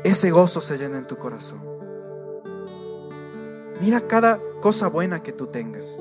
ese 0.04 0.32
gozo 0.32 0.62
se 0.62 0.78
llena 0.78 0.98
en 0.98 1.06
tu 1.06 1.18
corazón. 1.18 1.62
Mira 3.80 4.02
cada 4.02 4.40
cosa 4.62 4.88
buena 4.88 5.24
que 5.24 5.32
tú 5.32 5.48
tengas. 5.48 6.00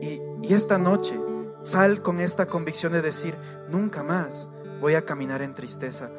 Y, 0.00 0.20
y 0.42 0.54
esta 0.54 0.78
noche 0.78 1.18
sal 1.62 2.02
con 2.02 2.20
esta 2.20 2.46
convicción 2.46 2.92
de 2.92 3.02
decir, 3.02 3.34
nunca 3.68 4.02
más 4.02 4.48
voy 4.80 4.94
a 4.94 5.04
caminar 5.04 5.42
en 5.42 5.54
tristeza 5.54 6.10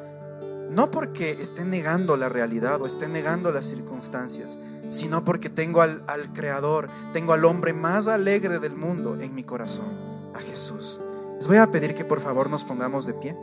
no 0.70 0.90
porque 0.90 1.30
esté 1.30 1.64
negando 1.64 2.16
la 2.16 2.28
realidad 2.28 2.80
o 2.80 2.86
esté 2.86 3.08
negando 3.08 3.52
las 3.52 3.66
circunstancias, 3.66 4.58
sino 4.90 5.24
porque 5.24 5.48
tengo 5.48 5.80
al, 5.80 6.02
Creador, 6.34 6.88
tengo 7.12 7.32
al 7.32 7.44
hombre 7.44 7.72
más 7.72 8.08
alegre 8.08 8.58
del 8.58 8.74
mundo 8.76 9.16
en 9.20 9.34
mi 9.34 9.44
corazón, 9.44 9.86
a 10.34 10.40
Jesús. 10.40 11.00
Les 11.38 11.46
voy 11.46 11.58
a 11.58 11.70
pedir 11.70 11.94
que 11.94 12.04
por 12.04 12.20
favor 12.20 12.50
nos 12.50 12.64
pongamos 12.64 13.06
de 13.06 13.14
pie. 13.14 13.36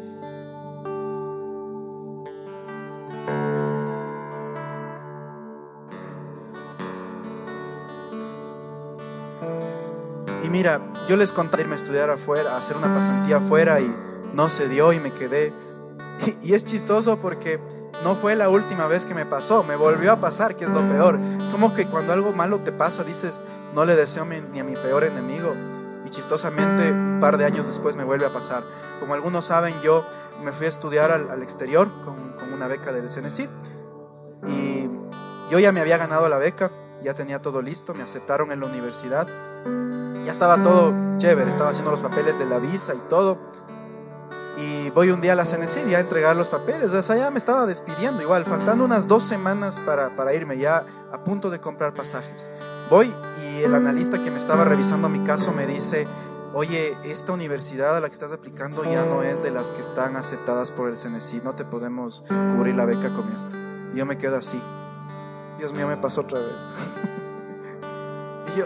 Mira, 10.53 10.79
yo 11.09 11.17
les 11.17 11.31
conté 11.31 11.61
irme 11.61 11.73
a 11.73 11.77
estudiar 11.77 12.11
afuera, 12.11 12.53
a 12.53 12.57
hacer 12.57 12.77
una 12.77 12.93
pasantía 12.93 13.37
afuera 13.37 13.81
y 13.81 13.91
no 14.35 14.49
se 14.49 14.69
dio 14.69 14.93
y 14.93 14.99
me 14.99 15.11
quedé 15.11 15.51
y 16.43 16.53
es 16.53 16.63
chistoso 16.63 17.17
porque 17.17 17.59
no 18.03 18.15
fue 18.15 18.35
la 18.35 18.49
última 18.49 18.85
vez 18.85 19.05
que 19.05 19.15
me 19.15 19.25
pasó, 19.25 19.63
me 19.63 19.75
volvió 19.75 20.11
a 20.11 20.19
pasar, 20.19 20.55
que 20.55 20.65
es 20.65 20.69
lo 20.69 20.81
peor. 20.81 21.19
Es 21.41 21.49
como 21.49 21.73
que 21.73 21.87
cuando 21.87 22.13
algo 22.13 22.33
malo 22.33 22.59
te 22.59 22.71
pasa, 22.71 23.03
dices, 23.03 23.41
no 23.73 23.83
le 23.83 23.95
deseo 23.95 24.25
ni 24.25 24.59
a 24.59 24.63
mi 24.63 24.73
peor 24.73 25.05
enemigo. 25.05 25.55
Y 26.05 26.09
chistosamente, 26.09 26.91
un 26.91 27.19
par 27.19 27.37
de 27.37 27.45
años 27.45 27.65
después 27.65 27.95
me 27.95 28.03
vuelve 28.03 28.27
a 28.27 28.29
pasar. 28.29 28.63
Como 28.99 29.15
algunos 29.15 29.45
saben, 29.45 29.73
yo 29.81 30.05
me 30.43 30.51
fui 30.51 30.67
a 30.67 30.69
estudiar 30.69 31.11
al, 31.11 31.41
exterior 31.41 31.89
con, 32.03 32.15
una 32.53 32.67
beca 32.67 32.91
del 32.91 33.09
CNCID. 33.09 33.49
Y 34.47 34.89
yo 35.49 35.57
ya 35.59 35.71
me 35.71 35.79
había 35.79 35.97
ganado 35.97 36.29
la 36.29 36.37
beca, 36.37 36.69
ya 37.01 37.15
tenía 37.15 37.41
todo 37.41 37.61
listo, 37.61 37.93
me 37.95 38.03
aceptaron 38.03 38.51
en 38.51 38.59
la 38.59 38.67
universidad. 38.67 39.27
Ya 40.25 40.31
estaba 40.31 40.62
todo 40.62 40.93
chévere, 41.17 41.49
estaba 41.49 41.71
haciendo 41.71 41.91
los 41.91 42.01
papeles 42.01 42.39
de 42.39 42.45
la 42.45 42.59
visa 42.59 42.93
y 42.93 43.09
todo 43.09 43.38
y 44.57 44.89
voy 44.91 45.09
un 45.09 45.19
día 45.19 45.33
a 45.33 45.36
la 45.36 45.45
CNC 45.45 45.93
a 45.95 45.99
entregar 45.99 46.36
los 46.36 46.47
papeles. 46.47 46.91
O 46.91 47.03
sea, 47.03 47.15
ya 47.15 47.31
me 47.31 47.38
estaba 47.38 47.65
despidiendo 47.65 48.21
igual, 48.21 48.45
faltando 48.45 48.86
unas 48.86 49.07
dos 49.07 49.23
semanas 49.23 49.79
para, 49.79 50.15
para 50.15 50.33
irme, 50.33 50.57
ya 50.57 50.86
a 51.12 51.23
punto 51.23 51.49
de 51.49 51.59
comprar 51.59 51.93
pasajes. 51.93 52.49
Voy 52.89 53.13
y 53.43 53.63
el 53.63 53.73
analista 53.75 54.21
que 54.23 54.31
me 54.31 54.38
estaba 54.38 54.63
revisando 54.63 55.09
mi 55.09 55.19
caso 55.19 55.51
me 55.51 55.65
dice, 55.65 56.07
oye, 56.53 56.95
esta 57.03 57.33
universidad 57.33 57.97
a 57.97 57.99
la 57.99 58.07
que 58.07 58.13
estás 58.13 58.31
aplicando 58.31 58.83
ya 58.83 59.05
no 59.05 59.23
es 59.23 59.41
de 59.41 59.51
las 59.51 59.71
que 59.71 59.81
están 59.81 60.15
aceptadas 60.15 60.71
por 60.71 60.89
el 60.89 60.97
CNC, 60.97 61.43
no 61.43 61.53
te 61.53 61.65
podemos 61.65 62.23
cubrir 62.55 62.75
la 62.75 62.86
beca 62.86 63.12
con 63.13 63.31
esta. 63.33 63.55
Y 63.93 63.97
yo 63.97 64.05
me 64.05 64.17
quedo 64.17 64.38
así. 64.38 64.59
Dios 65.57 65.73
mío, 65.73 65.88
me 65.88 65.97
pasó 65.97 66.21
otra 66.21 66.39
vez. 66.39 67.13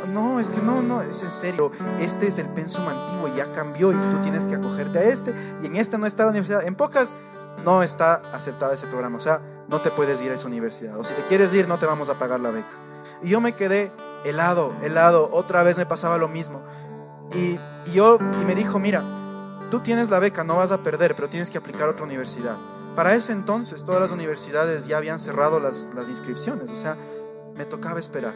no, 0.08 0.39
es 0.39 0.50
que 0.50 0.62
no, 0.62 0.82
no, 0.82 1.02
es 1.02 1.21
en 1.23 1.32
serio. 1.32 1.71
Este 2.00 2.28
es 2.28 2.38
el 2.38 2.47
pensum 2.50 2.88
antiguo 2.88 3.28
y 3.28 3.38
ya 3.38 3.52
cambió 3.54 3.91
y 3.91 3.95
tú 3.95 4.21
tienes 4.21 4.45
que 4.45 4.56
acogerte 4.56 5.00
a 5.00 5.04
este. 5.04 5.34
Y 5.62 5.67
en 5.67 5.76
esta 5.76 5.97
no 5.97 6.06
está 6.06 6.23
la 6.23 6.30
universidad. 6.30 6.65
En 6.65 6.76
pocas 6.76 7.13
no 7.63 7.84
está 7.84 8.21
aceptada 8.34 8.73
ese 8.73 8.88
programa. 8.88 9.17
O 9.17 9.21
sea, 9.21 9.41
no 9.67 9.80
te 9.80 9.91
puedes 9.91 10.21
ir 10.21 10.32
a 10.32 10.36
esa 10.36 10.47
universidad. 10.47 10.97
O 11.00 11.04
si 11.04 11.13
te 11.13 11.21
quieres 11.23 11.54
ir, 11.54 11.67
no 11.67 11.78
te 11.78 11.86
vamos 11.86 12.10
a 12.10 12.19
pagar 12.19 12.39
la 12.39 12.52
beca. 12.52 12.67
Y 13.21 13.30
yo 13.30 13.41
me 13.41 13.54
quedé 13.54 13.91
helado, 14.26 14.73
helado. 14.82 15.30
Otra 15.32 15.63
vez 15.63 15.78
me 15.78 15.86
pasaba 15.86 16.17
lo 16.17 16.28
mismo. 16.28 16.62
Y, 17.34 17.60
yo, 17.93 18.19
me 18.45 18.56
dijo, 18.56 18.80
mira, 18.80 19.04
tú 19.71 19.80
tienes 19.80 20.10
la 20.10 20.19
beca, 20.19 20.43
no 20.43 20.58
vas 20.58 20.71
a 20.71 20.80
perder, 20.80 21.15
pero 21.15 21.30
tienes 21.30 21.50
que 21.50 21.58
aplicar 21.58 21.88
a 21.88 21.91
otra 21.91 22.06
universidad. 22.06 22.56
Para 22.95 23.13
ese 23.13 23.32
entonces 23.32 23.84
todas 23.84 24.02
las 24.02 24.12
universidades 24.12 24.88
ya 24.88 24.97
habían 24.97 25.19
cerrado 25.19 25.60
las, 25.60 25.88
las 25.93 26.10
inscripciones, 26.10 26.71
o 26.71 26.78
sea, 26.78 26.97
me 27.56 27.65
tocaba 27.65 28.00
esperar. 28.00 28.34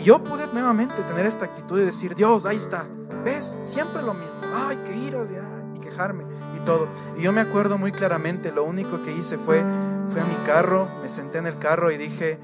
Y 0.00 0.04
yo 0.04 0.24
pude 0.24 0.46
nuevamente 0.46 0.94
tener 1.08 1.26
esta 1.26 1.44
actitud 1.44 1.78
de 1.78 1.84
decir, 1.84 2.14
Dios, 2.14 2.46
ahí 2.46 2.56
está, 2.56 2.86
¿ves? 3.22 3.58
Siempre 3.64 4.00
lo 4.00 4.14
mismo, 4.14 4.40
ay, 4.54 4.78
qué 4.86 4.96
ira, 4.96 5.26
y 5.74 5.78
quejarme 5.78 6.24
y 6.56 6.64
todo. 6.64 6.88
Y 7.18 7.22
yo 7.22 7.32
me 7.32 7.42
acuerdo 7.42 7.76
muy 7.76 7.92
claramente, 7.92 8.50
lo 8.50 8.64
único 8.64 9.02
que 9.02 9.12
hice 9.12 9.36
fue, 9.36 9.62
fui 10.10 10.20
a 10.20 10.24
mi 10.24 10.36
carro, 10.46 10.88
me 11.02 11.10
senté 11.10 11.36
en 11.36 11.46
el 11.46 11.58
carro 11.58 11.90
y 11.90 11.98
dije, 11.98 12.40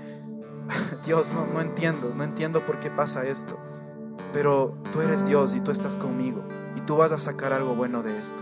Dios, 1.06 1.32
no, 1.32 1.46
no 1.46 1.62
entiendo, 1.62 2.12
no 2.14 2.24
entiendo 2.24 2.60
por 2.60 2.78
qué 2.78 2.90
pasa 2.90 3.24
esto. 3.24 3.58
Pero 4.34 4.76
tú 4.92 5.00
eres 5.00 5.24
Dios 5.24 5.54
y 5.54 5.60
tú 5.60 5.70
estás 5.70 5.96
conmigo 5.96 6.44
y 6.76 6.82
tú 6.82 6.96
vas 6.96 7.12
a 7.12 7.18
sacar 7.18 7.54
algo 7.54 7.74
bueno 7.74 8.02
de 8.02 8.18
esto. 8.18 8.36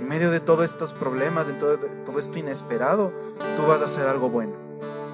En 0.00 0.08
medio 0.08 0.30
de 0.30 0.40
todos 0.40 0.64
estos 0.64 0.94
problemas, 0.94 1.46
de 1.46 1.52
todo, 1.52 1.76
todo 1.78 2.18
esto 2.18 2.38
inesperado, 2.38 3.12
tú 3.58 3.66
vas 3.66 3.82
a 3.82 3.86
hacer 3.86 4.08
algo 4.08 4.30
bueno. 4.30 4.54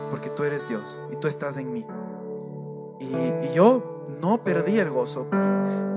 Porque 0.08 0.30
tú 0.30 0.44
eres 0.44 0.68
Dios 0.68 1.00
y 1.12 1.16
tú 1.16 1.26
estás 1.26 1.56
en 1.56 1.72
mí. 1.72 1.84
Y, 3.00 3.52
yo 3.54 4.06
no 4.20 4.44
perdí 4.44 4.78
el 4.78 4.90
gozo. 4.90 5.26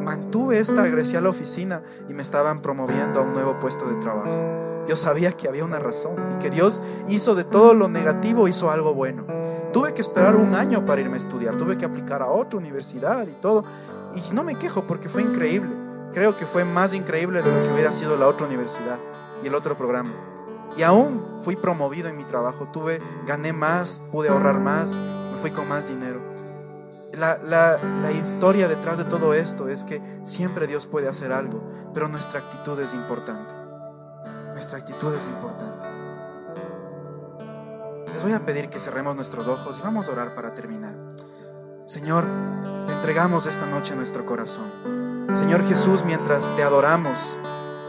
Mantuve 0.02 0.60
esta, 0.60 0.82
regresé 0.82 1.18
a 1.18 1.22
la 1.22 1.30
oficina 1.30 1.84
y 2.10 2.14
me 2.14 2.24
estaban 2.24 2.62
promoviendo 2.62 3.20
a 3.20 3.24
un 3.24 3.34
nuevo 3.34 3.60
puesto 3.60 3.88
de 3.88 3.96
trabajo. 3.98 4.32
Yo 4.88 4.96
sabía 4.96 5.32
que 5.32 5.48
había 5.48 5.64
una 5.64 5.80
razón 5.80 6.16
y 6.34 6.40
que 6.40 6.50
Dios 6.50 6.82
hizo 7.08 7.36
de 7.36 7.44
todo 7.44 7.74
lo 7.74 7.88
negativo, 7.88 8.48
hizo 8.48 8.72
algo 8.72 8.94
bueno. 8.94 9.26
Tuve 9.72 9.94
que 9.94 10.02
esperar 10.02 10.36
un 10.36 10.56
año 10.56 10.86
para 10.86 11.02
irme 11.02 11.16
a 11.16 11.20
estudiar, 11.20 11.56
tuve 11.58 11.78
que 11.78 11.86
aplicar 11.86 12.22
a 12.22 12.28
otra 12.30 12.60
universidad 12.60 13.28
y 13.28 13.34
todo. 13.34 13.64
Y 14.16 14.34
no 14.34 14.44
me 14.44 14.56
quejo 14.56 14.84
porque 14.84 15.10
fue 15.10 15.22
increíble. 15.22 15.72
Creo 16.14 16.38
que 16.38 16.46
fue 16.46 16.64
más 16.64 16.94
increíble 16.94 17.42
de 17.42 17.52
lo 17.52 17.64
que 17.64 17.74
hubiera 17.74 17.92
sido 17.92 18.18
la 18.18 18.28
otra 18.28 18.46
universidad 18.46 18.98
y 19.44 19.48
el 19.48 19.56
otro 19.56 19.76
programa. 19.76 20.12
Y 20.78 20.84
aún 20.84 21.38
fui 21.44 21.56
promovido 21.56 22.08
en 22.08 22.18
mi 22.18 22.24
trabajo, 22.24 22.68
tuve, 22.72 23.00
gané 23.28 23.54
más, 23.54 24.02
pude 24.12 24.30
ahorrar 24.30 24.60
más, 24.60 24.96
me 24.96 25.38
fui 25.40 25.52
con 25.52 25.68
más 25.68 25.88
dinero. 25.88 26.20
La, 27.14 27.38
la, 27.38 27.78
la, 28.02 28.12
historia 28.12 28.68
detrás 28.68 28.98
de 28.98 29.06
todo 29.06 29.36
esto 29.36 29.70
es 29.70 29.84
que 29.84 30.02
siempre 30.24 30.66
Dios 30.66 30.88
puede 30.88 31.08
hacer 31.08 31.32
algo, 31.32 31.62
pero 31.94 32.08
nuestra 32.08 32.40
actitud 32.40 32.80
es 32.80 32.94
importante. 32.94 33.54
Nuestra 34.54 34.80
actitud 34.80 35.14
es 35.14 35.26
importante. 35.28 35.86
Les 38.12 38.24
voy 38.24 38.34
a 38.34 38.44
pedir 38.44 38.70
que 38.70 38.80
cerremos 38.80 39.16
nuestros 39.16 39.48
ojos 39.48 39.78
y 39.78 39.82
vamos 39.84 40.08
a 40.08 40.12
orar 40.12 40.34
para 40.34 40.56
terminar. 40.56 40.96
Señor, 41.86 42.26
te 42.88 42.94
entregamos 42.94 43.46
esta 43.46 43.68
noche 43.68 43.96
nuestro 43.96 44.26
corazón. 44.26 45.30
Señor 45.34 45.64
Jesús, 45.68 46.04
mientras 46.06 46.50
te 46.56 46.64
adoramos 46.64 47.38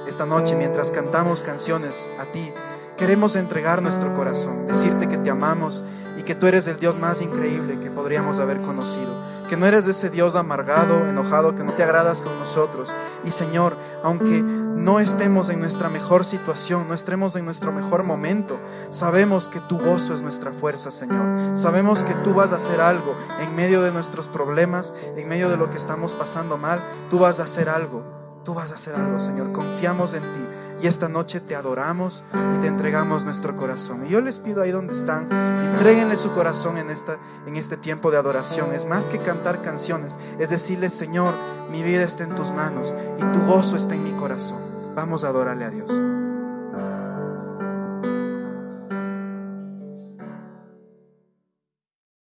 esta 0.06 0.26
noche, 0.26 0.54
mientras 0.54 0.90
cantamos 0.90 1.42
canciones 1.42 2.10
a 2.18 2.26
ti, 2.26 2.52
queremos 2.98 3.36
entregar 3.36 3.80
nuestro 3.80 4.12
corazón, 4.12 4.66
decirte 4.66 5.08
que 5.08 5.16
te 5.16 5.30
amamos 5.30 5.82
que 6.24 6.34
tú 6.34 6.46
eres 6.46 6.66
el 6.66 6.78
Dios 6.78 6.98
más 6.98 7.20
increíble 7.20 7.78
que 7.80 7.90
podríamos 7.90 8.38
haber 8.38 8.60
conocido, 8.60 9.14
que 9.48 9.56
no 9.56 9.66
eres 9.66 9.86
ese 9.86 10.10
Dios 10.10 10.34
amargado, 10.34 11.06
enojado, 11.06 11.54
que 11.54 11.64
no 11.64 11.72
te 11.72 11.82
agradas 11.82 12.22
con 12.22 12.38
nosotros. 12.38 12.90
Y 13.24 13.30
Señor, 13.30 13.76
aunque 14.02 14.42
no 14.42 15.00
estemos 15.00 15.48
en 15.48 15.60
nuestra 15.60 15.88
mejor 15.88 16.24
situación, 16.24 16.88
no 16.88 16.94
estemos 16.94 17.36
en 17.36 17.44
nuestro 17.44 17.72
mejor 17.72 18.02
momento, 18.02 18.58
sabemos 18.90 19.48
que 19.48 19.60
tu 19.60 19.78
gozo 19.78 20.14
es 20.14 20.20
nuestra 20.20 20.52
fuerza, 20.52 20.90
Señor. 20.90 21.56
Sabemos 21.56 22.02
que 22.02 22.14
tú 22.14 22.34
vas 22.34 22.52
a 22.52 22.56
hacer 22.56 22.80
algo 22.80 23.14
en 23.40 23.54
medio 23.54 23.82
de 23.82 23.92
nuestros 23.92 24.26
problemas, 24.28 24.94
en 25.16 25.28
medio 25.28 25.48
de 25.48 25.56
lo 25.56 25.70
que 25.70 25.76
estamos 25.76 26.14
pasando 26.14 26.56
mal, 26.56 26.80
tú 27.10 27.18
vas 27.18 27.40
a 27.40 27.44
hacer 27.44 27.68
algo. 27.68 28.02
Tú 28.44 28.52
vas 28.52 28.72
a 28.72 28.74
hacer 28.74 28.94
algo, 28.94 29.20
Señor. 29.20 29.52
Confiamos 29.52 30.12
en 30.12 30.20
ti. 30.20 30.44
Y 30.82 30.86
esta 30.86 31.08
noche 31.08 31.40
te 31.40 31.56
adoramos 31.56 32.24
y 32.54 32.58
te 32.58 32.66
entregamos 32.66 33.24
nuestro 33.24 33.56
corazón. 33.56 34.06
Y 34.06 34.10
yo 34.10 34.20
les 34.20 34.38
pido 34.38 34.62
ahí 34.62 34.70
donde 34.70 34.92
están, 34.92 35.28
entreguenle 35.74 36.16
su 36.16 36.32
corazón 36.32 36.78
en, 36.78 36.90
esta, 36.90 37.18
en 37.46 37.56
este 37.56 37.76
tiempo 37.76 38.10
de 38.10 38.18
adoración. 38.18 38.72
Es 38.72 38.86
más 38.86 39.08
que 39.08 39.18
cantar 39.18 39.62
canciones, 39.62 40.18
es 40.38 40.50
decirle, 40.50 40.90
Señor, 40.90 41.32
mi 41.70 41.82
vida 41.82 42.02
está 42.02 42.24
en 42.24 42.34
tus 42.34 42.50
manos 42.50 42.92
y 43.18 43.32
tu 43.32 43.40
gozo 43.46 43.76
está 43.76 43.94
en 43.94 44.04
mi 44.04 44.12
corazón. 44.12 44.58
Vamos 44.94 45.24
a 45.24 45.28
adorarle 45.28 45.64
a 45.64 45.70
Dios. 45.70 46.23